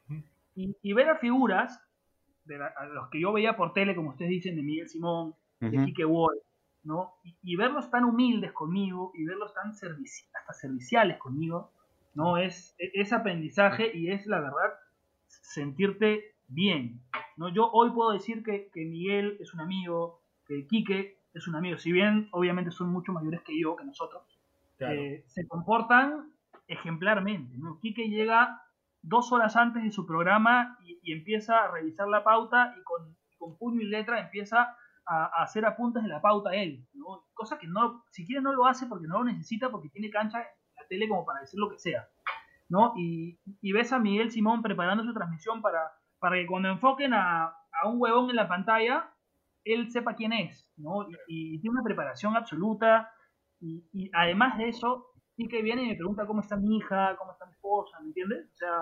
Y, 0.56 0.74
y 0.82 0.92
ver 0.92 1.08
a 1.08 1.16
figuras, 1.16 1.80
de 2.44 2.58
la- 2.58 2.72
a 2.76 2.84
los 2.86 3.08
que 3.10 3.20
yo 3.20 3.32
veía 3.32 3.56
por 3.56 3.72
tele, 3.72 3.94
como 3.94 4.10
ustedes 4.10 4.30
dicen, 4.30 4.56
de 4.56 4.62
Miguel 4.62 4.88
Simón, 4.88 5.34
de. 5.60 5.84
Quique 5.86 6.04
Wolf, 6.04 6.42
¿no? 6.82 7.14
Y, 7.24 7.36
y 7.42 7.56
verlos 7.56 7.90
tan 7.90 8.04
humildes 8.04 8.52
conmigo 8.52 9.12
y 9.14 9.24
verlos 9.24 9.52
tan 9.54 9.72
servici- 9.72 10.26
hasta 10.34 10.52
serviciales 10.54 11.18
conmigo, 11.18 11.72
¿no? 12.14 12.36
Es, 12.38 12.74
e- 12.78 12.90
es 12.94 13.12
aprendizaje 13.12 13.90
y 13.96 14.10
es 14.10 14.26
la 14.26 14.40
verdad 14.40 14.72
sentirte 15.28 16.34
bien, 16.48 17.00
¿no? 17.36 17.48
Yo 17.48 17.70
hoy 17.72 17.90
puedo 17.90 18.12
decir 18.12 18.42
que, 18.42 18.68
que 18.72 18.84
Miguel 18.84 19.36
es 19.40 19.54
un 19.54 19.60
amigo, 19.60 20.22
que 20.46 20.66
Quique 20.66 21.18
es 21.34 21.46
un 21.46 21.54
amigo, 21.54 21.78
si 21.78 21.92
bien 21.92 22.28
obviamente 22.32 22.70
son 22.72 22.90
mucho 22.90 23.12
mayores 23.12 23.42
que 23.42 23.58
yo, 23.60 23.76
que 23.76 23.84
nosotros, 23.84 24.22
eh, 24.92 25.24
se 25.28 25.46
comportan 25.46 26.32
ejemplarmente, 26.66 27.56
¿no? 27.58 27.78
Quique 27.80 28.08
llega 28.08 28.62
dos 29.02 29.32
horas 29.32 29.56
antes 29.56 29.82
de 29.82 29.92
su 29.92 30.06
programa 30.06 30.76
y, 30.84 30.98
y 31.02 31.12
empieza 31.12 31.62
a 31.64 31.70
revisar 31.70 32.08
la 32.08 32.24
pauta 32.24 32.74
y 32.78 32.82
con, 32.82 33.16
con 33.38 33.56
puño 33.56 33.80
y 33.80 33.86
letra 33.86 34.20
empieza 34.20 34.76
a, 35.10 35.24
a 35.24 35.42
hacer 35.42 35.64
apuntes 35.66 36.02
de 36.02 36.08
la 36.08 36.20
pauta 36.22 36.54
él, 36.54 36.86
¿no? 36.94 37.24
Cosa 37.34 37.58
que 37.58 37.66
no, 37.66 38.04
siquiera 38.10 38.40
no 38.42 38.52
lo 38.52 38.66
hace 38.66 38.86
porque 38.86 39.08
no 39.08 39.18
lo 39.18 39.24
necesita, 39.24 39.70
porque 39.70 39.88
tiene 39.90 40.10
cancha 40.10 40.38
en 40.40 40.46
la 40.76 40.86
tele 40.88 41.08
como 41.08 41.24
para 41.24 41.40
decir 41.40 41.58
lo 41.58 41.68
que 41.70 41.78
sea, 41.78 42.08
¿no? 42.68 42.92
Y, 42.96 43.38
y 43.60 43.72
ves 43.72 43.92
a 43.92 43.98
Miguel 43.98 44.30
Simón 44.30 44.62
preparando 44.62 45.02
su 45.04 45.12
transmisión 45.12 45.60
para, 45.62 45.80
para 46.20 46.36
que 46.36 46.46
cuando 46.46 46.68
enfoquen 46.68 47.12
a, 47.14 47.46
a 47.46 47.88
un 47.88 47.96
huevón 48.00 48.30
en 48.30 48.36
la 48.36 48.48
pantalla, 48.48 49.12
él 49.64 49.90
sepa 49.90 50.14
quién 50.14 50.32
es, 50.32 50.70
¿no? 50.76 51.08
Y, 51.28 51.56
y 51.56 51.60
tiene 51.60 51.72
una 51.74 51.84
preparación 51.84 52.36
absoluta, 52.36 53.10
y, 53.60 53.84
y 53.92 54.10
además 54.14 54.56
de 54.58 54.68
eso, 54.68 55.06
sí 55.36 55.48
que 55.48 55.62
viene 55.62 55.82
y 55.84 55.88
me 55.88 55.96
pregunta 55.96 56.26
cómo 56.26 56.40
está 56.40 56.56
mi 56.56 56.76
hija, 56.78 57.16
cómo 57.18 57.32
está 57.32 57.46
mi 57.46 57.52
esposa, 57.52 57.98
¿me 58.00 58.06
entiendes? 58.08 58.48
O 58.52 58.56
sea, 58.56 58.78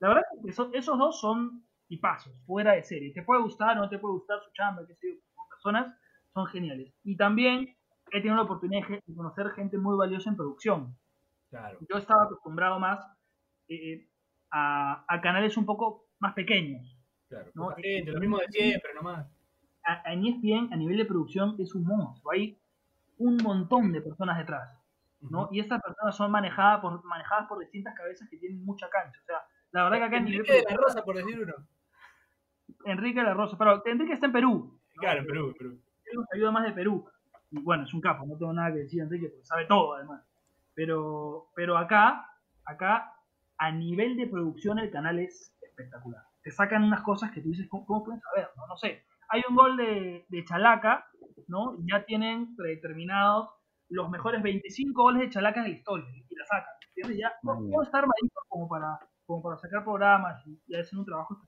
la 0.00 0.08
verdad 0.08 0.22
es 0.36 0.42
que 0.44 0.50
eso- 0.50 0.70
esos 0.72 0.98
dos 0.98 1.20
son 1.20 1.64
tipazos, 1.88 2.32
fuera 2.46 2.72
de 2.72 2.82
serie. 2.84 3.12
Te 3.12 3.22
puede 3.22 3.42
gustar 3.42 3.76
o 3.78 3.80
no 3.82 3.88
te 3.88 3.98
puede 3.98 4.14
gustar 4.14 4.38
su 4.44 4.50
chamba, 4.52 4.82
qué 4.86 4.94
sé 4.94 5.08
yo, 5.14 5.20
personas, 5.68 5.94
son 6.34 6.46
geniales. 6.46 6.92
Y 7.04 7.16
también 7.16 7.76
he 8.10 8.20
tenido 8.20 8.36
la 8.36 8.42
oportunidad 8.42 8.86
de 8.88 9.14
conocer 9.14 9.50
gente 9.50 9.78
muy 9.78 9.96
valiosa 9.96 10.30
en 10.30 10.36
producción. 10.36 10.96
Claro. 11.50 11.78
Yo 11.88 11.98
estaba 11.98 12.24
acostumbrado 12.24 12.78
más 12.78 13.06
eh, 13.68 14.08
a, 14.50 15.04
a 15.08 15.20
canales 15.20 15.56
un 15.56 15.66
poco 15.66 16.08
más 16.18 16.34
pequeños. 16.34 16.96
Claro. 17.28 17.50
No, 17.54 17.64
Poca 17.64 17.82
gente, 17.82 18.12
lo 18.12 18.20
mismo 18.20 18.38
de 18.38 18.48
siempre 18.48 18.94
nomás. 18.94 19.26
A, 19.84 20.08
a 20.08 20.12
en 20.12 20.26
ESPN, 20.26 20.72
a 20.72 20.76
nivel 20.76 20.96
de 20.96 21.04
producción, 21.04 21.56
es 21.58 21.74
un 21.74 21.84
monstruo. 21.84 22.32
Hay 22.32 22.58
un 23.18 23.36
montón 23.38 23.92
de 23.92 24.00
personas 24.00 24.38
detrás. 24.38 24.78
¿no? 25.20 25.44
Ujú. 25.44 25.54
Y 25.54 25.60
estas 25.60 25.82
personas 25.82 26.16
son 26.16 26.30
manejadas 26.30 26.80
por, 26.80 27.04
manejadas 27.04 27.46
por 27.48 27.58
distintas 27.58 27.94
cabezas 27.94 28.28
que 28.28 28.36
tienen 28.36 28.64
mucha 28.64 28.88
cancha. 28.88 29.18
O 29.20 29.26
sea, 29.26 29.42
la 29.72 29.84
verdad 29.84 29.98
que 29.98 30.04
acá 30.04 30.16
en 30.18 30.24
nivel 30.24 30.40
Enrique 30.40 30.64
de 30.64 30.70
la 30.70 30.76
Rosa, 30.76 31.04
por 31.04 31.16
decir 31.16 31.40
uno. 31.40 31.54
Enrique 32.84 33.20
de 33.20 33.26
la 33.26 33.34
Rosa, 33.34 33.56
pero 33.58 33.82
Enrique 33.86 34.12
está 34.12 34.26
en 34.26 34.32
Perú. 34.32 34.77
¿No? 34.98 35.00
Claro, 35.00 35.20
en 35.20 35.26
Perú, 35.26 35.48
en 35.48 35.54
Perú. 35.54 35.82
Él 36.04 36.16
nos 36.16 36.26
ayuda 36.34 36.50
más 36.50 36.64
de 36.64 36.72
Perú. 36.72 37.08
Y 37.50 37.62
bueno, 37.62 37.84
es 37.84 37.94
un 37.94 38.00
capo, 38.00 38.26
no 38.26 38.36
tengo 38.36 38.52
nada 38.52 38.72
que 38.72 38.80
decir 38.80 38.98
de 38.98 39.04
Enrique, 39.04 39.28
porque 39.28 39.44
sabe 39.44 39.66
todo 39.66 39.94
además. 39.94 40.22
Pero, 40.74 41.48
pero 41.54 41.78
acá, 41.78 42.28
acá, 42.64 43.12
a 43.56 43.72
nivel 43.72 44.16
de 44.16 44.26
producción, 44.26 44.78
el 44.78 44.90
canal 44.90 45.18
es 45.18 45.56
espectacular. 45.62 46.22
Te 46.42 46.50
sacan 46.50 46.84
unas 46.84 47.02
cosas 47.02 47.30
que 47.30 47.40
tú 47.40 47.48
dices, 47.48 47.66
¿cómo, 47.68 47.86
cómo 47.86 48.04
pueden 48.04 48.20
saber? 48.20 48.48
No, 48.56 48.66
no 48.66 48.76
sé. 48.76 49.04
Hay 49.30 49.42
un 49.48 49.56
gol 49.56 49.76
de, 49.76 50.26
de 50.28 50.44
Chalaca, 50.44 51.06
¿no? 51.46 51.76
Ya 51.90 52.04
tienen 52.04 52.54
predeterminados 52.54 53.50
los 53.88 54.10
mejores 54.10 54.42
25 54.42 55.02
goles 55.02 55.22
de 55.22 55.30
Chalaca 55.30 55.62
de 55.62 55.68
la 55.70 55.74
historia 55.74 56.08
y 56.10 56.34
la 56.34 56.44
sacan. 56.44 56.74
¿Entiendes? 56.88 57.18
Ya 57.18 57.32
bien. 57.42 57.70
todo 57.70 57.82
está 57.82 57.98
armadito 57.98 58.40
como 58.48 58.68
para, 58.68 58.98
como 59.26 59.42
para 59.42 59.56
sacar 59.56 59.84
programas 59.84 60.46
y, 60.46 60.60
y 60.66 60.76
hacer 60.76 60.98
un 60.98 61.04
trabajo 61.04 61.34
espectacular. 61.34 61.47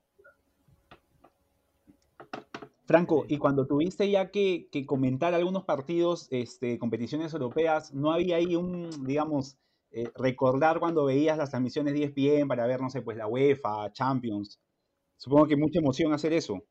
Franco, 2.91 3.23
y 3.29 3.37
cuando 3.37 3.65
tuviste 3.65 4.11
ya 4.11 4.31
que, 4.31 4.67
que 4.69 4.85
comentar 4.85 5.33
algunos 5.33 5.63
partidos, 5.63 6.27
este, 6.29 6.77
competiciones 6.77 7.33
europeas, 7.33 7.93
¿no 7.93 8.11
había 8.11 8.35
ahí 8.35 8.57
un, 8.57 8.89
digamos, 9.05 9.57
eh, 9.91 10.11
recordar 10.17 10.79
cuando 10.79 11.05
veías 11.05 11.37
las 11.37 11.51
transmisiones 11.51 11.93
de 11.93 12.03
ESPN 12.03 12.49
para 12.49 12.67
ver, 12.67 12.81
no 12.81 12.89
sé, 12.89 13.01
pues 13.01 13.15
la 13.15 13.27
UEFA, 13.27 13.93
Champions? 13.93 14.59
Supongo 15.15 15.47
que 15.47 15.55
mucha 15.55 15.79
emoción 15.79 16.11
hacer 16.11 16.33
eso. 16.33 16.65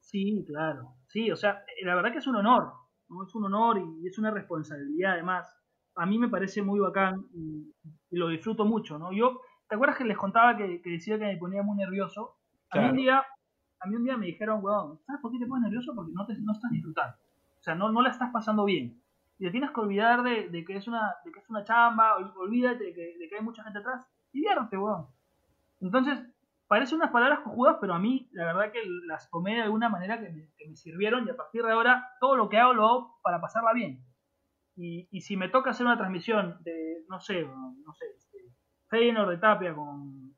Sí, 0.00 0.42
claro. 0.46 0.94
Sí, 1.06 1.30
o 1.30 1.36
sea, 1.36 1.62
la 1.82 1.94
verdad 1.94 2.12
que 2.12 2.18
es 2.18 2.26
un 2.26 2.36
honor, 2.36 2.72
¿no? 3.10 3.24
Es 3.24 3.34
un 3.34 3.44
honor 3.44 3.78
y 3.78 4.06
es 4.06 4.16
una 4.18 4.30
responsabilidad 4.30 5.12
además. 5.12 5.52
A 5.96 6.06
mí 6.06 6.16
me 6.18 6.30
parece 6.30 6.62
muy 6.62 6.80
bacán 6.80 7.26
y, 7.34 7.74
y 8.10 8.16
lo 8.16 8.28
disfruto 8.28 8.64
mucho, 8.64 8.98
¿no? 8.98 9.12
Yo, 9.12 9.40
¿te 9.68 9.74
acuerdas 9.74 9.98
que 9.98 10.04
les 10.04 10.16
contaba 10.16 10.56
que, 10.56 10.80
que 10.80 10.90
decía 10.90 11.18
que 11.18 11.26
me 11.26 11.36
ponía 11.36 11.62
muy 11.62 11.76
nervioso? 11.76 12.36
A 12.70 12.80
mí 12.80 12.88
un 12.90 12.96
día, 12.96 13.24
a 13.86 13.88
mí 13.88 13.96
un 13.96 14.04
día 14.04 14.16
me 14.16 14.26
dijeron, 14.26 14.60
weón, 14.62 14.98
¿sabes 15.06 15.20
por 15.22 15.30
qué 15.32 15.38
te 15.38 15.46
pones 15.46 15.64
nervioso? 15.64 15.94
Porque 15.94 16.12
no, 16.12 16.22
estás 16.52 16.70
disfrutando. 16.70 17.16
O 17.58 17.62
sea, 17.62 17.74
no, 17.74 17.90
no 17.90 18.02
la 18.02 18.10
estás 18.10 18.30
pasando 18.32 18.64
bien. 18.64 19.00
Y 19.38 19.44
te 19.44 19.50
tienes 19.50 19.70
que 19.70 19.80
olvidar 19.80 20.22
de, 20.22 20.64
que, 20.64 20.76
es 20.76 20.88
una, 20.88 21.14
de 21.24 21.30
que 21.30 21.38
es 21.40 21.48
una 21.48 21.64
chamba, 21.64 22.16
ol- 22.16 22.32
olvídate 22.36 22.84
de 22.84 22.94
que, 22.94 23.16
de 23.18 23.28
que 23.28 23.36
hay 23.36 23.42
mucha 23.44 23.62
gente 23.62 23.78
atrás. 23.78 24.04
Diviértete, 24.32 24.76
weón. 24.76 25.06
Entonces, 25.80 26.18
parecen 26.68 26.96
unas 26.96 27.10
palabras 27.10 27.40
cojudas, 27.40 27.76
pero 27.80 27.94
a 27.94 27.98
mí 27.98 28.28
la 28.32 28.44
verdad 28.46 28.72
que 28.72 28.82
las 29.06 29.30
tomé 29.30 29.54
de 29.54 29.62
alguna 29.62 29.88
manera 29.88 30.20
que 30.20 30.30
me, 30.30 30.76
sirvieron 30.76 31.26
y 31.26 31.30
a 31.30 31.36
partir 31.36 31.62
de 31.62 31.72
ahora 31.72 32.08
todo 32.20 32.36
lo 32.36 32.48
que 32.48 32.58
hago 32.58 32.74
lo 32.74 32.86
hago 32.86 33.18
para 33.22 33.40
pasarla 33.40 33.72
bien. 33.72 34.04
Y, 34.74 35.08
y 35.10 35.20
si 35.20 35.36
me 35.36 35.48
toca 35.48 35.70
hacer 35.70 35.86
una 35.86 35.96
transmisión 35.96 36.58
de, 36.62 37.04
no 37.08 37.20
sé, 37.20 37.46
no 37.46 37.94
sé, 37.94 38.04
este, 38.16 38.38
Feyenoord 38.88 39.30
de 39.30 39.38
Tapia 39.38 39.74
con, 39.74 40.34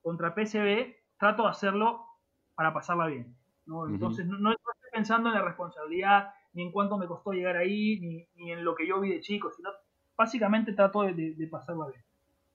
contra 0.00 0.34
PSV, 0.34 0.94
trato 1.18 1.42
de 1.42 1.48
hacerlo 1.50 2.06
para 2.54 2.72
pasarla 2.72 3.06
bien. 3.06 3.34
¿no? 3.66 3.86
Entonces 3.88 4.26
no, 4.26 4.38
no 4.38 4.50
estoy 4.52 4.74
pensando 4.92 5.28
en 5.30 5.34
la 5.36 5.42
responsabilidad, 5.42 6.28
ni 6.52 6.62
en 6.62 6.72
cuánto 6.72 6.98
me 6.98 7.06
costó 7.06 7.32
llegar 7.32 7.56
ahí, 7.56 7.98
ni, 8.00 8.26
ni 8.36 8.52
en 8.52 8.64
lo 8.64 8.74
que 8.74 8.86
yo 8.86 9.00
vi 9.00 9.10
de 9.10 9.20
chico, 9.20 9.50
sino 9.50 9.70
básicamente 10.16 10.72
trato 10.72 11.02
de, 11.02 11.14
de- 11.14 11.34
de 11.34 11.46
pasarla 11.48 11.86
bien. 11.88 12.02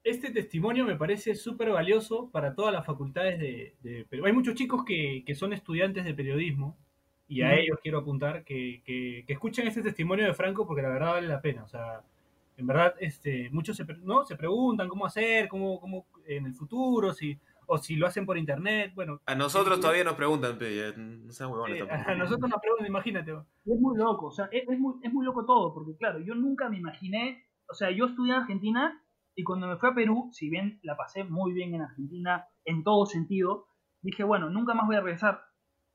Este 0.04 0.32
testimonio 0.32 0.86
me 0.86 0.96
parece 0.96 1.36
súper 1.36 1.72
valioso 1.72 2.30
para 2.32 2.56
todas 2.56 2.74
las 2.74 2.86
facultades 2.86 3.38
de, 3.40 3.76
de 3.82 4.06
Perú. 4.10 4.26
Hay 4.26 4.34
muchos 4.34 4.56
chicos 4.56 4.86
que, 4.86 5.24
que 5.26 5.36
son 5.36 5.52
estudiantes 5.52 6.06
de 6.06 6.14
periodismo 6.14 6.78
y 7.28 7.42
a 7.42 7.50
Ujú. 7.50 7.60
ellos 7.62 7.80
quiero 7.84 8.00
apuntar 8.00 8.44
que, 8.44 8.82
que- 8.86 9.24
que 9.28 9.34
escuchen 9.34 9.68
este 9.68 9.82
testimonio 9.82 10.26
de 10.26 10.34
Franco 10.34 10.66
porque 10.66 10.82
la 10.82 10.90
verdad 10.90 11.12
vale 11.14 11.28
la 11.28 11.42
pena. 11.42 11.64
O 11.64 11.68
sea, 11.68 12.02
en 12.58 12.66
verdad, 12.68 12.96
este, 13.00 13.50
muchos 13.52 13.76
se, 13.78 13.86
¿no? 14.02 14.26
se 14.26 14.36
preguntan 14.38 14.88
cómo 14.88 15.06
hacer, 15.06 15.48
cómo, 15.50 15.80
cómo 15.80 16.06
en 16.28 16.46
el 16.46 16.54
futuro, 16.54 17.14
si, 17.14 17.38
o 17.72 17.78
si 17.78 17.96
lo 17.96 18.08
hacen 18.08 18.26
por 18.26 18.38
internet. 18.38 18.94
Bueno, 18.96 19.22
A 19.28 19.36
nosotros 19.36 19.80
todavía 19.80 20.04
nos 20.04 20.16
preguntan, 20.16 20.58
pe, 20.58 20.76
ya, 20.76 20.92
no 20.98 21.32
sean 21.32 21.52
huevones 21.52 21.78
eh, 21.78 21.86
tampoco. 21.86 22.10
a 22.10 22.16
nosotros 22.16 22.50
nos 22.50 22.60
preguntan, 22.60 22.88
imagínate. 22.88 23.32
Es 23.32 23.80
muy 23.80 23.96
loco, 23.96 24.26
o 24.28 24.32
sea, 24.32 24.50
es, 24.52 24.68
es 24.68 24.80
muy, 24.80 24.96
es 25.04 25.14
muy 25.14 25.24
loco 25.24 25.46
todo, 25.46 25.74
porque 25.74 25.96
claro, 25.96 26.20
yo 26.20 26.34
nunca 26.34 26.68
me 26.68 26.78
imaginé, 26.78 27.46
o 27.70 27.76
sea, 27.76 27.92
yo 27.92 28.06
estudié 28.08 28.34
en 28.34 28.42
Argentina 28.42 29.04
y 29.36 29.44
cuando 29.44 29.68
me 29.68 29.78
fui 29.78 29.88
a 29.88 29.94
Perú, 29.94 30.30
si 30.34 30.50
bien 30.50 30.80
la 30.82 30.98
pasé 30.98 31.24
muy 31.24 31.54
bien 31.54 31.76
en 31.76 31.84
Argentina 31.84 32.48
en 32.66 32.84
todo 32.84 33.06
sentido, 33.06 33.68
dije, 34.02 34.24
bueno, 34.24 34.50
nunca 34.50 34.74
más 34.74 34.88
voy 34.88 34.96
a 34.96 35.02
regresar, 35.02 35.40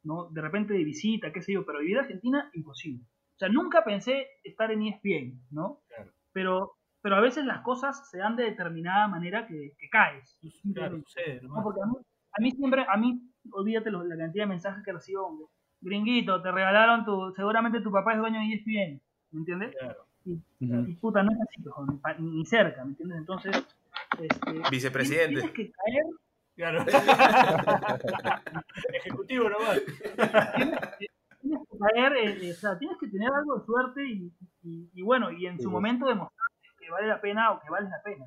¿no? 0.05 0.31
De 0.31 0.41
repente 0.41 0.75
de 0.75 0.85
visita, 0.85 1.33
qué 1.33 1.43
sé 1.43 1.55
yo, 1.55 1.67
pero 1.67 1.81
vivir 1.81 1.97
en 1.97 2.05
Argentina, 2.05 2.51
imposible. 2.55 3.05
O 3.35 3.39
sea, 3.39 3.49
nunca 3.49 3.83
pensé 3.85 4.29
estar 4.45 4.71
en 4.71 4.83
ESPN, 4.83 5.43
¿no? 5.51 5.81
Claro. 5.89 6.13
Pero, 6.33 6.77
pero 7.05 7.17
a 7.17 7.21
veces 7.21 7.45
las 7.45 7.61
cosas 7.61 8.09
se 8.11 8.17
dan 8.17 8.35
de 8.35 8.45
determinada 8.45 9.07
manera 9.09 9.47
que, 9.47 9.75
que 9.79 9.89
caes. 9.91 10.39
Claro, 10.73 10.97
¿no? 11.43 11.63
Porque 11.63 11.83
a 11.83 11.87
mí, 11.87 11.93
a 12.33 12.41
mí 12.41 12.51
siempre, 12.53 12.87
a 12.89 12.97
mí, 12.97 13.21
olvídate 13.53 13.91
lo- 13.91 14.05
la 14.05 14.17
cantidad 14.17 14.45
de 14.45 14.49
mensajes 14.49 14.83
que 14.83 14.91
recibo. 14.93 15.27
hombre. 15.27 15.47
Gringuito, 15.83 16.41
te 16.41 16.51
regalaron 16.51 17.05
tu, 17.05 17.31
seguramente 17.37 17.83
tu 17.83 17.93
papá 17.93 18.15
es 18.15 18.21
dueño 18.21 18.41
de 18.41 18.55
ESPN, 18.55 19.03
¿me 19.33 19.39
entiendes? 19.41 19.77
Claro. 19.79 20.07
Y 20.61 20.95
puta, 20.95 21.23
no 21.23 21.31
es 21.33 21.39
así, 21.43 21.61
hijo, 21.61 21.85
ni, 22.21 22.47
cerca, 22.47 22.83
¿me 22.87 22.93
entiendes? 22.93 23.19
Entonces, 23.19 23.55
este, 24.19 24.63
Vicepresidente. 24.71 25.35
Tienes 25.43 25.51
que 25.51 25.71
caer, 25.73 26.05
Claro. 26.57 26.85
Ejecutivo 28.95 29.51
nomás. 29.51 29.81
tienes 31.41 31.61
que 31.71 31.79
caer, 31.79 32.13
eh, 32.17 32.49
eh, 32.49 32.53
o 32.53 32.55
sea, 32.55 32.79
tienes 32.79 32.97
que 32.99 33.09
tener 33.09 33.29
algo 33.31 33.59
de 33.59 33.67
suerte 33.67 34.07
y, 34.09 34.33
y- 34.63 34.91
y 34.95 35.03
bueno, 35.03 35.31
y 35.31 35.47
en 35.47 35.61
su 35.61 35.71
momento 35.71 36.07
demostrar 36.07 36.34
que 36.85 36.91
vale 36.91 37.09
la 37.09 37.21
pena 37.21 37.53
o 37.53 37.61
que 37.61 37.71
vale 37.71 37.89
la 37.89 38.03
pena. 38.03 38.25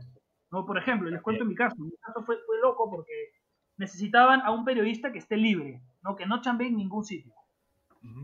¿no? 0.52 0.66
Por 0.66 0.78
ejemplo, 0.78 1.10
les 1.10 1.22
cuento 1.22 1.46
mi 1.46 1.56
caso. 1.56 1.76
Mi 1.78 1.96
caso 1.98 2.24
fue, 2.24 2.38
fue 2.46 2.60
loco 2.62 2.90
porque 2.90 3.14
necesitaban 3.78 4.42
a 4.42 4.52
un 4.52 4.66
periodista 4.66 5.12
que 5.12 5.20
esté 5.20 5.38
libre, 5.38 5.82
¿no? 6.02 6.16
que 6.16 6.26
no 6.26 6.42
chambee 6.42 6.68
en 6.68 6.78
ningún 6.78 7.04
sitio. 7.04 7.34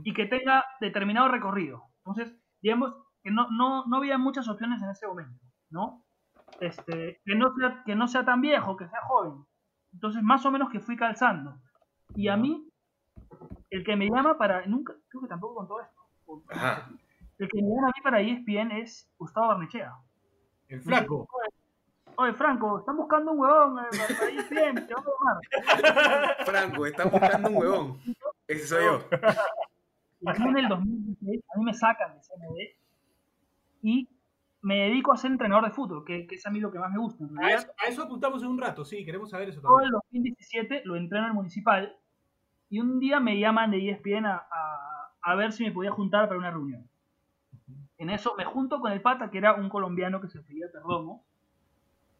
Y 0.03 0.13
que 0.13 0.25
tenga 0.25 0.63
determinado 0.79 1.27
recorrido. 1.27 1.83
Entonces, 1.97 2.33
digamos 2.61 2.95
que 3.21 3.31
no, 3.31 3.49
no, 3.51 3.85
no 3.85 3.97
había 3.97 4.17
muchas 4.17 4.47
opciones 4.47 4.81
en 4.81 4.89
ese 4.89 5.07
momento, 5.07 5.43
¿no? 5.69 6.05
Este, 6.59 7.19
que, 7.25 7.35
no 7.35 7.53
sea, 7.55 7.83
que 7.85 7.95
no 7.95 8.07
sea 8.07 8.23
tan 8.23 8.39
viejo, 8.39 8.77
que 8.77 8.87
sea 8.87 9.01
joven. 9.01 9.45
Entonces, 9.91 10.21
más 10.23 10.45
o 10.45 10.51
menos 10.51 10.69
que 10.69 10.79
fui 10.79 10.95
calzando. 10.95 11.59
Y 12.15 12.27
a 12.27 12.37
mí, 12.37 12.69
el 13.69 13.83
que 13.83 13.95
me 13.95 14.09
llama 14.09 14.37
para. 14.37 14.65
Nunca, 14.67 14.93
creo 15.09 15.21
que 15.21 15.27
tampoco 15.27 15.55
con 15.55 15.67
todo 15.67 15.81
esto. 15.81 16.01
Ajá. 16.49 16.89
El 17.37 17.49
que 17.49 17.61
me 17.61 17.69
llama 17.69 17.87
a 17.87 17.91
mí 17.95 18.03
para 18.03 18.21
ESPN 18.21 18.71
es 18.71 19.11
Gustavo 19.17 19.47
Barnechea. 19.47 19.93
El 20.73 20.81
flaco. 20.81 21.27
Oye, 22.15 22.33
Franco, 22.33 22.79
están 22.79 22.97
buscando 22.97 23.31
un 23.31 23.39
huevón 23.39 23.77
eh, 23.77 23.97
para 24.17 24.31
ESPN, 24.31 24.87
te 24.87 24.93
vamos 24.95 25.13
a 25.19 25.81
llamar. 25.83 26.45
Franco, 26.45 26.85
están 26.87 27.11
buscando 27.11 27.49
un 27.49 27.55
huevón. 27.55 27.99
Ese 28.47 28.67
soy 28.67 28.83
yo. 28.83 28.99
Y 30.21 30.29
a 30.29 30.33
mí 30.33 30.49
en 30.49 30.57
el 30.57 30.69
2016, 30.69 31.43
a 31.53 31.59
mí 31.59 31.65
me 31.65 31.73
sacan 31.75 32.15
de 32.15 32.21
CND 32.21 32.75
y 33.83 34.09
me 34.63 34.89
dedico 34.89 35.13
a 35.13 35.17
ser 35.17 35.31
entrenador 35.31 35.65
de 35.65 35.71
fútbol, 35.71 36.03
que, 36.05 36.25
que 36.25 36.35
es 36.35 36.45
a 36.47 36.49
mí 36.49 36.59
lo 36.59 36.71
que 36.71 36.79
más 36.79 36.91
me 36.91 36.97
gusta. 36.97 37.23
A 37.39 37.51
eso, 37.51 37.67
a 37.77 37.89
eso 37.89 38.03
apuntamos 38.03 38.41
en 38.41 38.49
un 38.49 38.57
rato, 38.57 38.83
sí, 38.83 39.05
queremos 39.05 39.29
saber 39.29 39.49
eso 39.49 39.61
todo 39.61 39.73
también. 39.73 39.89
el 39.89 39.91
2017 39.91 40.81
lo 40.85 40.95
entreno 40.95 41.25
en 41.25 41.31
el 41.31 41.35
municipal 41.35 41.95
y 42.69 42.79
un 42.79 42.99
día 42.99 43.19
me 43.19 43.37
llaman 43.37 43.69
de 43.69 43.91
ESPN 43.91 44.25
a, 44.25 44.47
a, 44.49 45.11
a 45.21 45.35
ver 45.35 45.51
si 45.51 45.65
me 45.65 45.71
podía 45.71 45.91
juntar 45.91 46.27
para 46.27 46.39
una 46.39 46.49
reunión. 46.49 46.89
En 48.03 48.09
eso 48.09 48.35
me 48.37 48.43
junto 48.43 48.81
con 48.81 48.91
el 48.91 49.01
pata, 49.01 49.31
que 49.31 49.37
era 49.37 49.53
un 49.55 49.69
colombiano 49.69 50.19
que 50.19 50.27
se 50.27 50.37
apellida 50.39 50.67
Perdomo, 50.73 51.23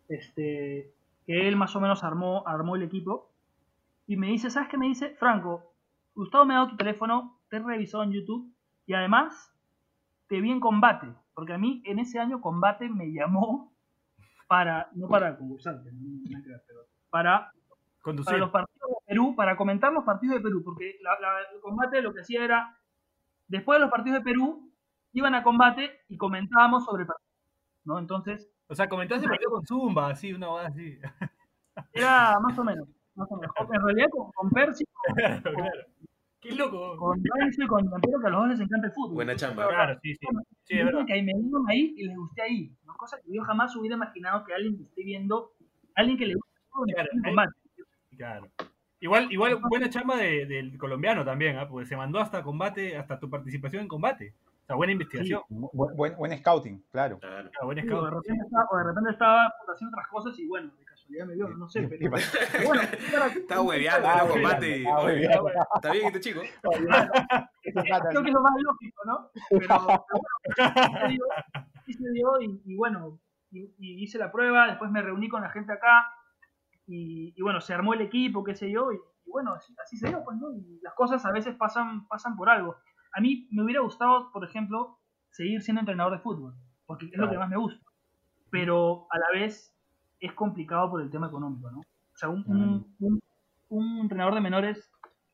este, 0.08 0.93
que 1.26 1.48
él 1.48 1.58
más 1.58 1.76
o 1.76 1.82
menos 1.82 2.04
armó, 2.06 2.48
armó 2.48 2.78
el 2.78 2.84
equipo, 2.84 3.30
y 4.08 4.15
me 4.15 4.28
dice, 4.28 4.50
¿sabes 4.50 4.69
qué 4.69 4.78
me 4.78 4.88
dice? 4.88 5.10
Franco, 5.15 5.74
Gustavo 6.15 6.46
me 6.46 6.54
ha 6.54 6.58
dado 6.60 6.69
tu 6.69 6.78
teléfono, 6.78 7.38
te 7.50 7.58
he 7.58 7.60
revisado 7.60 8.04
en 8.04 8.12
YouTube, 8.13 8.50
y 8.86 8.93
además 8.93 9.54
te 10.28 10.39
vi 10.39 10.52
en 10.52 10.62
combate, 10.62 11.08
porque 11.34 11.52
a 11.54 11.58
mí 11.58 11.82
en 11.86 12.00
ese 12.00 12.17
año 12.17 12.39
combate 12.39 12.88
me 12.89 13.12
llamó 13.12 13.74
para, 14.48 14.89
no 14.93 15.08
para 15.10 15.38
concursante, 15.38 15.91
para 17.10 17.52
Conducir. 18.02 18.26
para 18.26 18.38
los 18.39 18.52
partidos 18.52 18.89
de 18.89 18.96
Perú, 19.08 19.36
para 19.36 19.56
comentar 19.58 19.91
los 19.91 20.04
partidos 20.06 20.36
de 20.38 20.41
Perú, 20.41 20.62
porque 20.63 20.96
la- 21.02 21.19
la- 21.19 21.39
el 21.54 21.60
combate 21.62 22.02
lo 22.02 22.14
que 22.14 22.22
hacía 22.22 22.43
era, 22.45 22.78
después 23.49 23.78
de 23.78 23.82
los 23.82 23.91
partidos 23.91 24.20
de 24.20 24.24
Perú, 24.26 24.70
iban 25.14 25.36
a 25.36 25.43
combate 25.43 26.01
y 26.09 26.18
comentábamos 26.18 26.86
sobre 26.86 27.03
el 27.03 27.07
partido, 27.07 27.30
¿no? 27.86 27.99
Entonces, 27.99 28.49
O 28.68 28.76
sea, 28.76 28.89
comentaste 28.89 29.26
el 29.26 29.30
partido 29.32 29.51
con 29.51 29.66
Zumba, 29.66 30.09
así, 30.09 30.34
una 30.34 30.47
boda 30.47 30.68
así. 30.68 30.97
era 31.93 32.39
más 32.39 32.57
o 32.57 32.64
menos, 32.64 32.88
más 33.16 33.28
o 33.32 33.38
menos. 33.38 33.55
En 33.74 33.82
realidad 33.82 34.07
con, 34.11 34.32
con 34.32 34.49
Percy, 34.49 34.84
claro, 35.16 35.41
claro. 35.53 35.82
Qué 36.41 36.51
loco. 36.51 36.97
con 36.97 37.22
Renzo 37.39 37.64
y 37.64 37.68
con 37.68 37.89
Campero, 37.89 38.20
que 38.20 38.28
a 38.28 38.30
los 38.30 38.41
dos 38.41 38.49
les 38.49 38.59
encanta 38.59 38.88
el 38.88 38.93
fútbol. 38.93 39.14
Buena 39.16 39.36
chamba. 39.36 39.66
Claro, 39.70 39.97
sí, 40.03 40.14
sí. 40.16 40.28
Sí, 40.64 40.78
es 40.78 40.86
verdad. 40.86 41.05
que 41.05 41.14
ahí 41.14 41.24
me 41.24 41.34
vieron 41.34 41.64
ahí 41.70 41.93
y 41.95 42.03
les 42.05 42.18
gusté 42.18 42.41
ahí, 42.41 42.76
¿no? 42.86 42.93
Cosa 42.95 43.18
que 43.22 43.34
yo 43.34 43.41
jamás 43.43 43.74
hubiera 43.78 43.95
imaginado 43.95 44.43
que 44.43 44.53
alguien 44.53 44.76
que 44.76 44.84
esté 44.84 45.03
viendo, 45.03 45.53
alguien 45.95 46.18
que 46.18 46.26
le 46.26 46.36
guste 46.36 46.51
el 46.57 46.64
fútbol, 46.70 46.88
Claro, 46.93 47.09
combate. 47.24 47.51
Claro. 48.18 48.47
Igual, 48.99 49.32
igual 49.32 49.57
buena 49.70 49.89
chamba 49.89 50.18
de- 50.18 50.45
del 50.45 50.78
colombiano 50.78 51.24
también, 51.26 51.57
¿ah? 51.57 51.68
porque 51.68 51.86
se 51.86 51.95
mandó 51.95 52.20
hasta 52.20 52.43
combate, 52.43 52.97
hasta 52.97 53.20
tu 53.20 53.30
participación 53.30 53.84
en 53.84 53.88
combate. 53.88 54.34
O 54.64 54.66
sea, 54.66 54.76
buena 54.78 54.93
investigación. 54.93 55.41
Bu- 55.49 55.93
buen, 55.95 56.16
buen 56.16 56.38
scouting, 56.39 56.82
claro. 56.89 57.20
Claro. 57.20 57.49
Claro, 57.51 57.66
buen 57.66 57.82
Sí, 57.82 57.89
o, 57.89 58.05
de 58.05 58.11
repente 58.11 58.43
estaba, 58.45 58.68
o 58.72 58.78
de 58.78 58.84
repente 58.86 59.09
estaba 59.11 59.53
haciendo 59.74 59.95
otras 59.97 60.07
cosas 60.07 60.39
y 60.39 60.47
bueno, 60.47 60.72
de 60.80 60.86
casualidad 60.86 61.26
me 61.26 61.34
vio, 61.34 61.49
no 61.49 61.70
sé, 61.70 61.82
pero, 61.89 62.16
pero 62.51 62.68
bueno, 62.68 62.82
Está 63.36 63.61
hueveando, 63.61 64.07
hueveando. 64.34 65.49
¿Está 65.76 65.91
bien 65.91 66.07
este 66.07 66.20
chico? 66.22 66.41
Creo 67.61 68.24
que 68.24 68.30
es 68.30 68.34
lo 68.34 68.41
más 68.41 68.53
lógico, 68.61 69.01
¿no? 69.05 69.30
Pero, 69.49 69.68
pero 69.68 69.82
bueno, 69.86 70.28
sí 70.55 70.93
se 71.01 71.07
dio, 71.09 71.26
sí 71.86 71.93
se 71.93 72.11
dio 72.11 72.41
y, 72.41 72.61
y 72.66 72.76
bueno, 72.76 73.20
y, 73.51 73.64
y 73.78 74.03
hice 74.03 74.18
la 74.18 74.32
prueba, 74.32 74.68
después 74.68 74.89
me 74.91 75.01
reuní 75.01 75.28
con 75.28 75.41
la 75.41 75.49
gente 75.49 75.74
acá 75.74 76.07
y, 76.88 77.34
y 77.36 77.41
bueno, 77.41 77.59
se 77.61 77.74
armó 77.74 77.93
el 77.93 78.01
equipo, 78.01 78.43
qué 78.43 78.55
sé 78.55 78.72
yo, 78.72 78.91
y, 78.91 78.95
y 79.26 79.30
bueno, 79.30 79.53
así, 79.53 79.76
así 79.84 79.97
se 79.97 80.07
dio, 80.07 80.24
pues, 80.24 80.38
¿no? 80.38 80.51
Y 80.53 80.80
las 80.82 80.93
cosas 80.93 81.26
a 81.26 81.32
veces 81.32 81.55
pasan, 81.55 82.07
pasan 82.07 82.36
por 82.38 82.49
algo. 82.49 82.78
A 83.14 83.22
mí 83.22 83.47
me 83.51 83.64
hubiera 83.64 83.82
gustado, 83.82 84.32
por 84.32 84.43
ejemplo, 84.43 84.97
seguir 85.30 85.61
siendo 85.61 85.80
entrenador 85.82 86.14
de 86.14 86.20
fútbol, 86.20 86.53
porque 86.86 87.05
es 87.07 87.18
lo 87.18 87.30
que 87.30 87.38
más 87.38 87.49
me 87.49 87.57
gusta, 87.57 87.84
pero 88.49 89.07
a 89.11 89.18
la 89.20 89.26
vez 89.34 89.76
es 90.20 90.34
complicado 90.34 90.89
por 90.89 91.01
el 91.01 91.09
tema 91.09 91.28
económico, 91.28 91.70
¿no? 91.72 91.80
O 91.80 92.16
sea, 92.18 92.30
un, 92.30 92.43
un, 92.47 92.95
un- 92.99 93.20
un 93.70 93.99
entrenador 93.99 94.36
de 94.36 94.41
menores, 94.41 94.91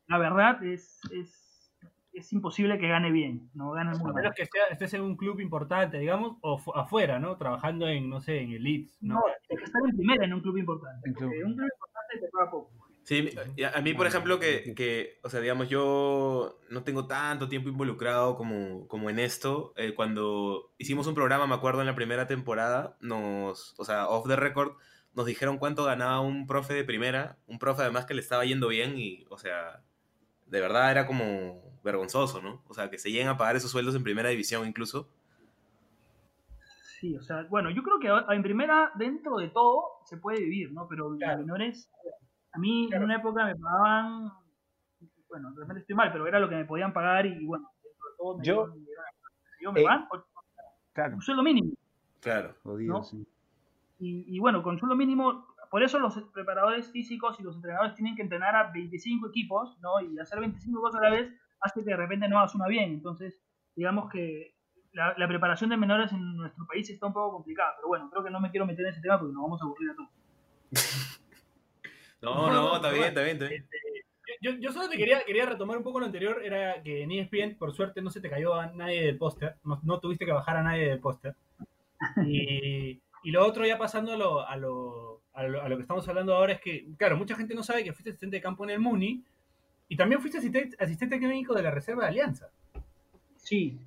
la 0.08 0.18
verdad, 0.18 0.64
es, 0.64 1.00
es, 1.12 1.74
es 2.14 2.34
imposible 2.34 2.80
que 2.80 2.88
gane 2.88 3.12
bien, 3.12 3.50
no 3.54 3.72
gane 3.72 3.92
muy 3.98 4.12
A 4.12 4.14
menos 4.14 4.34
que 4.36 4.46
sea- 4.46 4.68
estés 4.72 4.94
en 4.94 5.02
un 5.02 5.16
club 5.18 5.40
importante, 5.42 6.00
digamos, 6.00 6.38
o 6.42 6.58
fu- 6.58 6.74
afuera, 6.74 7.20
¿no? 7.20 7.36
Trabajando 7.38 7.88
en, 7.88 8.10
no 8.10 8.22
sé, 8.22 8.42
en 8.42 8.52
el 8.52 8.64
Leeds, 8.64 8.98
¿no? 9.02 9.16
No, 9.16 9.22
hay 9.50 9.58
que 9.58 9.64
estar 9.64 9.82
en 9.90 9.96
primera 9.96 10.26
en 10.26 10.34
un 10.34 10.42
club 10.42 10.58
importante. 10.58 11.08
En 11.10 11.14
club. 11.14 11.30
porque 11.30 11.44
un 11.44 11.56
club 11.56 11.68
importante 11.74 12.20
te 12.26 12.30
paga 12.32 12.52
poco. 12.52 12.72
Sí, 13.10 13.28
a 13.66 13.76
a 13.76 13.82
mí, 13.82 13.96
por 13.96 14.06
ejemplo, 14.06 14.40
que, 14.40 14.76
que, 14.76 15.18
o 15.24 15.32
sea, 15.32 15.40
digamos, 15.40 15.68
yo 15.68 16.60
no 16.70 16.84
tengo 16.84 17.08
tanto 17.08 17.50
tiempo 17.50 17.68
involucrado 17.68 18.36
como, 18.36 18.88
como 18.88 19.10
en 19.10 19.18
esto. 19.18 19.74
Eh, 19.78 19.96
cuando 19.96 20.72
hicimos 20.78 21.08
un 21.08 21.16
programa, 21.16 21.48
me 21.48 21.56
acuerdo, 21.56 21.80
en 21.82 21.88
la 21.88 21.96
primera 21.96 22.28
temporada, 22.28 22.98
nos, 23.02 23.74
o 23.80 23.84
sea, 23.84 24.08
off 24.10 24.28
the 24.28 24.36
record, 24.36 24.74
nos 25.16 25.26
dijeron 25.26 25.58
cuánto 25.58 25.86
ganaba 25.86 26.20
un 26.22 26.46
profe 26.46 26.76
de 26.76 26.84
primera, 26.84 27.40
un 27.48 27.58
profe 27.58 27.82
además 27.82 28.06
que 28.06 28.14
le 28.14 28.22
estaba 28.22 28.46
yendo 28.46 28.68
bien 28.68 29.00
y, 29.00 29.26
o 29.32 29.40
sea, 29.40 29.82
de 30.46 30.62
verdad 30.62 30.92
era 30.92 31.08
como 31.08 31.64
vergonzoso, 31.84 32.44
¿no? 32.44 32.62
O 32.68 32.76
sea, 32.76 32.92
que 32.92 33.00
se 33.00 33.10
lleguen 33.10 33.30
a 33.30 33.38
pagar 33.38 33.56
esos 33.56 33.72
sueldos 33.72 33.96
en 33.96 34.04
primera 34.04 34.30
división 34.30 34.68
incluso. 34.68 35.10
Sí, 37.00 37.18
o 37.18 37.24
sea, 37.24 37.48
bueno, 37.50 37.72
yo 37.72 37.82
creo 37.82 38.00
que 38.00 38.36
en 38.36 38.44
primera, 38.44 38.92
dentro 38.94 39.38
de 39.38 39.48
todo, 39.50 39.84
se 40.06 40.18
puede 40.18 40.42
vivir, 40.42 40.74
¿no? 40.74 40.88
Pero 40.88 41.16
Claro. 41.18 41.40
en 41.40 41.48
menores, 41.48 41.90
a 42.52 42.58
mí 42.60 42.88
Claro. 42.90 43.04
en 43.04 43.10
una 43.12 43.16
época 43.18 43.46
me 43.46 43.56
pagaban, 43.56 44.32
bueno, 45.30 45.52
de 45.52 45.60
repente 45.62 45.82
estoy 45.82 45.96
mal, 45.96 46.12
pero 46.12 46.28
era 46.28 46.40
lo 46.40 46.50
que 46.50 46.56
me 46.56 46.66
podían 46.66 46.92
pagar 46.94 47.26
y 47.26 47.46
bueno, 47.46 47.70
dentro 47.84 48.10
de 48.10 48.16
todo 48.18 48.38
me 48.38 48.44
Yo- 48.44 48.68
dieron- 48.68 48.86
yo 49.62 49.72
me 49.72 49.82
eh, 49.82 49.86
van, 49.86 50.08
o- 50.12 50.24
Claro, 50.94 51.16
un 51.16 51.22
sueldo 51.22 51.44
mínimo. 51.44 51.72
Claro. 52.22 52.56
jodido, 52.64 52.94
¿no? 52.96 53.04
sí. 53.04 53.26
Y, 54.00 54.36
y 54.36 54.40
bueno, 54.40 54.64
con 54.64 54.78
sueldo 54.80 54.96
mínimo, 54.96 55.46
por 55.70 55.84
eso 55.84 56.00
los 56.00 56.18
preparadores 56.34 56.90
físicos 56.92 57.40
y 57.40 57.44
los 57.44 57.56
entrenadores 57.56 57.94
tienen 57.96 58.16
que 58.16 58.22
entrenar 58.24 58.56
a 58.56 58.72
25 58.72 59.28
equipos, 59.28 59.78
¿no? 59.82 60.00
Y 60.02 60.18
hacer 60.20 60.40
25 60.40 60.82
cosas 60.82 61.02
a 61.02 61.04
la 61.04 61.10
vez 61.12 61.34
hace 61.62 61.84
que 61.84 61.92
de 61.92 61.98
repente 61.98 62.28
no 62.28 62.40
hagas 62.40 62.56
una 62.56 62.68
bien. 62.68 62.92
Entonces, 62.92 63.40
digamos 63.76 64.10
que 64.10 64.56
la, 64.94 65.14
la 65.18 65.28
preparación 65.28 65.70
de 65.70 65.78
menores 65.78 66.12
en 66.14 66.38
nuestro 66.38 66.66
país 66.66 66.90
está 66.90 67.06
un 67.08 67.14
poco 67.14 67.34
complicada. 67.38 67.74
Pero 67.76 67.90
bueno, 67.90 68.10
creo 68.10 68.24
que 68.24 68.32
no 68.32 68.40
me 68.40 68.50
quiero 68.52 68.66
meter 68.66 68.86
en 68.86 68.92
ese 68.94 69.02
tema 69.02 69.20
porque 69.20 69.34
nos 69.34 69.44
vamos 69.44 69.62
a 69.62 69.66
aburrir 69.66 69.92
a 69.92 69.96
todos. 69.96 70.10
No, 72.22 72.52
no, 72.52 72.76
está 72.76 72.92
bien, 72.92 73.06
está 73.06 73.24
bien, 73.24 73.38
está 73.38 73.48
bien. 73.48 73.68
Yo, 74.42 74.52
yo 74.60 74.72
solo 74.72 74.88
te 74.88 74.98
quería, 74.98 75.24
quería 75.26 75.46
retomar 75.46 75.78
un 75.78 75.84
poco 75.84 76.00
lo 76.00 76.06
anterior, 76.06 76.42
era 76.44 76.82
que 76.82 77.04
en 77.04 77.12
ESPN, 77.12 77.58
por 77.58 77.74
suerte, 77.74 78.02
no 78.02 78.10
se 78.10 78.22
te 78.22 78.30
cayó 78.30 78.54
a 78.54 78.68
nadie 78.68 79.04
del 79.04 79.18
póster, 79.18 79.56
no, 79.64 79.80
no 79.84 80.00
tuviste 80.00 80.26
que 80.26 80.32
bajar 80.32 80.58
a 80.58 80.64
nadie 80.64 80.88
del 80.88 81.00
póster. 81.00 81.36
Y, 82.26 83.02
y 83.24 83.32
lo 83.32 83.46
otro, 83.46 83.66
ya 83.66 83.78
pasando 83.78 84.14
a 84.14 84.18
lo, 84.18 84.48
a, 84.48 84.56
lo, 84.56 85.22
a, 85.34 85.44
lo, 85.44 85.62
a 85.62 85.68
lo 85.70 85.76
que 85.76 85.82
estamos 85.82 86.08
hablando 86.08 86.36
ahora, 86.36 86.54
es 86.54 86.62
que, 86.62 86.88
claro, 86.98 87.18
mucha 87.18 87.36
gente 87.36 87.56
no 87.56 87.64
sabe 87.64 87.84
que 87.84 87.92
fuiste 87.92 88.12
asistente 88.12 88.38
de 88.38 88.42
campo 88.42 88.64
en 88.64 88.70
el 88.70 88.80
Muni 88.80 89.24
y 89.90 89.98
también 89.98 90.22
fuiste 90.22 90.38
asistente, 90.38 90.78
asistente 90.80 91.20
técnico 91.20 91.54
de 91.54 91.64
la 91.64 91.72
Reserva 91.72 92.04
de 92.04 92.10
Alianza. 92.10 92.50
Sí, 93.38 93.80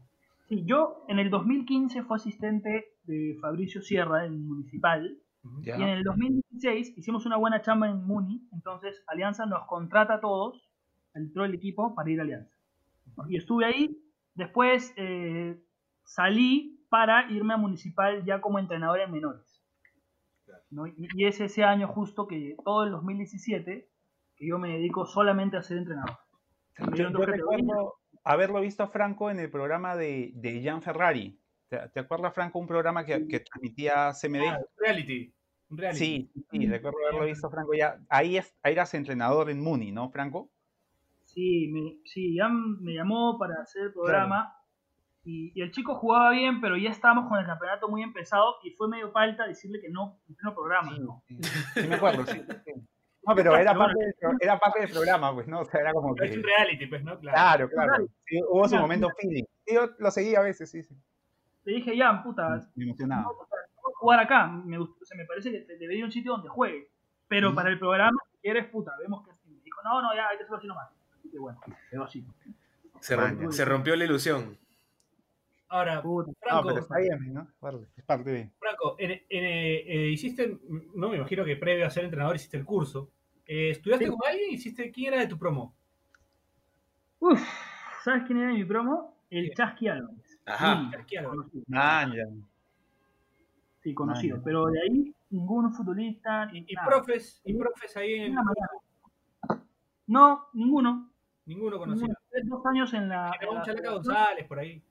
sí, 0.49 0.65
yo 0.67 1.05
en 1.09 1.19
el 1.19 1.31
2015 1.31 2.03
fui 2.03 2.17
asistente 2.17 2.93
de 3.05 3.37
Fabricio 3.41 3.81
Sierra 3.81 4.27
en 4.27 4.47
Municipal. 4.47 5.17
Y 5.63 5.71
en 5.71 5.83
el 5.83 6.05
2016 6.05 6.97
hicimos 6.97 7.27
una 7.27 7.37
buena 7.37 7.63
chamba 7.63 7.89
en 7.89 8.05
Muni, 8.05 8.49
entonces 8.53 9.03
Alianza 9.07 9.45
nos 9.47 9.67
contrata 9.67 10.15
a 10.15 10.21
todos, 10.21 10.71
entró 11.15 11.45
el 11.45 11.55
equipo 11.55 11.95
para 11.95 12.11
ir 12.11 12.21
a 12.21 12.23
Alianza. 12.23 12.55
Y 13.29 13.37
estuve 13.37 13.67
ahí, 13.67 13.99
después 14.35 14.93
eh, 14.97 15.61
salí 16.05 16.87
para 16.89 17.31
irme 17.31 17.55
a 17.55 17.57
Municipal 17.57 18.25
ya 18.25 18.41
como 18.41 18.59
entrenador 18.59 19.01
en 19.01 19.11
menores. 19.11 19.61
¿no? 20.71 20.87
Y, 20.87 21.25
es 21.25 21.41
ese 21.41 21.65
año 21.65 21.89
justo 21.89 22.27
que 22.27 22.57
todo 22.65 22.85
el 22.85 22.93
2017 22.93 23.89
que 24.37 24.47
yo 24.47 24.59
me 24.59 24.69
dedico 24.69 25.07
solamente 25.07 25.57
a 25.57 25.63
ser 25.63 25.79
entrenador. 25.79 26.19
Yo, 26.95 27.11
yo 27.11 27.27
recuerdo 27.27 27.95
haberlo 28.25 28.61
visto 28.61 28.83
a 28.83 28.89
Franco 28.89 29.31
en 29.31 29.39
el 29.39 29.51
programa 29.51 29.97
de, 29.97 30.33
de 30.35 30.61
Gian 30.61 30.83
Ferrari. 30.83 31.39
¿Te, 31.73 31.89
te 31.89 32.01
acuerdas, 32.01 32.35
Franco, 32.35 32.59
un 32.59 32.67
programa 32.67 33.03
que, 33.03 33.27
que 33.27 33.41
transmitía 33.41 34.13
CMD? 34.13 34.43
Ah, 34.47 34.61
reality. 34.77 35.33
Reality. 35.71 35.99
sí, 35.99 36.45
sí, 36.51 36.67
recuerdo 36.67 36.99
haberlo 37.07 37.25
visto, 37.25 37.49
Franco. 37.49 37.73
Ya, 37.73 37.99
ahí, 38.11 38.37
es, 38.37 38.55
ahí 38.63 38.75
eras 38.75 38.93
entrenador 38.93 39.49
en 39.49 39.59
Muni, 39.59 39.91
¿no, 39.91 40.11
Franco? 40.11 40.51
Sí, 41.25 41.69
me, 41.69 41.97
sí, 42.05 42.35
ya 42.35 42.51
me 42.51 42.93
llamó 42.93 43.39
para 43.39 43.63
hacer 43.63 43.85
el 43.85 43.93
programa 43.95 44.55
y, 45.25 45.51
y 45.59 45.63
el 45.63 45.71
chico 45.71 45.95
jugaba 45.95 46.33
bien, 46.33 46.61
pero 46.61 46.77
ya 46.77 46.91
estábamos 46.91 47.27
con 47.27 47.39
el 47.39 47.47
campeonato 47.47 47.89
muy 47.89 48.03
empezado 48.03 48.57
y 48.63 48.73
fue 48.73 48.89
medio 48.89 49.11
falta 49.11 49.47
decirle 49.47 49.81
que 49.81 49.89
no 49.89 50.21
en 50.29 50.35
pleno 50.35 50.55
programa. 50.55 50.99
¿no? 50.99 51.23
Sí, 51.27 51.39
sí 51.75 51.89
me 51.89 51.95
acuerdo, 51.95 52.27
sí. 52.27 52.45
sí. 52.67 52.73
No, 53.27 53.35
pero 53.35 53.57
era 53.57 53.75
parte, 53.75 53.99
del, 53.99 54.37
era 54.41 54.59
parte 54.59 54.81
del 54.81 54.91
programa, 54.91 55.33
pues, 55.33 55.49
¿no? 55.49 55.61
O 55.61 55.65
sea, 55.65 55.81
era 55.81 55.95
como 55.95 56.15
Pero 56.15 56.27
es 56.27 56.33
que... 56.33 56.39
un 56.39 56.45
reality, 56.45 56.87
pues, 56.87 57.03
¿no? 57.03 57.19
Claro. 57.19 57.35
Claro, 57.35 57.71
claro. 57.71 57.89
Claro. 57.93 58.07
Sí, 58.27 58.41
hubo 58.47 58.69
su 58.69 58.77
momento 58.77 59.09
feeling. 59.19 59.45
Yo 59.73 59.89
lo 59.99 60.11
seguía 60.11 60.41
a 60.41 60.43
veces, 60.43 60.71
sí, 60.71 60.83
sí. 60.83 60.95
Le 61.65 61.75
dije, 61.75 61.97
ya, 61.97 62.23
puta, 62.23 62.69
Me 62.75 62.85
emocionaba. 62.85 63.23
no, 63.23 63.31
o 63.31 63.47
sea, 63.47 63.59
no 63.77 63.83
voy 63.83 63.93
a 63.93 63.99
jugar 63.99 64.21
acá, 64.21 64.47
me, 64.49 64.79
gust- 64.79 65.01
o 65.01 65.05
sea, 65.05 65.17
me 65.17 65.25
parece 65.27 65.51
que 65.53 65.61
te- 65.61 65.77
debería 65.79 66.05
un 66.05 66.11
sitio 66.13 66.33
donde 66.33 66.49
juegue, 66.49 66.91
pero 67.29 67.55
para 67.55 67.71
el 67.71 67.79
programa, 67.79 68.19
si 68.33 68.39
quieres, 68.39 68.67
puta, 68.67 68.93
vemos 69.01 69.25
que 69.25 69.31
así. 69.33 69.49
Me 69.51 69.63
dijo, 69.63 69.81
no, 69.85 70.03
no, 70.03 70.15
ya, 70.15 70.29
hay 70.29 70.37
que 70.37 70.43
hacerlo 70.43 70.59
así 70.59 70.67
nomás. 70.67 70.89
Así 71.19 71.31
que 71.31 71.39
bueno, 71.39 71.61
quedó 71.91 72.05
así. 72.05 72.27
Se, 73.01 73.17
romp- 73.17 73.51
se 73.53 73.65
rompió 73.65 73.95
la 73.97 74.05
ilusión. 74.05 74.59
Ahora, 75.69 76.03
Puta. 76.03 76.31
Franco, 76.39 76.69
pero 76.69 76.81
está 76.81 76.99
bien, 76.99 77.33
¿no? 77.33 77.49
Vale, 77.61 77.87
Es 77.97 78.05
parte 78.05 78.31
de... 78.31 78.51
Franco, 78.59 78.95
eh, 78.99 79.25
eh, 79.31 80.11
hiciste, 80.13 80.59
no 80.95 81.09
me 81.09 81.17
imagino 81.17 81.45
que 81.47 81.57
previo 81.57 81.87
a 81.87 81.91
ser 81.91 82.05
entrenador 82.05 82.37
hiciste 82.37 82.59
el 82.59 82.65
curso. 82.67 83.11
Eh, 83.47 83.71
¿Estudiaste 83.71 84.05
Sí. 84.05 84.11
con 84.11 84.21
alguien? 84.29 84.51
¿Hiciste 84.53 84.91
quién 84.93 85.15
era 85.15 85.23
de 85.23 85.29
tu 85.29 85.39
promo? 85.39 85.75
Uf, 87.21 87.41
¿sabes 88.05 88.25
quién 88.27 88.41
era 88.41 88.53
mi 88.53 88.65
promo? 88.65 89.17
El. 89.31 89.55
Chasqui 89.55 89.89
Álvarez. 89.89 90.32
Ajá. 90.47 90.91
Sí, 91.07 91.17
conocido. 91.25 91.65
Man, 91.69 92.13
ya. 92.13 92.25
Sí, 93.83 93.95
conocido. 93.95 94.37
Ah, 94.37 94.39
ya. 94.39 94.45
Pero 94.45 94.67
de 94.67 94.81
ahí, 94.81 95.15
ningún 95.31 95.73
futbolista. 95.73 96.49
¿Y, 96.53 96.65
y 96.69 96.75
nada. 96.75 96.89
profes? 96.89 97.41
¿Y 97.45 97.55
profes 97.55 97.97
ahí 97.97 98.15
en? 98.15 98.37
No, 100.07 100.47
ninguno. 100.53 101.11
Ninguno 101.47 101.79
conocido. 101.79 102.15
Dos 102.45 102.67
años 102.67 102.93
en 102.95 103.09
la. 103.09 103.33
en 103.41 103.49
Un 103.49 103.55
la 103.57 103.63
Chalaca. 103.63 103.91
González 103.91 104.47
por 104.47 104.59
ahí. 104.59 104.83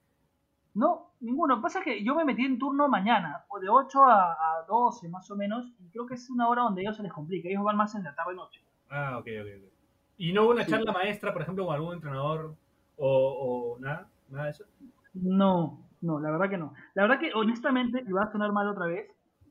No, 0.73 1.11
ninguno. 1.19 1.61
Pasa 1.61 1.81
que 1.81 2.01
yo 2.03 2.15
me 2.15 2.23
metí 2.23 2.45
en 2.45 2.57
turno 2.57 2.87
mañana, 2.87 3.43
o 3.49 3.59
de 3.59 3.67
8 3.67 4.03
a, 4.03 4.31
a 4.59 4.65
12 4.67 5.09
más 5.09 5.29
o 5.29 5.35
menos, 5.35 5.65
y 5.79 5.89
creo 5.89 6.05
que 6.05 6.13
es 6.13 6.29
una 6.29 6.47
hora 6.47 6.63
donde 6.63 6.81
a 6.81 6.83
ellos 6.83 6.95
se 6.97 7.03
les 7.03 7.11
complica. 7.11 7.49
Ellos 7.49 7.63
van 7.63 7.75
más 7.77 7.93
en 7.95 8.03
la 8.03 8.15
tarde-noche. 8.15 8.61
Ah, 8.89 9.17
ok, 9.17 9.27
ok, 9.41 9.47
ok. 9.65 9.71
¿Y 10.17 10.31
no 10.33 10.43
hubo 10.43 10.51
una 10.51 10.63
Sí. 10.63 10.71
charla 10.71 10.91
maestra, 10.93 11.33
por 11.33 11.41
ejemplo, 11.41 11.65
con 11.65 11.75
algún 11.75 11.93
entrenador 11.95 12.55
o, 12.97 13.75
o 13.75 13.79
nada? 13.79 14.07
¿Nada 14.29 14.45
de 14.45 14.51
eso? 14.51 14.65
No, 15.13 15.87
no, 16.01 16.19
la 16.19 16.31
verdad 16.31 16.49
que 16.49 16.57
no. 16.57 16.73
La 16.93 17.03
verdad 17.03 17.19
que, 17.19 17.31
honestamente, 17.33 18.03
y 18.07 18.11
va 18.11 18.23
a 18.23 18.31
sonar 18.31 18.51
mal 18.51 18.67
otra 18.67 18.85
vez, 18.85 19.09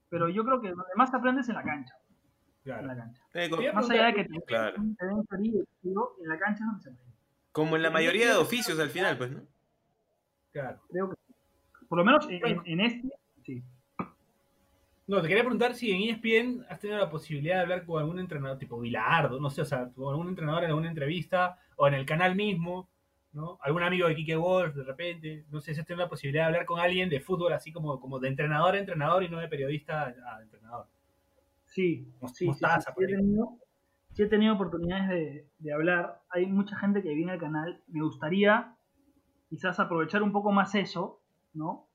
pero 0.08 0.28
yo 0.28 0.44
creo 0.44 0.60
que 0.60 0.68
donde 0.70 0.84
más 0.96 1.12
aprendes 1.14 1.48
en 1.48 1.54
la 1.56 1.62
cancha. 1.62 1.94
En 2.64 2.70
la 2.72 2.78
Claro. 2.94 3.00
cancha. 3.00 3.22
Eh, 3.34 3.72
Más 3.72 3.90
allá 3.90 4.06
de 4.06 4.14
que 4.14 4.24
te, 4.24 4.40
Claro. 4.42 4.74
te 4.98 5.06
den 5.06 5.24
en 5.82 6.28
la 6.28 6.38
cancha 6.38 6.64
es 6.64 6.66
donde 6.66 6.82
se 6.82 6.88
aprende. 6.90 7.14
como 7.52 7.76
en 7.76 7.82
la 7.82 7.90
mayoría 7.90 8.30
de 8.30 8.36
oficios 8.36 8.78
al 8.78 8.90
final, 8.90 9.16
pues, 9.18 9.30
¿no? 9.32 9.40
claro. 10.52 10.80
Creo 10.90 11.10
que 11.10 11.16
por 11.88 11.98
lo 11.98 12.04
menos 12.04 12.28
en, 12.28 12.46
en- 12.46 12.62
en 12.64 12.80
este, 12.80 13.08
sí. 13.44 13.62
No, 15.06 15.20
te 15.20 15.26
quería 15.28 15.42
preguntar 15.42 15.74
si 15.74 15.90
en 15.90 16.02
ESPN 16.10 16.64
has 16.68 16.78
tenido 16.78 16.98
la 17.00 17.10
posibilidad 17.10 17.56
de 17.56 17.62
hablar 17.62 17.84
con 17.84 18.00
algún 18.00 18.20
entrenador, 18.20 18.58
tipo 18.58 18.78
Bilardo, 18.78 19.40
no 19.40 19.50
sé, 19.50 19.62
o 19.62 19.64
sea, 19.64 19.88
con 19.88 20.08
algún 20.12 20.28
entrenador 20.28 20.62
en 20.64 20.70
alguna 20.70 20.88
entrevista 20.88 21.58
o 21.76 21.88
en 21.88 21.94
el 21.94 22.06
canal 22.06 22.36
mismo, 22.36 22.88
¿no? 23.32 23.58
Algún 23.62 23.82
amigo 23.82 24.08
de 24.08 24.14
Kike 24.14 24.36
Wolf, 24.36 24.74
de 24.74 24.84
repente, 24.84 25.44
no 25.50 25.60
sé 25.60 25.74
si 25.74 25.80
has 25.80 25.86
tenido 25.86 26.04
la 26.04 26.10
posibilidad 26.10 26.44
de 26.44 26.46
hablar 26.46 26.66
con 26.66 26.80
alguien 26.80 27.08
de 27.08 27.20
fútbol 27.20 27.52
así 27.52 27.72
como, 27.72 28.00
como 28.00 28.18
de 28.18 28.28
entrenador 28.28 28.74
a 28.74 28.78
entrenador 28.78 29.22
y 29.22 29.28
no 29.28 29.38
de 29.38 29.48
periodista 29.48 30.02
a, 30.02 30.36
a 30.36 30.42
entrenador. 30.42 30.86
Sí, 31.66 32.12
sí, 32.20 32.28
sí, 32.34 32.46
mostaza, 32.46 32.92
sí, 32.96 33.04
he 33.04 33.06
tenido, 33.06 33.58
sí 34.12 34.22
he 34.24 34.26
tenido 34.26 34.54
oportunidades 34.54 35.08
de, 35.08 35.48
de 35.58 35.72
hablar. 35.72 36.22
Hay 36.30 36.46
mucha 36.46 36.76
gente 36.76 37.02
que 37.02 37.14
viene 37.14 37.32
al 37.32 37.38
canal. 37.38 37.80
Me 37.86 38.02
gustaría 38.02 38.74
quizás 39.48 39.78
aprovechar 39.78 40.22
un 40.22 40.32
poco 40.32 40.50
más 40.50 40.74
eso, 40.74 41.20
¿no? 41.54 41.88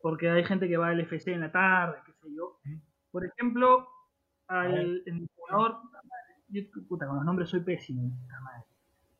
Porque 0.00 0.30
hay 0.30 0.44
gente 0.44 0.68
que 0.68 0.76
va 0.76 0.88
al 0.88 1.00
FC 1.00 1.32
en 1.32 1.40
la 1.40 1.52
tarde, 1.52 1.98
qué 2.06 2.12
sé 2.12 2.28
yo. 2.34 2.58
Por 3.10 3.24
ejemplo, 3.24 3.88
al 4.48 5.02
entrenador, 5.06 5.78
yo, 6.48 6.62
puta, 6.88 7.06
con 7.06 7.16
los 7.16 7.24
nombres 7.24 7.50
soy 7.50 7.60
pésimo, 7.60 8.10
puta 8.20 8.40
madre. 8.40 8.64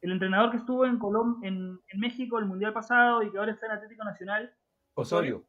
El 0.05 0.13
entrenador 0.13 0.51
que 0.51 0.59
estuvo 0.59 0.85
en, 0.85 0.99
Colom 0.99 1.43
en, 1.43 1.81
en 1.89 1.99
México 1.99 2.39
el 2.39 2.45
mundial 2.45 2.75
pasado 2.75 3.23
y 3.23 3.31
que 3.31 3.39
ahora 3.39 3.53
está 3.53 3.65
en 3.65 3.73
Atlético 3.73 4.05
Nacional, 4.05 4.53
Osorio. 4.93 5.43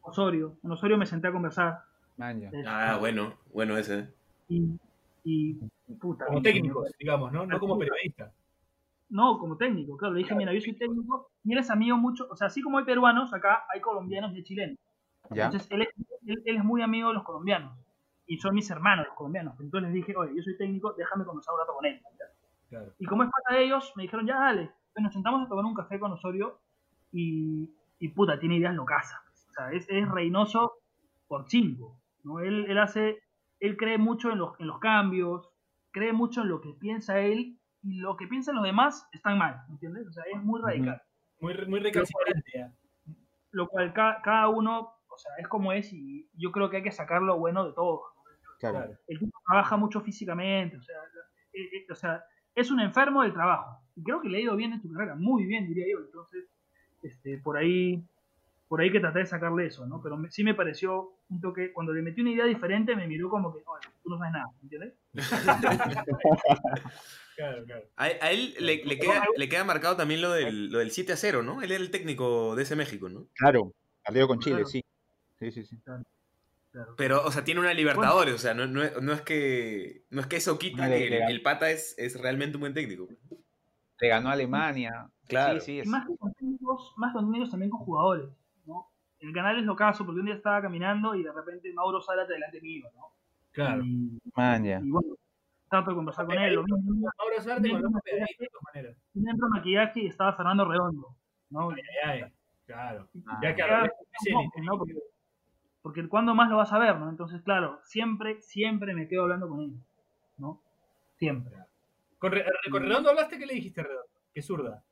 Osorio. 0.00 0.56
Con 0.60 0.72
Osorio 0.72 0.98
me 0.98 1.06
senté 1.06 1.28
a 1.28 1.32
conversar. 1.32 1.84
Man, 2.16 2.40
ya. 2.40 2.48
Este, 2.48 2.64
Ah, 2.66 2.96
bueno, 2.98 3.34
bueno 3.52 3.76
ese. 3.76 4.12
Y, 4.48 4.76
y 5.22 5.54
puta. 6.00 6.26
Como 6.26 6.42
técnicos, 6.42 6.92
digamos, 6.98 7.30
¿no? 7.30 7.46
No 7.46 7.60
como 7.60 7.78
periodistas. 7.78 8.32
No, 9.08 9.38
como 9.38 9.56
técnico, 9.56 9.96
claro. 9.96 10.14
Le 10.14 10.22
dije, 10.22 10.34
mira, 10.34 10.52
yo 10.52 10.60
soy 10.60 10.72
técnico 10.72 11.30
y 11.44 11.52
él 11.52 11.60
es 11.60 11.70
amigo 11.70 11.96
mucho. 11.96 12.26
O 12.28 12.34
sea, 12.34 12.48
así 12.48 12.60
como 12.60 12.78
hay 12.78 12.84
peruanos, 12.84 13.32
acá 13.32 13.66
hay 13.72 13.80
colombianos 13.80 14.32
y 14.32 14.38
hay 14.38 14.42
chilenos. 14.42 14.78
Ya. 15.30 15.44
Entonces, 15.44 15.70
él 15.70 15.82
es, 15.82 15.88
él, 16.26 16.42
él 16.44 16.56
es 16.56 16.64
muy 16.64 16.82
amigo 16.82 17.06
de 17.10 17.14
los 17.14 17.22
colombianos. 17.22 17.72
Y 18.26 18.38
son 18.38 18.52
mis 18.56 18.68
hermanos 18.68 19.06
los 19.06 19.14
colombianos. 19.14 19.54
Entonces 19.60 19.90
les 19.90 19.94
dije, 19.94 20.16
oye, 20.16 20.32
yo 20.34 20.42
soy 20.42 20.56
técnico, 20.56 20.92
déjame 20.94 21.24
conversar 21.24 21.54
un 21.54 21.60
rato 21.60 21.74
con 21.74 21.86
él. 21.86 22.02
Claro. 22.72 22.94
Y 22.98 23.04
como 23.04 23.22
es 23.24 23.28
pata 23.30 23.54
de 23.58 23.64
ellos, 23.64 23.92
me 23.96 24.04
dijeron, 24.04 24.26
ya 24.26 24.38
dale. 24.38 24.62
Entonces 24.62 25.02
nos 25.02 25.12
sentamos 25.12 25.44
a 25.44 25.48
tomar 25.48 25.64
un 25.66 25.74
café 25.74 25.98
con 26.00 26.12
Osorio 26.12 26.58
y, 27.12 27.68
y 27.98 28.08
puta, 28.08 28.38
tiene 28.40 28.56
ideas 28.56 28.74
locasas. 28.74 29.20
O 29.50 29.52
sea, 29.52 29.72
es, 29.72 29.86
es 29.90 30.08
reinoso 30.08 30.72
por 31.28 31.48
cinco. 31.50 32.00
¿no? 32.24 32.40
Él, 32.40 32.64
él 32.68 32.78
hace, 32.78 33.22
él 33.60 33.76
cree 33.76 33.98
mucho 33.98 34.30
en 34.32 34.38
los, 34.38 34.58
en 34.58 34.66
los 34.68 34.78
cambios, 34.78 35.50
cree 35.90 36.14
mucho 36.14 36.40
en 36.42 36.48
lo 36.48 36.60
que 36.62 36.72
piensa 36.72 37.20
él 37.20 37.58
y 37.82 37.98
lo 38.00 38.16
que 38.16 38.26
piensan 38.26 38.54
los 38.54 38.64
demás 38.64 39.06
están 39.12 39.36
mal, 39.36 39.64
¿entiendes? 39.68 40.06
O 40.08 40.12
sea, 40.12 40.24
es 40.32 40.42
muy 40.42 40.60
radical. 40.62 41.02
Muy, 41.40 41.54
muy 41.66 41.80
recalcitrante. 41.80 42.72
Lo 43.50 43.68
cual 43.68 43.92
ca- 43.92 44.20
cada 44.22 44.48
uno, 44.48 44.94
o 45.08 45.18
sea, 45.18 45.32
es 45.38 45.48
como 45.48 45.72
es 45.72 45.92
y 45.92 46.26
yo 46.34 46.52
creo 46.52 46.70
que 46.70 46.78
hay 46.78 46.82
que 46.82 46.92
sacar 46.92 47.20
lo 47.20 47.38
bueno 47.38 47.66
de 47.66 47.72
todo. 47.74 48.02
Claro. 48.58 48.78
Claro. 48.78 48.98
El 49.08 49.18
tipo 49.18 49.38
trabaja 49.46 49.76
mucho 49.76 50.00
físicamente, 50.00 50.76
o 50.78 50.82
sea, 50.82 50.96
eh, 51.52 51.64
eh, 51.64 51.86
o 51.90 51.94
sea, 51.94 52.24
es 52.54 52.70
un 52.70 52.80
enfermo 52.80 53.22
del 53.22 53.32
trabajo. 53.32 53.78
Y 53.96 54.02
creo 54.02 54.20
que 54.20 54.28
le 54.28 54.38
ha 54.38 54.40
ido 54.40 54.56
bien 54.56 54.72
en 54.72 54.80
su 54.82 54.90
carrera, 54.92 55.14
muy 55.14 55.44
bien 55.44 55.66
diría 55.68 55.86
yo. 55.90 55.98
Entonces, 56.04 56.44
este, 57.02 57.38
por 57.38 57.56
ahí, 57.56 58.02
por 58.68 58.80
ahí 58.80 58.90
que 58.90 59.00
traté 59.00 59.20
de 59.20 59.26
sacarle 59.26 59.66
eso, 59.66 59.86
¿no? 59.86 60.00
Pero 60.02 60.16
me- 60.16 60.30
sí 60.30 60.44
me 60.44 60.54
pareció 60.54 61.12
un 61.28 61.40
toque, 61.40 61.72
cuando 61.72 61.92
le 61.92 62.02
metí 62.02 62.20
una 62.22 62.30
idea 62.30 62.44
diferente, 62.46 62.96
me 62.96 63.06
miró 63.06 63.28
como 63.28 63.52
que, 63.52 63.58
oye, 63.66 63.88
tú 64.02 64.10
no 64.10 64.18
sabes 64.18 64.32
nada, 64.32 64.50
¿entiendes? 64.62 64.94
Claro, 67.34 67.64
claro. 67.64 67.82
A, 67.96 68.04
a 68.04 68.30
él 68.30 68.54
le, 68.60 68.84
le 68.84 68.98
queda, 68.98 69.22
le 69.36 69.48
queda 69.48 69.64
marcado 69.64 69.96
también 69.96 70.20
lo 70.20 70.30
del, 70.32 70.70
lo 70.70 70.78
del 70.80 70.90
7 70.90 71.12
a 71.14 71.16
0, 71.16 71.42
¿no? 71.42 71.62
Él 71.62 71.72
era 71.72 71.82
el 71.82 71.90
técnico 71.90 72.54
de 72.54 72.62
ese 72.64 72.76
México, 72.76 73.08
¿no? 73.08 73.26
Claro. 73.34 73.72
Partido 74.04 74.28
con 74.28 74.38
Chile, 74.40 74.56
Claro. 74.56 74.68
sí. 74.68 74.84
Sí, 75.38 75.50
sí, 75.50 75.64
sí. 75.64 75.76
Claro. 75.82 76.02
Pero, 76.96 77.22
o 77.24 77.30
sea, 77.30 77.44
tiene 77.44 77.60
una 77.60 77.74
Libertadores, 77.74 78.34
o 78.34 78.38
sea, 78.38 78.54
no, 78.54 78.66
no, 78.66 78.82
es- 78.82 79.00
no 79.02 79.12
es 79.12 79.20
que 79.22 80.04
no 80.10 80.20
es 80.20 80.26
que 80.26 80.36
eso 80.36 80.58
quita 80.58 80.88
que 80.88 81.18
el, 81.26 81.42
pata 81.42 81.70
es, 81.70 81.94
es 81.98 82.20
realmente 82.20 82.56
un 82.56 82.62
buen 82.62 82.74
técnico. 82.74 83.08
Le 84.00 84.08
ganó 84.08 84.30
a 84.30 84.32
Alemania. 84.32 85.10
Claro. 85.28 85.60
Sí, 85.60 85.80
sí. 85.82 85.86
Y 85.86 85.90
más 85.90 86.06
que 86.08 86.16
con 86.16 86.32
técnicos, 86.34 86.94
más 86.96 87.12
con 87.12 87.26
técnicos 87.26 87.50
también 87.50 87.70
con 87.70 87.80
jugadores, 87.80 88.28
¿no? 88.66 88.88
El 89.20 89.32
canal 89.32 89.58
es 89.58 89.64
lo 89.64 89.76
caso, 89.76 90.04
porque 90.04 90.20
un 90.20 90.26
día 90.26 90.34
estaba 90.34 90.60
caminando 90.62 91.14
y 91.14 91.22
de 91.22 91.32
repente 91.32 91.72
Mauro 91.72 92.00
Zárate 92.00 92.32
delante 92.32 92.60
mío, 92.60 92.88
¿no? 92.96 93.12
Claro. 93.52 93.84
Y, 93.84 94.18
man, 94.34 94.64
ya. 94.64 94.80
y 94.82 94.90
bueno, 94.90 95.14
trato 95.68 95.90
de 95.90 95.96
conversar 95.96 96.26
con 96.26 96.38
él, 96.38 96.54
lo 96.54 96.64
mismo. 96.64 97.08
Ahora 97.18 97.40
Sarte 97.40 97.68
con 97.70 97.82
los 97.82 97.92
de 97.92 98.48
todas 98.48 98.62
maneras. 98.74 98.96
Un 99.14 99.28
entro 99.28 99.48
maquillaje 99.50 100.00
y 100.00 100.06
estaba 100.06 100.34
Fernando 100.34 100.64
Redondo, 100.64 101.14
¿no? 101.50 101.70
Ay, 101.70 101.82
ay, 102.04 102.20
ay. 102.22 102.32
Claro. 102.66 103.08
Ah, 103.26 103.40
Ya 103.42 103.54
que 103.54 103.62
ahora 103.62 103.92
no, 104.30 104.62
no, 104.64 104.78
porque, 104.78 104.94
porque 105.82 106.08
cuándo 106.08 106.34
más 106.34 106.48
lo 106.48 106.56
vas 106.56 106.72
a 106.72 106.78
ver, 106.78 106.98
¿no? 106.98 107.08
Entonces, 107.10 107.42
claro, 107.42 107.80
siempre, 107.84 108.40
siempre 108.40 108.94
me 108.94 109.08
quedo 109.08 109.22
hablando 109.22 109.48
con 109.48 109.60
él, 109.60 109.72
¿no? 110.38 110.60
Siempre. 111.16 111.52
Con, 112.18 112.32
Re- 112.32 112.44
con 112.70 112.82
Redondo 112.82 113.10
hablaste, 113.10 113.38
¿qué 113.38 113.46
le 113.46 113.54
dijiste 113.54 113.80
a 113.80 113.84
Redondo? 113.84 114.08
Que 114.32 114.42
zurda. 114.42 114.82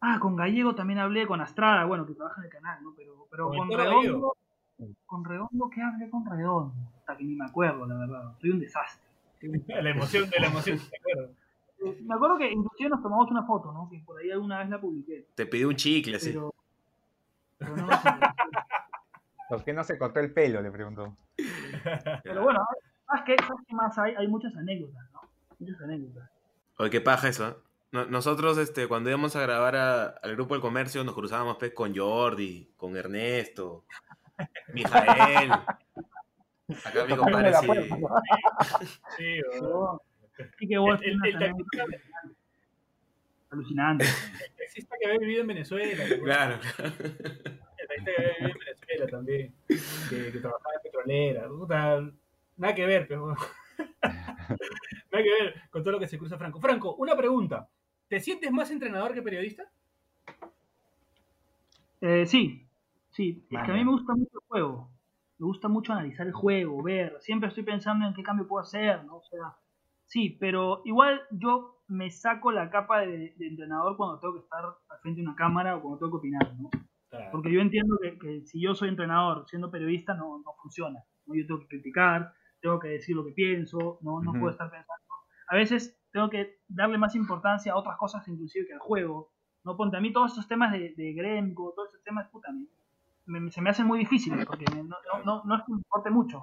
Ah, 0.00 0.18
con 0.20 0.36
Gallego 0.36 0.74
también 0.74 1.00
hablé, 1.00 1.26
con 1.26 1.40
Astrada, 1.40 1.84
bueno, 1.84 2.06
que 2.06 2.14
trabaja 2.14 2.40
en 2.40 2.44
el 2.44 2.50
canal, 2.50 2.82
¿no? 2.82 2.94
Pero, 2.96 3.26
pero 3.30 3.48
¿Con 3.48 3.68
Redondo, 3.70 4.36
con 5.06 5.24
Redondo, 5.24 5.70
¿qué 5.74 5.82
hablé 5.82 6.08
con 6.08 6.24
Redondo? 6.24 6.72
Hasta 6.98 7.16
que 7.16 7.24
ni 7.24 7.34
me 7.34 7.46
acuerdo, 7.46 7.84
la 7.86 7.96
verdad. 7.96 8.36
Soy 8.40 8.50
un 8.50 8.60
desastre. 8.60 9.08
La 9.68 9.90
emoción 9.90 10.28
de 10.30 10.40
la 10.40 10.46
emoción, 10.48 10.78
¿te 10.78 10.96
acuerdas? 10.98 11.30
Eh, 11.84 11.98
Me 12.02 12.14
acuerdo 12.14 12.38
que 12.38 12.50
inclusive 12.50 12.90
nos 12.90 13.02
tomamos 13.02 13.30
una 13.30 13.44
foto, 13.44 13.72
¿no? 13.72 13.88
Que 13.88 13.98
por 14.00 14.20
ahí 14.20 14.30
alguna 14.30 14.58
vez 14.58 14.68
la 14.68 14.80
publiqué. 14.80 15.26
Te 15.34 15.46
pidió 15.46 15.68
un 15.68 15.76
chicle, 15.76 16.18
sí. 16.18 16.30
Pero, 16.32 16.52
pero 17.56 17.76
no 17.76 17.86
me 17.86 17.94
acuerdo. 17.94 18.27
¿Por 19.48 19.64
qué 19.64 19.72
no 19.72 19.82
se 19.84 19.98
cortó 19.98 20.20
el 20.20 20.32
pelo? 20.32 20.60
Le 20.62 20.70
preguntó. 20.70 21.16
Pero 22.24 22.42
bueno, 22.42 22.64
¿sabes 23.06 23.22
qué, 23.26 23.36
¿sabes 23.46 23.64
qué 23.66 23.74
más 23.74 23.98
hay? 23.98 24.14
Hay 24.16 24.28
muchas 24.28 24.54
anécdotas, 24.56 25.10
¿no? 25.12 25.20
Muchas 25.58 25.80
anécdotas. 25.80 26.30
Oye, 26.78 26.90
qué 26.90 27.00
paja 27.00 27.28
eso, 27.28 27.48
¿eh? 27.48 27.54
No- 27.92 28.04
Nosotros, 28.06 28.58
este, 28.58 28.86
cuando 28.86 29.08
íbamos 29.10 29.34
a 29.36 29.40
grabar 29.42 29.74
a- 29.76 30.04
al 30.08 30.32
grupo 30.34 30.54
del 30.54 30.60
comercio, 30.60 31.02
nos 31.04 31.14
cruzábamos 31.14 31.56
pues, 31.58 31.72
con 31.72 31.96
Jordi, 31.96 32.70
con 32.76 32.96
Ernesto, 32.96 33.84
Mijael. 34.74 35.50
Acá 35.52 37.04
mi 37.08 37.16
compadre 37.16 37.54
sí. 37.54 37.66
puerta. 37.66 37.96
Sí, 39.16 39.40
o- 39.62 40.02
Pero, 40.36 40.50
y 40.60 40.68
que 40.68 40.78
vos 40.78 41.00
El- 41.02 41.12
el- 41.12 41.20
tienes 41.20 41.34
el 41.34 41.42
anécdotas 41.42 41.86
alucinantes. 43.50 44.08
el 44.50 44.56
taxista 44.56 44.96
que 45.00 45.06
había 45.06 45.18
vivido 45.20 45.40
en 45.40 45.46
Venezuela. 45.46 46.04
Claro, 46.22 46.58
claro. 46.76 46.92
Vivido 48.04 48.48
en 48.48 48.58
Venezuela 48.58 49.06
también. 49.10 49.54
Que, 49.66 50.32
que 50.32 50.38
trabajaba 50.40 50.74
en 50.74 50.82
petrolera. 50.82 51.48
Puta, 51.48 52.00
nada 52.56 52.74
que 52.74 52.86
ver, 52.86 53.06
pero. 53.08 53.34
nada 54.02 55.22
que 55.24 55.30
ver 55.42 55.54
con 55.70 55.82
todo 55.82 55.92
lo 55.92 55.98
que 56.00 56.08
se 56.08 56.18
cruza 56.18 56.38
Franco. 56.38 56.60
Franco, 56.60 56.94
una 56.96 57.16
pregunta. 57.16 57.68
¿Te 58.08 58.20
sientes 58.20 58.50
más 58.50 58.70
entrenador 58.70 59.12
que 59.12 59.22
periodista? 59.22 59.70
Eh, 62.00 62.26
sí, 62.26 62.66
sí. 63.10 63.42
Es 63.44 63.48
que 63.48 63.56
a 63.56 63.60
Vale. 63.62 63.74
mí 63.74 63.84
me 63.84 63.90
gusta 63.92 64.14
mucho 64.14 64.38
el 64.38 64.46
juego. 64.48 64.90
Me 65.38 65.46
gusta 65.46 65.68
mucho 65.68 65.92
analizar 65.92 66.26
el 66.26 66.32
juego, 66.32 66.82
ver. 66.82 67.16
Siempre 67.20 67.48
estoy 67.48 67.62
pensando 67.64 68.06
en 68.06 68.14
qué 68.14 68.22
cambio 68.22 68.48
puedo 68.48 68.62
hacer, 68.62 69.04
¿no? 69.04 69.16
O 69.16 69.22
sea, 69.24 69.54
sí, 70.06 70.36
pero 70.40 70.82
igual 70.84 71.20
yo 71.30 71.76
me 71.86 72.10
saco 72.10 72.50
la 72.50 72.70
capa 72.70 73.00
de, 73.00 73.34
de 73.36 73.46
entrenador 73.46 73.96
cuando 73.96 74.18
tengo 74.18 74.34
que 74.34 74.40
estar 74.40 74.64
al 74.64 74.98
frente 75.00 75.20
de 75.20 75.26
una 75.26 75.36
cámara 75.36 75.76
o 75.76 75.80
cuando 75.82 75.98
tengo 75.98 76.12
que 76.12 76.18
opinar, 76.18 76.54
¿no? 76.58 76.70
Porque 77.30 77.52
yo 77.52 77.60
entiendo 77.60 77.96
que, 78.02 78.18
que 78.18 78.42
si 78.46 78.60
yo 78.60 78.74
soy 78.74 78.88
entrenador 78.90 79.44
siendo 79.48 79.70
periodista 79.70 80.14
no, 80.14 80.38
no 80.44 80.52
funciona. 80.60 81.02
¿no? 81.26 81.34
Yo 81.34 81.46
tengo 81.46 81.60
que 81.60 81.68
criticar, 81.68 82.32
tengo 82.60 82.78
que 82.78 82.88
decir 82.88 83.16
lo 83.16 83.24
que 83.24 83.32
pienso, 83.32 83.98
no, 84.02 84.20
no 84.20 84.32
puedo 84.32 84.50
estar 84.50 84.70
pensando. 84.70 85.04
A 85.48 85.56
veces 85.56 85.98
tengo 86.12 86.28
que 86.28 86.60
darle 86.68 86.98
más 86.98 87.14
importancia 87.14 87.72
a 87.72 87.76
otras 87.76 87.96
cosas 87.96 88.26
inclusive 88.28 88.66
que 88.66 88.74
al 88.74 88.80
juego. 88.80 89.32
No 89.64 89.76
ponte 89.76 89.96
a 89.96 90.00
mí 90.00 90.12
todos 90.12 90.32
estos 90.32 90.48
temas 90.48 90.72
de, 90.72 90.94
de 90.96 91.12
Gremco, 91.14 91.72
todos 91.74 91.88
estos 91.88 92.02
temas, 92.04 92.28
puta, 92.28 92.48
me- 92.52 93.40
me- 93.40 93.50
se 93.50 93.60
me 93.60 93.70
hacen 93.70 93.86
muy 93.86 93.98
difíciles 93.98 94.44
porque 94.46 94.64
me- 94.74 94.82
no, 94.82 94.96
no, 95.14 95.24
no, 95.24 95.42
no 95.44 95.54
es 95.56 95.62
que 95.64 95.72
me 95.72 95.78
importe 95.78 96.10
mucho. 96.10 96.38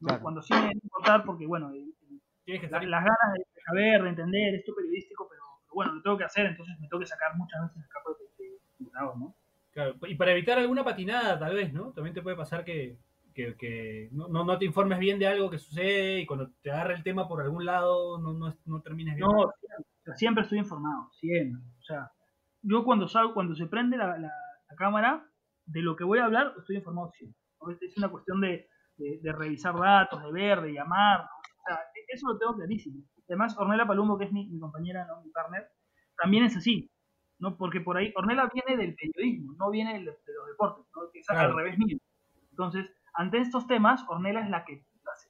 ¿no? 0.00 0.06
Claro. 0.08 0.22
Cuando 0.22 0.42
sí 0.42 0.52
me 0.54 0.72
importar 0.72 1.24
porque, 1.24 1.46
bueno, 1.46 1.70
el- 1.70 1.94
el- 2.10 2.20
Tienes 2.44 2.60
que 2.62 2.68
la- 2.68 2.76
estar 2.78 2.88
las 2.88 3.04
ganas 3.04 3.34
de 3.34 3.46
saber, 3.64 4.02
de 4.02 4.08
entender 4.10 4.54
esto 4.54 4.74
periodístico, 4.74 5.26
pero, 5.30 5.42
pero 5.64 5.74
bueno, 5.74 5.92
lo 5.94 6.02
tengo 6.02 6.18
que 6.18 6.24
hacer, 6.24 6.46
entonces 6.46 6.78
me 6.78 6.88
tengo 6.88 7.00
que 7.00 7.06
sacar 7.06 7.34
muchas 7.36 7.62
veces 7.62 7.82
el 7.82 7.88
capo 7.88 8.10
de, 8.14 8.44
de- 8.44 8.60
de 8.84 8.90
¿no? 9.18 9.34
Claro, 9.74 9.96
y 10.06 10.14
para 10.14 10.32
evitar 10.32 10.58
alguna 10.58 10.84
patinada, 10.84 11.38
tal 11.38 11.54
vez, 11.54 11.72
¿no? 11.72 11.92
También 11.92 12.14
te 12.14 12.22
puede 12.22 12.36
pasar 12.36 12.64
que, 12.64 12.96
que, 13.34 13.56
que 13.56 14.08
no, 14.12 14.28
no, 14.28 14.56
te 14.58 14.64
informes 14.64 15.00
bien 15.00 15.18
de 15.18 15.26
algo 15.26 15.50
que 15.50 15.58
sucede 15.58 16.20
y 16.20 16.26
cuando 16.26 16.50
te 16.62 16.70
agarra 16.70 16.94
el 16.94 17.02
tema 17.02 17.26
por 17.26 17.42
algún 17.42 17.64
lado 17.64 18.18
no, 18.18 18.32
no, 18.34 18.54
no 18.66 18.80
termines 18.82 19.16
bien. 19.16 19.26
No, 19.28 19.50
siempre, 20.14 20.44
estoy 20.44 20.58
informado, 20.60 21.10
siempre. 21.18 21.60
O 21.80 21.82
sea, 21.82 22.12
yo 22.62 22.84
cuando 22.84 23.08
salgo, 23.08 23.34
cuando 23.34 23.54
se 23.56 23.66
prende 23.66 23.96
la, 23.96 24.16
la- 24.18 24.28
la 24.68 24.76
cámara, 24.76 25.28
de 25.66 25.82
lo 25.82 25.96
que 25.96 26.04
voy 26.04 26.20
a 26.20 26.26
hablar, 26.26 26.54
estoy 26.58 26.76
informado 26.76 27.10
siempre. 27.12 27.38
Es- 27.80 27.96
una 27.98 28.08
cuestión 28.10 28.40
de, 28.40 28.68
de- 28.96 29.32
revisar 29.32 29.74
datos, 29.78 30.22
de 30.22 30.30
ver, 30.32 30.60
de 30.62 30.72
llamar. 30.72 31.22
O 31.22 31.62
sea, 31.66 31.76
e- 31.94 32.14
eso 32.14 32.28
lo 32.28 32.38
tengo 32.38 32.54
clarísimo. 32.54 33.02
Además, 33.28 33.56
Ornella 33.58 33.86
Palumbo, 33.86 34.18
que 34.18 34.26
es 34.26 34.32
mi, 34.32 34.46
mi 34.48 34.60
compañera, 34.60 35.06
mi 35.24 35.30
partner, 35.30 35.66
también 36.16 36.44
es 36.44 36.56
así. 36.56 36.90
¿No? 37.44 37.56
Porque 37.58 37.80
por 37.82 37.96
ahí, 37.98 38.12
Ornella 38.16 38.50
viene 38.52 38.82
del 38.82 38.94
periodismo, 38.94 39.54
no 39.58 39.70
viene 39.70 39.92
del- 39.94 40.04
de, 40.06 40.32
los 40.34 40.46
deportes, 40.48 40.86
¿no? 40.96 41.02
que 41.12 41.18
es 41.20 41.26
Claro. 41.26 41.50
al 41.50 41.56
revés 41.56 41.78
mío. 41.78 41.98
Entonces, 42.50 42.90
ante 43.12 43.38
estos 43.38 43.66
temas, 43.66 44.02
Ornella 44.08 44.40
es 44.40 44.48
la 44.48 44.64
que 44.64 44.82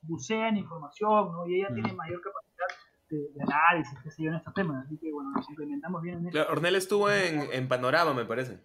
bucea 0.02 0.48
en 0.48 0.58
información, 0.58 1.32
¿no? 1.32 1.46
y 1.46 1.56
ella 1.60 1.68
tiene 1.74 1.92
mayor 1.92 2.20
capacidad 2.20 2.66
de, 3.10 3.16
de 3.34 3.42
análisis, 3.42 3.98
qué 4.02 4.10
sé 4.12 4.22
yo, 4.22 4.30
en 4.30 4.36
estos 4.36 4.54
temas. 4.54 4.84
Así 4.86 4.96
que, 4.98 5.12
bueno, 5.12 5.30
nos 5.32 5.48
implementamos 5.50 6.02
bien 6.02 6.18
en 6.18 6.26
eso. 6.28 6.30
Claro, 6.32 6.52
Ornel 6.52 6.76
estuvo 6.76 7.10
en, 7.10 7.48
en 7.52 7.68
Panorama, 7.68 8.14
me 8.14 8.24
parece. 8.24 8.64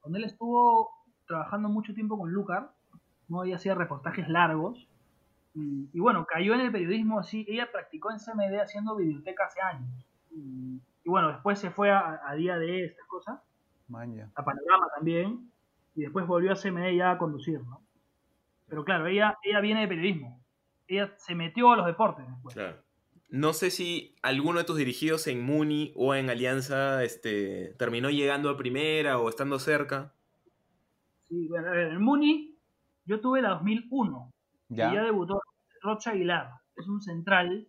Ornella 0.00 0.26
estuvo 0.26 0.90
trabajando 1.26 1.68
mucho 1.68 1.92
tiempo 1.94 2.16
con 2.18 2.30
Lucar, 2.32 2.72
¿no? 3.28 3.44
ella 3.44 3.56
hacía 3.56 3.74
reportajes 3.74 4.28
largos. 4.28 4.88
Y, 5.54 5.88
y 5.92 6.00
bueno, 6.00 6.24
cayó 6.26 6.54
en 6.54 6.60
el 6.60 6.72
periodismo 6.72 7.18
así. 7.18 7.44
Ella 7.48 7.70
practicó 7.72 8.10
en 8.10 8.18
CMD 8.18 8.60
haciendo 8.60 8.94
biblioteca 8.96 9.46
hace 9.46 9.60
años. 9.60 10.06
Y, 10.30 10.80
y 11.06 11.08
bueno, 11.08 11.28
después 11.28 11.58
se 11.60 11.70
fue 11.70 11.90
a, 11.92 12.20
a 12.26 12.34
día 12.34 12.58
de 12.58 12.84
estas 12.84 13.06
cosas, 13.06 13.40
Maña. 13.86 14.28
a 14.34 14.44
Panorama 14.44 14.86
también, 14.96 15.52
y 15.94 16.02
después 16.02 16.26
volvió 16.26 16.50
a 16.52 16.56
CMD 16.56 16.96
ya 16.96 17.12
a 17.12 17.18
conducir, 17.18 17.60
¿no? 17.62 17.80
Pero 18.68 18.84
claro, 18.84 19.06
ella, 19.06 19.38
ella 19.44 19.60
viene 19.60 19.82
de 19.82 19.88
periodismo. 19.88 20.42
Ella 20.88 21.14
se 21.16 21.36
metió 21.36 21.70
a 21.70 21.76
los 21.76 21.86
deportes 21.86 22.26
después. 22.28 22.54
Claro. 22.56 22.82
No 23.28 23.52
sé 23.52 23.70
si 23.70 24.16
alguno 24.22 24.58
de 24.58 24.64
tus 24.64 24.76
dirigidos 24.76 25.28
en 25.28 25.44
Muni 25.44 25.92
o 25.94 26.14
en 26.16 26.28
Alianza 26.28 27.04
este, 27.04 27.74
terminó 27.78 28.10
llegando 28.10 28.50
a 28.50 28.56
primera 28.56 29.18
o 29.20 29.28
estando 29.28 29.60
cerca. 29.60 30.12
Sí, 31.28 31.46
bueno, 31.48 31.68
a 31.68 31.70
ver, 31.70 31.92
en 31.92 32.02
Muni 32.02 32.56
yo 33.04 33.20
tuve 33.20 33.42
la 33.42 33.50
2001, 33.50 34.32
Ya. 34.70 34.90
y 34.90 34.94
ya 34.96 35.02
debutó 35.04 35.40
Rocha 35.82 36.10
Aguilar. 36.10 36.50
Es 36.76 36.88
un 36.88 37.00
central 37.00 37.68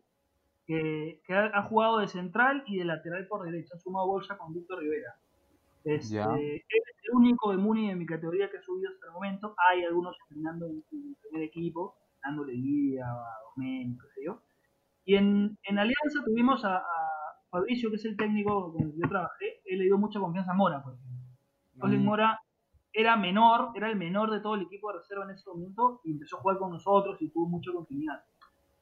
que, 0.67 1.21
que 1.25 1.33
ha, 1.33 1.45
ha 1.45 1.63
jugado 1.63 1.99
de 1.99 2.07
central 2.07 2.63
y 2.67 2.77
de 2.77 2.85
lateral 2.85 3.25
por 3.27 3.43
derecha. 3.43 3.75
Ha 3.75 3.79
sumado 3.79 4.07
bolsa 4.07 4.37
con 4.37 4.53
Víctor 4.53 4.79
Rivera. 4.79 5.15
Este, 5.85 6.15
Ya. 6.15 6.25
Es 6.35 6.83
el 7.03 7.15
único 7.15 7.51
de 7.51 7.57
Muni 7.57 7.87
de 7.87 7.95
mi 7.95 8.05
categoría 8.05 8.49
que 8.51 8.57
ha 8.57 8.61
subido 8.61 8.91
hasta 8.91 9.07
el 9.07 9.13
momento. 9.13 9.55
Hay 9.69 9.83
algunos 9.85 10.15
entrenando 10.29 10.67
en 10.67 10.83
en 10.91 11.09
el 11.09 11.15
primer 11.21 11.43
equipo, 11.47 11.95
dándole 12.21 12.53
guía 12.53 13.05
a 13.05 13.39
Domen, 13.55 13.97
qué 13.97 14.07
sé 14.15 14.25
yo. 14.25 14.41
Y 15.05 15.15
en, 15.15 15.57
en 15.63 15.79
Alianza 15.79 16.23
tuvimos 16.25 16.65
a, 16.65 16.77
a 16.77 16.83
Fabricio, 17.49 17.89
que 17.89 17.95
es 17.95 18.05
el 18.05 18.17
técnico 18.17 18.73
con 18.73 18.83
el 18.83 18.91
que 18.91 18.99
yo 19.01 19.09
trabajé. 19.09 19.61
Él 19.65 19.79
le 19.79 19.85
dio 19.85 19.97
mucha 19.97 20.19
confianza 20.19 20.51
a 20.51 20.55
Mora, 20.55 20.83
por 20.83 20.95
ejemplo. 20.95 21.17
Colin 21.79 22.01
Mm. 22.01 22.05
Mora 22.05 22.41
era 22.91 23.15
menor, 23.15 23.71
era 23.75 23.89
el 23.89 23.95
menor 23.95 24.31
de 24.31 24.41
todo 24.41 24.55
el 24.55 24.63
equipo 24.63 24.91
de 24.91 24.99
reserva 24.99 25.23
en 25.25 25.31
ese 25.31 25.49
momento 25.49 26.01
y 26.03 26.11
empezó 26.11 26.37
a 26.37 26.41
jugar 26.41 26.57
con 26.57 26.71
nosotros 26.71 27.21
y 27.21 27.29
tuvo 27.29 27.47
mucha 27.47 27.71
continuidad. 27.71 28.23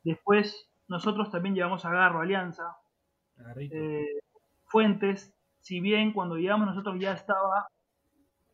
Después 0.04 0.70
nosotros 0.88 1.32
también 1.32 1.56
llevamos 1.56 1.84
a 1.86 1.90
Garro, 1.92 2.22
Alianza, 2.22 2.78
Agarrito. 3.38 3.76
eh, 3.76 4.08
Fuentes, 4.68 5.34
si 5.62 5.80
bien 5.80 6.12
cuando 6.14 6.36
llegamos 6.36 6.68
nosotros 6.68 6.96
ya 7.00 7.14
estaba, 7.14 7.68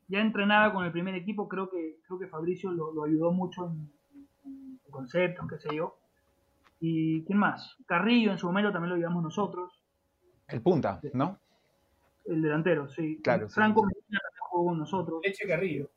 ya 0.07 0.19
entrenaba 0.19 0.73
con 0.73 0.85
el 0.85 0.91
primer 0.91 1.15
equipo, 1.15 1.47
creo 1.47 1.69
que, 1.69 1.97
creo 2.05 2.19
que 2.19 2.27
Fabricio 2.27 2.71
lo, 2.71 2.93
lo 2.93 3.03
ayudó 3.03 3.31
mucho 3.31 3.65
en, 3.67 3.91
en- 4.45 4.79
conceptos, 4.89 5.47
qué 5.49 5.57
sé 5.57 5.75
yo. 5.75 5.97
¿Y 6.79 7.23
quién 7.25 7.37
más? 7.37 7.77
Carrillo 7.85 8.31
en 8.31 8.37
su 8.37 8.47
momento 8.47 8.71
también 8.71 8.89
lo 8.91 8.97
llevamos 8.97 9.23
nosotros, 9.23 9.71
El 10.47 10.61
punta, 10.61 10.99
¿no? 11.13 11.37
el 12.25 12.41
delantero, 12.41 12.87
sí. 12.89 13.19
Claro, 13.23 13.47
sí. 13.49 13.55
Franco 13.55 13.83
Medina 13.83 14.19
también 14.21 14.41
jugó 14.49 14.65
con 14.69 14.79
nosotros. 14.79 15.21
Leche 15.23 15.47
Carrillo. 15.47 15.89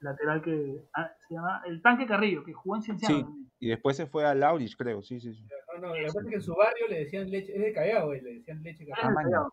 lateral 0.00 0.42
que 0.42 0.82
ah, 0.94 1.10
se 1.28 1.34
llama 1.34 1.62
el 1.66 1.80
tanque 1.82 2.06
Carrillo, 2.06 2.42
que 2.42 2.52
jugó 2.52 2.76
en 2.76 2.82
Cienciano 2.82 3.14
Sí. 3.16 3.22
también. 3.22 3.50
Y 3.60 3.68
después 3.68 3.96
se 3.96 4.06
fue 4.06 4.24
a 4.26 4.34
Laurich, 4.34 4.76
creo. 4.76 5.02
Sí, 5.02 5.20
sí, 5.20 5.32
sí. 5.34 5.46
No, 5.74 5.80
no, 5.80 5.88
lo 5.88 5.94
que 5.94 6.02
pasa 6.06 6.20
es 6.20 6.26
que 6.28 6.34
en 6.34 6.42
su 6.42 6.54
barrio 6.54 6.88
le 6.88 6.98
decían 7.00 7.30
leche, 7.30 7.54
es 7.54 7.60
de 7.60 7.72
Callao, 7.72 8.12
eh, 8.12 8.22
le 8.22 8.34
decían 8.34 8.62
leche 8.62 8.86
Ah, 8.92 8.96
Carrillo. 9.14 9.52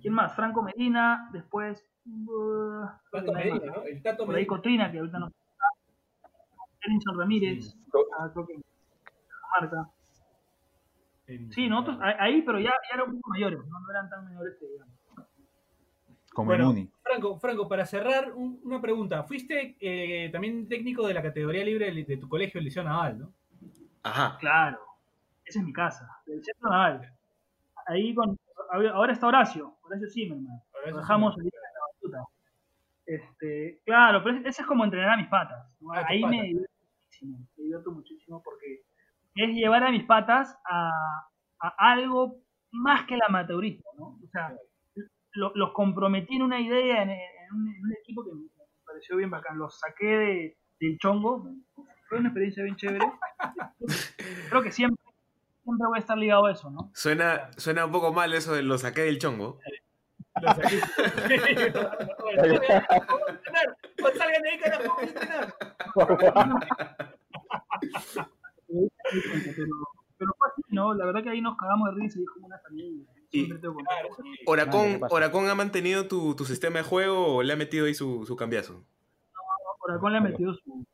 ¿Quién 0.00 0.14
más? 0.14 0.34
Franco 0.34 0.62
Medina, 0.62 1.28
después 1.32 1.84
uh, 2.06 2.84
Tato 3.10 3.32
Medina, 3.32 3.54
más. 3.66 3.76
¿no? 3.76 3.82
El 3.84 4.02
Tato 4.02 4.26
por 4.26 4.34
ahí 4.34 4.42
Medina. 4.42 4.56
Cotrina, 4.56 4.92
que 4.92 4.98
ahorita 4.98 5.18
no 5.18 5.26
está. 5.28 5.38
Erinson 6.86 7.18
Ramírez, 7.18 7.74
ah, 8.18 8.30
creo 8.32 8.46
que 8.46 8.60
marca. 9.60 9.88
Sí, 11.50 11.68
nosotros 11.68 11.96
ahí- 12.02 12.16
ahí, 12.18 12.42
pero 12.42 12.60
ya, 12.60 12.70
ya 12.70 12.94
eran 12.96 13.08
un 13.10 13.16
poco 13.16 13.30
mayores, 13.30 13.58
¿no? 13.66 13.80
no 13.80 13.90
eran 13.90 14.10
tan 14.10 14.26
menores 14.26 14.56
que 14.60 14.66
digamos. 14.66 14.93
Como 16.34 16.48
Bueno. 16.48 16.64
el 16.64 16.68
Muni. 16.74 16.90
Franco, 17.02 17.38
Franco, 17.38 17.68
para 17.68 17.86
cerrar, 17.86 18.32
un- 18.34 18.60
una 18.64 18.80
pregunta. 18.80 19.22
Fuiste 19.22 19.76
eh, 19.80 20.28
también 20.30 20.68
técnico 20.68 21.06
de 21.06 21.14
la 21.14 21.22
categoría 21.22 21.64
libre 21.64 21.90
de, 21.92 22.04
de 22.04 22.16
tu 22.18 22.28
colegio, 22.28 22.58
el 22.58 22.64
Liceo 22.64 22.82
Naval, 22.84 23.18
¿no? 23.18 23.32
Ajá. 24.02 24.36
Claro, 24.38 24.80
esa 25.44 25.60
es 25.60 25.64
mi 25.64 25.72
casa, 25.72 26.06
del 26.26 26.44
centro 26.44 26.68
naval. 26.70 27.10
Ahí 27.86 28.14
con, 28.14 28.38
ahora 28.92 29.12
está 29.12 29.26
Horacio, 29.28 29.76
Horacio 29.82 30.08
Zimmerman. 30.10 30.60
Ahora 30.74 30.90
Lo 30.90 30.96
dejamos 30.98 31.34
ahí 31.38 31.46
en 31.46 31.50
la 31.52 31.80
batuta. 32.18 32.30
Este, 33.06 33.80
claro, 33.84 34.22
pero 34.24 34.38
ese 34.48 34.62
es 34.62 34.66
como 34.66 34.84
entrenar 34.84 35.10
a 35.10 35.16
mis 35.16 35.28
patas. 35.28 35.66
Ah, 35.94 36.04
Ahí 36.08 36.22
me 36.24 36.36
patas. 36.38 36.46
divierto 36.48 36.72
muchísimo, 37.06 37.38
me 37.56 37.62
divierto 37.62 37.90
muchísimo 37.92 38.42
porque 38.42 38.80
es 39.36 39.54
llevar 39.54 39.84
a 39.84 39.90
mis 39.90 40.04
patas 40.04 40.56
a, 40.64 40.90
a 41.60 41.68
algo 41.92 42.38
más 42.72 43.06
que 43.06 43.14
el 43.14 43.20
amateurismo, 43.26 43.84
¿no? 43.98 44.04
O 44.24 44.28
sea, 44.32 44.54
lo- 45.34 45.52
los 45.54 45.72
comprometí 45.72 46.36
en 46.36 46.42
una 46.42 46.60
idea, 46.60 47.02
en, 47.02 47.10
en 47.10 47.18
un, 47.52 47.68
en 47.74 47.84
un 47.84 47.92
equipo 48.00 48.24
que 48.24 48.32
me 48.34 48.48
pareció 48.84 49.16
bien 49.16 49.30
bacán. 49.30 49.58
Los 49.58 49.78
saqué 49.78 50.06
de, 50.06 50.58
del 50.80 50.98
chongo, 50.98 51.48
fue 52.08 52.18
una 52.18 52.28
experiencia 52.28 52.62
bien 52.64 52.76
chévere. 52.76 53.06
Creo 54.50 54.62
que 54.62 54.70
siempre, 54.72 55.02
siempre 55.62 55.86
voy 55.86 55.96
a 55.96 56.00
estar 56.00 56.16
ligado 56.18 56.46
a 56.46 56.52
eso, 56.52 56.70
¿no? 56.70 56.90
Suena, 56.94 57.50
suena 57.56 57.84
un 57.86 57.92
poco 57.92 58.12
mal 58.12 58.32
eso 58.34 58.54
de 58.54 58.62
lo 58.62 58.78
saqué 58.78 59.02
del 59.02 59.18
chongo. 59.18 59.58
Lo 60.40 60.48
saqué. 60.54 60.80
Salgan 64.18 64.42
de 64.42 64.50
ahí, 64.50 64.58
carajo, 64.58 64.96
¿no? 70.84 70.94
La 70.94 71.06
verdad 71.06 71.22
que 71.22 71.30
ahí 71.30 71.40
nos 71.40 71.56
cagamos 71.56 71.88
de 71.94 72.00
risa 72.02 72.18
y 72.18 72.22
es 72.22 72.28
como 72.30 72.46
una 72.46 72.58
familia. 72.58 73.06
Y- 73.30 73.48
contacto. 73.48 74.22
sí. 74.22 75.00
¿Oracón, 75.10 75.48
ha 75.48 75.54
mantenido 75.54 76.06
tu, 76.06 76.34
tu 76.36 76.44
sistema 76.44 76.78
de 76.78 76.84
juego 76.84 77.36
o 77.36 77.42
le 77.42 77.52
ha 77.52 77.56
metido 77.56 77.86
ahí 77.86 77.94
su, 77.94 78.24
su 78.26 78.36
cambiazo? 78.36 78.84
Oracón 79.80 80.12
le 80.12 80.18
ha 80.18 80.20
metido 80.20 80.54
su, 80.54 80.84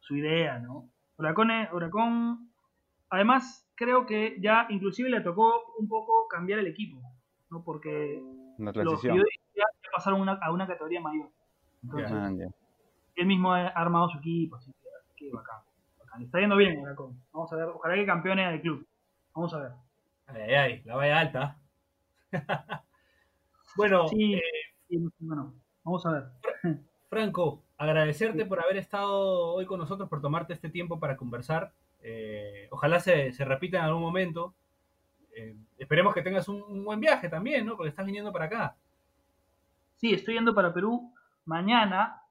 su 0.00 0.16
idea, 0.16 0.58
¿no? 0.58 0.88
Oracón, 1.16 1.50
es- 1.50 1.72
Oracón, 1.72 2.50
además, 3.10 3.66
creo 3.74 4.04
que 4.06 4.36
ya 4.40 4.66
inclusive 4.68 5.08
le 5.10 5.20
tocó 5.20 5.74
un 5.78 5.86
poco 5.88 6.26
cambiar 6.28 6.58
el 6.58 6.66
equipo, 6.66 7.00
¿no? 7.50 7.62
Porque 7.62 8.20
Una 8.58 8.72
los 8.72 9.02
ya 9.02 9.64
pasaron 9.94 10.20
una- 10.20 10.38
a 10.42 10.50
una 10.52 10.66
categoría 10.66 11.00
mayor. 11.00 11.30
Entonces, 11.82 12.10
Ah, 12.12 12.30
él 13.14 13.26
mismo 13.26 13.52
ha 13.52 13.68
armado 13.68 14.08
su 14.08 14.18
equipo, 14.18 14.56
así 14.56 14.72
que, 14.72 14.88
así 15.00 15.12
que 15.16 15.30
bacán, 15.32 15.60
está 16.22 16.40
yendo 16.40 16.56
bien, 16.56 16.78
Oracón. 16.82 17.18
Vamos 17.32 17.52
a 17.52 17.56
ver, 17.56 17.66
ojalá 17.68 17.94
que 17.94 18.04
campeone 18.06 18.50
del 18.50 18.60
club. 18.60 18.86
Vamos 19.36 19.52
a 19.52 19.58
ver. 19.58 19.72
Ay, 20.28 20.42
ay, 20.42 20.54
ay, 20.54 20.82
la 20.86 20.96
valla 20.96 21.18
alta. 21.20 21.58
bueno, 23.76 24.08
Sí, 24.08 24.32
eh, 24.32 24.40
sí, 24.88 24.98
bueno, 25.18 25.52
vamos 25.84 26.06
a 26.06 26.12
ver. 26.12 26.24
Franco, 27.10 27.62
agradecerte 27.76 28.46
por 28.46 28.60
haber 28.60 28.78
estado 28.78 29.52
hoy 29.52 29.66
con 29.66 29.78
nosotros, 29.78 30.08
por 30.08 30.22
tomarte 30.22 30.54
este 30.54 30.70
tiempo 30.70 30.98
para 30.98 31.18
conversar. 31.18 31.74
Eh, 32.00 32.66
ojalá 32.70 32.98
se, 32.98 33.30
se 33.32 33.44
repita 33.44 33.76
en 33.76 33.84
algún 33.84 34.00
momento. 34.00 34.54
Eh, 35.36 35.54
esperemos 35.76 36.14
que 36.14 36.22
tengas 36.22 36.48
un, 36.48 36.62
un 36.62 36.82
buen 36.86 36.98
viaje 36.98 37.28
también, 37.28 37.66
¿no? 37.66 37.76
Porque 37.76 37.90
estás 37.90 38.06
viniendo 38.06 38.32
para 38.32 38.46
acá. 38.46 38.76
Sí, 39.96 40.14
estoy 40.14 40.32
yendo 40.32 40.54
para 40.54 40.72
Perú 40.72 41.12
mañana. 41.44 42.22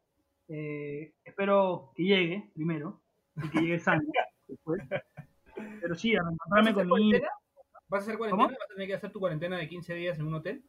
espero 0.47 1.91
que 1.95 2.03
llegue 2.03 2.49
primero 2.55 2.99
y 3.43 3.49
que 3.51 3.59
llegue 3.59 3.79
sano 3.79 4.01
después. 4.47 4.81
Pero 5.81 5.95
sí, 5.95 6.15
a 6.15 6.21
¿Vas 6.21 6.25
a 6.25 6.29
reencontrarme 6.29 6.69
hacer 6.71 6.87
con 6.87 6.99
mi? 6.99 7.11
¿Vas 7.87 8.01
a 8.01 8.03
hacer 8.03 8.17
cuarentena? 8.17 8.47
¿Cómo? 8.47 8.57
¿Vas 8.57 8.69
a 8.69 8.73
tener 8.73 8.87
que 8.87 8.93
hacer 8.95 9.11
tu 9.11 9.19
cuarentena 9.19 9.57
de 9.57 9.67
15 9.67 9.93
días 9.93 10.19
en 10.19 10.27
un 10.27 10.33
hotel? 10.35 10.63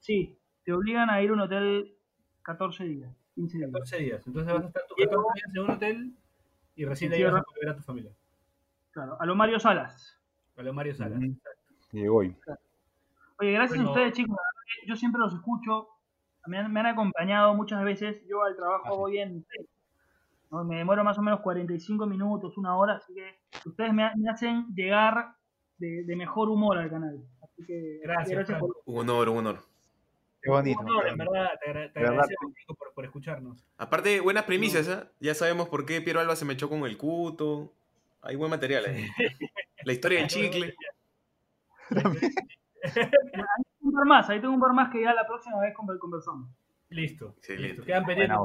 Sí, 0.00 0.38
te 0.64 0.72
obligan 0.72 1.10
a 1.10 1.20
ir 1.22 1.30
a 1.30 1.32
un 1.32 1.40
hotel 1.40 1.94
14 2.42 2.84
días, 2.84 3.10
15 3.34 3.58
días. 3.58 3.70
14 3.72 3.96
días. 3.98 4.26
Entonces 4.26 4.54
vas 4.54 4.64
a 4.64 4.66
estar 4.68 4.82
tus 4.86 4.96
14 4.96 5.28
días 5.34 5.54
en 5.54 5.62
un 5.62 5.70
hotel 5.70 6.12
y 6.76 6.84
recién 6.84 7.12
ahí 7.12 7.22
vas 7.24 7.34
a 7.34 7.42
poder 7.42 7.60
ver 7.60 7.68
a 7.70 7.76
tu 7.76 7.82
familia. 7.82 8.12
Claro, 8.92 9.20
a 9.20 9.26
lo 9.26 9.34
Mario 9.34 9.58
Salas. 9.58 10.18
A 10.56 10.62
lo 10.62 10.72
Mario 10.72 10.94
Salas. 10.94 11.20
Llegó 11.92 12.16
hoy. 12.18 12.36
Oye, 13.38 13.52
gracias 13.52 13.78
Bueno. 13.78 13.90
a 13.90 13.92
ustedes, 13.92 14.12
chicos. 14.14 14.36
Yo 14.86 14.96
siempre 14.96 15.20
los 15.20 15.34
escucho. 15.34 15.88
Me 16.46 16.58
han, 16.58 16.72
me 16.72 16.80
han 16.80 16.86
acompañado 16.86 17.54
muchas 17.54 17.82
veces. 17.84 18.22
Yo 18.28 18.42
al 18.42 18.56
trabajo 18.56 18.96
voy 18.96 19.18
en 19.18 19.44
tren, 19.44 19.66
¿no? 20.56 20.64
Me 20.64 20.78
demoro 20.78 21.04
más 21.04 21.18
o 21.18 21.22
menos 21.22 21.40
45 21.40 22.06
minutos, 22.06 22.56
una 22.58 22.76
hora. 22.76 22.96
Así 22.96 23.14
que 23.14 23.38
ustedes 23.68 23.92
me, 23.92 24.10
me 24.16 24.30
hacen 24.30 24.66
llegar 24.74 25.34
de, 25.78 26.04
de 26.04 26.16
mejor 26.16 26.48
humor 26.48 26.78
al 26.78 26.90
canal. 26.90 27.18
Así 27.42 27.64
que 27.66 28.00
Gracias, 28.02 28.50
por, 28.58 28.76
Un 28.86 29.00
honor, 29.00 29.28
un 29.28 29.38
honor. 29.38 29.60
Qué 30.42 30.50
bonito. 30.50 30.80
Un 30.80 30.90
honor, 30.90 31.08
en 31.08 31.16
verdad, 31.18 31.48
te, 31.62 31.70
agra- 31.70 31.92
te 31.92 31.98
De 31.98 32.04
verdad. 32.06 32.10
agradecemos 32.24 32.54
por, 32.78 32.92
por 32.94 33.04
escucharnos. 33.04 33.64
Aparte, 33.78 34.20
buenas 34.20 34.44
primicias, 34.44 34.88
¿ah? 34.88 35.08
Ya 35.20 35.34
sabemos 35.34 35.68
por 35.68 35.84
qué 35.86 36.00
Piero 36.00 36.20
Alba 36.20 36.36
se 36.36 36.44
me 36.44 36.52
echó 36.54 36.68
con 36.68 36.84
el 36.84 36.96
cuto. 36.96 37.72
Hay 38.22 38.36
buen 38.36 38.50
material 38.50 38.84
ahí. 38.86 39.06
La 39.84 39.92
historia 39.92 40.18
del 40.20 40.28
chicle. 40.28 40.74
un 43.80 43.92
par 43.92 44.06
más, 44.06 44.28
ahí 44.30 44.40
tengo 44.40 44.54
un 44.54 44.60
par 44.60 44.72
más 44.72 44.90
que 44.90 45.02
ya 45.02 45.14
la 45.14 45.26
próxima 45.26 45.60
vez 45.60 45.74
conver- 45.74 45.98
conversamos. 45.98 46.48
Listo. 46.88 47.34
Excelente. 47.38 47.68
listo. 47.68 47.84
Quedan 47.84 48.04
pendientes 48.04 48.36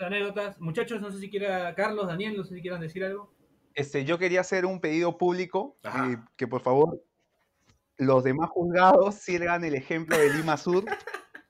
anécdotas. 0.00 0.60
Muchachos, 0.60 1.00
no 1.00 1.10
sé 1.10 1.18
si 1.20 1.30
quiera 1.30 1.74
Carlos, 1.74 2.06
Daniel, 2.06 2.36
no 2.36 2.44
sé 2.44 2.54
si 2.56 2.60
quieran 2.62 2.80
decir 2.80 3.04
algo. 3.04 3.32
Este, 3.74 4.04
yo 4.04 4.18
quería 4.18 4.40
hacer 4.40 4.66
un 4.66 4.80
pedido 4.80 5.18
público 5.18 5.76
Ajá. 5.82 6.12
eh, 6.12 6.16
que 6.36 6.46
por 6.46 6.60
favor 6.62 7.02
los 7.96 8.22
demás 8.24 8.50
juzgados 8.50 9.16
sigan 9.16 9.64
el 9.64 9.74
ejemplo 9.74 10.16
de 10.16 10.32
Lima 10.34 10.56
Sur 10.56 10.84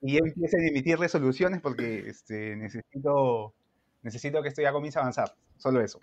y 0.00 0.18
empiecen 0.18 0.60
a 0.64 0.68
emitir 0.68 0.98
resoluciones 0.98 1.60
porque 1.60 2.08
este, 2.08 2.56
necesito, 2.56 3.54
necesito 4.02 4.42
que 4.42 4.48
esto 4.48 4.62
ya 4.62 4.72
comience 4.72 4.98
a 4.98 5.02
avanzar. 5.02 5.34
Solo 5.56 5.80
eso. 5.80 5.98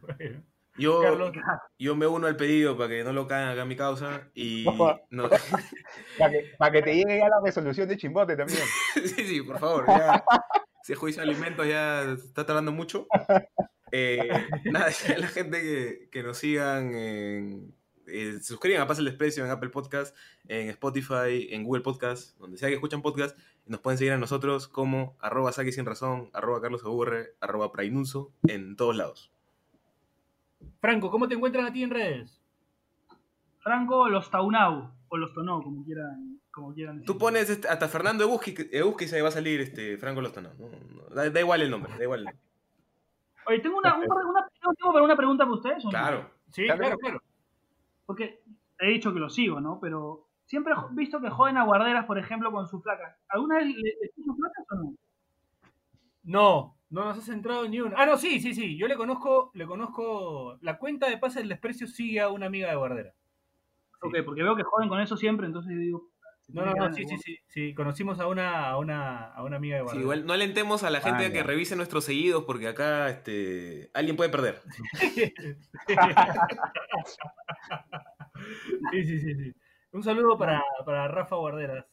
Bueno, 0.00 0.42
Yo, 0.78 1.02
Carlos. 1.02 1.32
yo 1.78 1.94
me 1.96 2.06
uno 2.06 2.26
al 2.26 2.36
pedido 2.36 2.76
para 2.78 2.88
que 2.88 3.04
no 3.04 3.12
lo 3.12 3.26
caigan 3.26 3.50
acá 3.50 3.62
en 3.62 3.68
mi 3.68 3.76
causa 3.76 4.30
y... 4.34 4.64
no- 5.10 5.28
Para 6.18 6.30
que, 6.32 6.52
para 6.58 6.72
que 6.72 6.82
te 6.82 6.94
llegue 6.94 7.18
ya 7.18 7.28
la 7.28 7.40
resolución 7.44 7.88
de 7.88 7.96
Chimbote 7.98 8.36
también. 8.36 8.60
sí, 8.94 9.08
sí, 9.26 9.42
por 9.42 9.58
favor. 9.58 9.84
Ya, 9.88 10.24
ese 10.90 10.98
juicio 10.98 11.22
de 11.22 11.30
alimentos 11.30 11.68
ya 11.68 12.02
está 12.02 12.44
tardando 12.44 12.72
mucho. 12.72 13.06
Eh, 13.92 14.30
nada, 14.66 14.86
la 15.18 15.26
gente 15.26 15.60
que, 15.60 16.08
que 16.12 16.22
nos 16.22 16.38
sigan, 16.38 16.94
en, 16.94 17.74
eh, 18.06 18.34
se 18.34 18.44
suscriban 18.44 18.80
a 18.80 18.86
Pasa 18.86 19.00
el 19.00 19.06
Desprecio 19.06 19.44
en 19.44 19.50
Apple 19.50 19.70
Podcast, 19.70 20.16
en 20.46 20.68
Spotify, 20.68 21.48
en 21.50 21.64
Google 21.64 21.82
Podcast, 21.82 22.38
donde 22.38 22.56
sea 22.56 22.68
que 22.68 22.76
escuchan 22.76 23.02
podcast, 23.02 23.36
nos 23.66 23.80
pueden 23.80 23.98
seguir 23.98 24.12
a 24.12 24.16
nosotros 24.16 24.68
como 24.68 25.16
arroba 25.18 25.50
Saki 25.50 25.72
sin 25.72 25.86
razón, 25.86 26.30
arroba 26.32 26.60
Carlos 26.60 26.84
Aburre, 26.84 27.34
arroba 27.40 27.72
Prainunzo, 27.72 28.30
en 28.44 28.76
todos 28.76 28.94
lados. 28.94 29.32
Franco, 30.80 31.10
¿cómo 31.10 31.26
te 31.26 31.34
encuentran 31.34 31.66
a 31.66 31.72
ti 31.72 31.82
en 31.82 31.90
redes? 31.90 32.40
Franco 33.58 34.08
Los 34.08 34.30
Taunau, 34.30 34.92
o 35.08 35.16
Los 35.16 35.34
Tonau, 35.34 35.64
como 35.64 35.84
quieran, 35.84 36.39
como 36.60 36.74
quieran 36.74 36.96
decir. 36.98 37.06
Tú 37.06 37.18
pones 37.18 37.48
este- 37.50 37.68
hasta 37.68 37.88
Fernando 37.88 38.24
Ebuski, 38.24 38.54
Ebuski 38.70 39.08
se 39.08 39.20
va 39.22 39.28
a 39.28 39.32
salir 39.32 39.60
este, 39.60 39.96
Franco 39.98 40.20
Lostano. 40.20 40.50
No, 40.58 40.68
no, 40.68 41.14
da, 41.14 41.28
da 41.30 41.40
igual 41.40 41.62
el 41.62 41.70
nombre, 41.70 41.92
da 41.96 42.02
igual. 42.04 42.20
el 42.20 42.24
nombre. 42.26 42.42
Oye, 43.46 43.58
tengo 43.60 43.78
una, 43.78 43.94
un 43.96 44.06
par 44.06 44.18
de- 44.18 44.24
una- 44.24 44.48
tengo 44.78 44.92
para 44.92 45.04
una 45.04 45.16
pregunta 45.16 45.44
para 45.44 45.54
ustedes. 45.56 45.84
¿o 45.84 45.88
no? 45.88 45.90
Claro. 45.90 46.30
Sí, 46.50 46.64
Claro. 46.64 46.80
claro, 46.80 46.98
claro. 46.98 47.22
Porque 48.06 48.42
he 48.78 48.88
dicho 48.90 49.12
que 49.12 49.18
lo 49.20 49.28
sigo, 49.30 49.60
¿no? 49.60 49.78
Pero 49.80 50.28
siempre 50.44 50.72
he 50.74 50.94
visto 50.94 51.20
que 51.20 51.30
joden 51.30 51.56
a 51.56 51.64
guarderas, 51.64 52.06
por 52.06 52.18
ejemplo, 52.18 52.52
con 52.52 52.66
sus 52.68 52.82
placas. 52.82 53.16
¿Alguna 53.28 53.56
vez 53.58 53.66
le, 53.68 53.74
le 54.00 54.10
puso 54.14 54.36
placas 54.36 54.66
o 54.70 54.74
no? 54.76 54.94
No, 56.22 56.76
no 56.90 57.04
nos 57.04 57.18
has 57.18 57.28
entrado 57.28 57.66
ni 57.68 57.80
una. 57.80 57.96
Ah, 57.98 58.06
no, 58.06 58.16
sí, 58.18 58.40
sí, 58.40 58.54
sí. 58.54 58.76
Yo 58.76 58.86
le 58.88 58.96
conozco, 58.96 59.50
le 59.54 59.66
conozco. 59.66 60.58
La 60.60 60.78
cuenta 60.78 61.08
de 61.08 61.18
Pasa 61.18 61.40
el 61.40 61.48
Desprecio 61.48 61.86
sigue 61.86 62.20
a 62.20 62.28
una 62.28 62.46
amiga 62.46 62.68
de 62.70 62.76
Guardera. 62.76 63.14
Ok, 64.02 64.16
porque 64.24 64.42
veo 64.42 64.56
que 64.56 64.62
joden 64.62 64.88
con 64.88 65.00
eso 65.00 65.16
siempre, 65.16 65.46
entonces 65.46 65.78
digo. 65.78 66.09
No, 66.52 66.64
no, 66.64 66.74
no, 66.74 66.92
sí, 66.94 67.04
sí, 67.06 67.16
sí, 67.18 67.38
sí. 67.46 67.74
Conocimos 67.74 68.18
a 68.20 68.26
una, 68.26 68.68
a 68.70 68.76
una, 68.78 69.32
a 69.32 69.42
una 69.44 69.56
amiga 69.56 69.76
de 69.76 69.80
Sí, 69.80 69.84
Guardera. 69.84 70.02
igual 70.02 70.26
no 70.26 70.32
alentemos 70.32 70.82
a 70.82 70.90
la 70.90 71.00
gente 71.00 71.24
Ah, 71.24 71.28
a 71.28 71.32
que 71.32 71.42
revise 71.42 71.76
nuestros 71.76 72.04
seguidos 72.04 72.44
porque 72.44 72.68
acá 72.68 73.08
este, 73.10 73.90
alguien 73.94 74.16
puede 74.16 74.30
perder. 74.30 74.60
sí, 78.92 79.04
sí, 79.04 79.18
sí, 79.20 79.34
sí. 79.34 79.54
Un 79.92 80.02
saludo 80.02 80.38
para, 80.38 80.62
para 80.84 81.08
Rafa 81.08 81.36
Guarderas. 81.36 81.86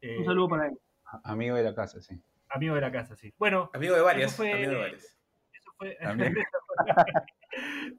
Eh, 0.00 0.18
Un 0.18 0.24
saludo 0.24 0.48
para 0.48 0.68
él. 0.68 0.78
Amigo 1.24 1.56
de 1.56 1.62
la 1.62 1.74
casa, 1.74 2.00
sí. 2.00 2.20
Amigo 2.48 2.74
de 2.74 2.80
la 2.80 2.90
casa, 2.92 3.14
sí. 3.16 3.32
Bueno, 3.38 3.70
Amigo 3.74 3.94
de 3.94 4.02
varias. 4.02 4.32
Eso 4.32 4.36
fue- 4.38 4.52
Amigo 4.52 4.70
de 4.72 4.78
varias. 4.78 5.18
eso 5.52 5.72
fue, 5.76 5.96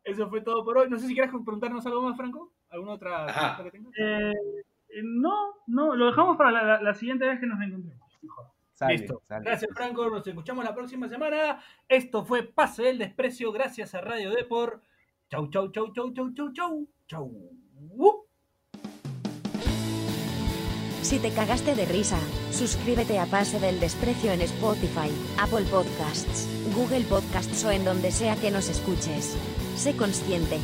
eso 0.04 0.30
fue 0.30 0.42
todo 0.42 0.64
por 0.66 0.78
hoy. 0.80 0.90
No 0.90 0.98
sé 0.98 1.08
si 1.08 1.14
quieres 1.14 1.32
preguntarnos 1.32 1.86
algo 1.86 2.02
más, 2.02 2.18
Franco. 2.18 2.52
¿Alguna 2.70 2.94
otra 2.94 3.26
pregunta 3.26 3.64
que 3.64 3.72
tengas? 3.72 3.94
Eh, 3.98 4.34
no, 5.04 5.56
no, 5.68 5.96
lo 5.96 6.08
dejamos 6.08 6.38
para 6.38 6.52
la, 6.52 6.64
la- 6.64 6.82
la 6.82 6.94
siguiente 6.94 7.26
vez 7.28 7.40
que 7.40 7.46
nos 7.48 7.62
encontremos. 7.62 8.08
Mejor. 8.22 8.46
Sale, 8.74 8.98
Listo. 8.98 9.22
sale. 9.28 9.46
Gracias, 9.46 9.72
Franco. 9.76 10.10
Nos 10.10 10.26
escuchamos 10.26 10.64
la 10.66 10.74
próxima 10.74 11.08
semana. 11.08 11.60
Esto 11.88 12.26
fue 12.26 12.44
Pase 12.44 12.84
del 12.84 12.98
Desprecio. 12.98 13.52
Gracias 13.52 13.94
a 13.96 14.02
Radio 14.02 14.32
Depor. 14.32 14.82
Chau, 15.30 15.50
chau, 15.50 15.72
chau, 15.72 15.92
chau, 15.94 16.12
chau, 16.14 16.34
chau, 16.34 16.52
chau. 16.54 16.88
Chau. 17.08 17.32
Uh. 17.96 18.12
Si 21.02 21.20
te 21.20 21.32
cagaste 21.32 21.76
de 21.76 21.86
risa, 21.86 22.20
suscríbete 22.52 23.20
a 23.20 23.26
Pase 23.26 23.60
del 23.60 23.80
Desprecio 23.80 24.32
en 24.32 24.42
Spotify, 24.42 25.10
Apple 25.40 25.66
Podcasts, 25.70 26.48
Google 26.76 27.04
Podcasts 27.06 27.64
o 27.66 27.72
en 27.72 27.84
donde 27.84 28.12
sea 28.12 28.36
que 28.36 28.52
nos 28.52 28.70
escuches. 28.70 29.36
Sé 29.76 29.96
consciente. 29.98 30.58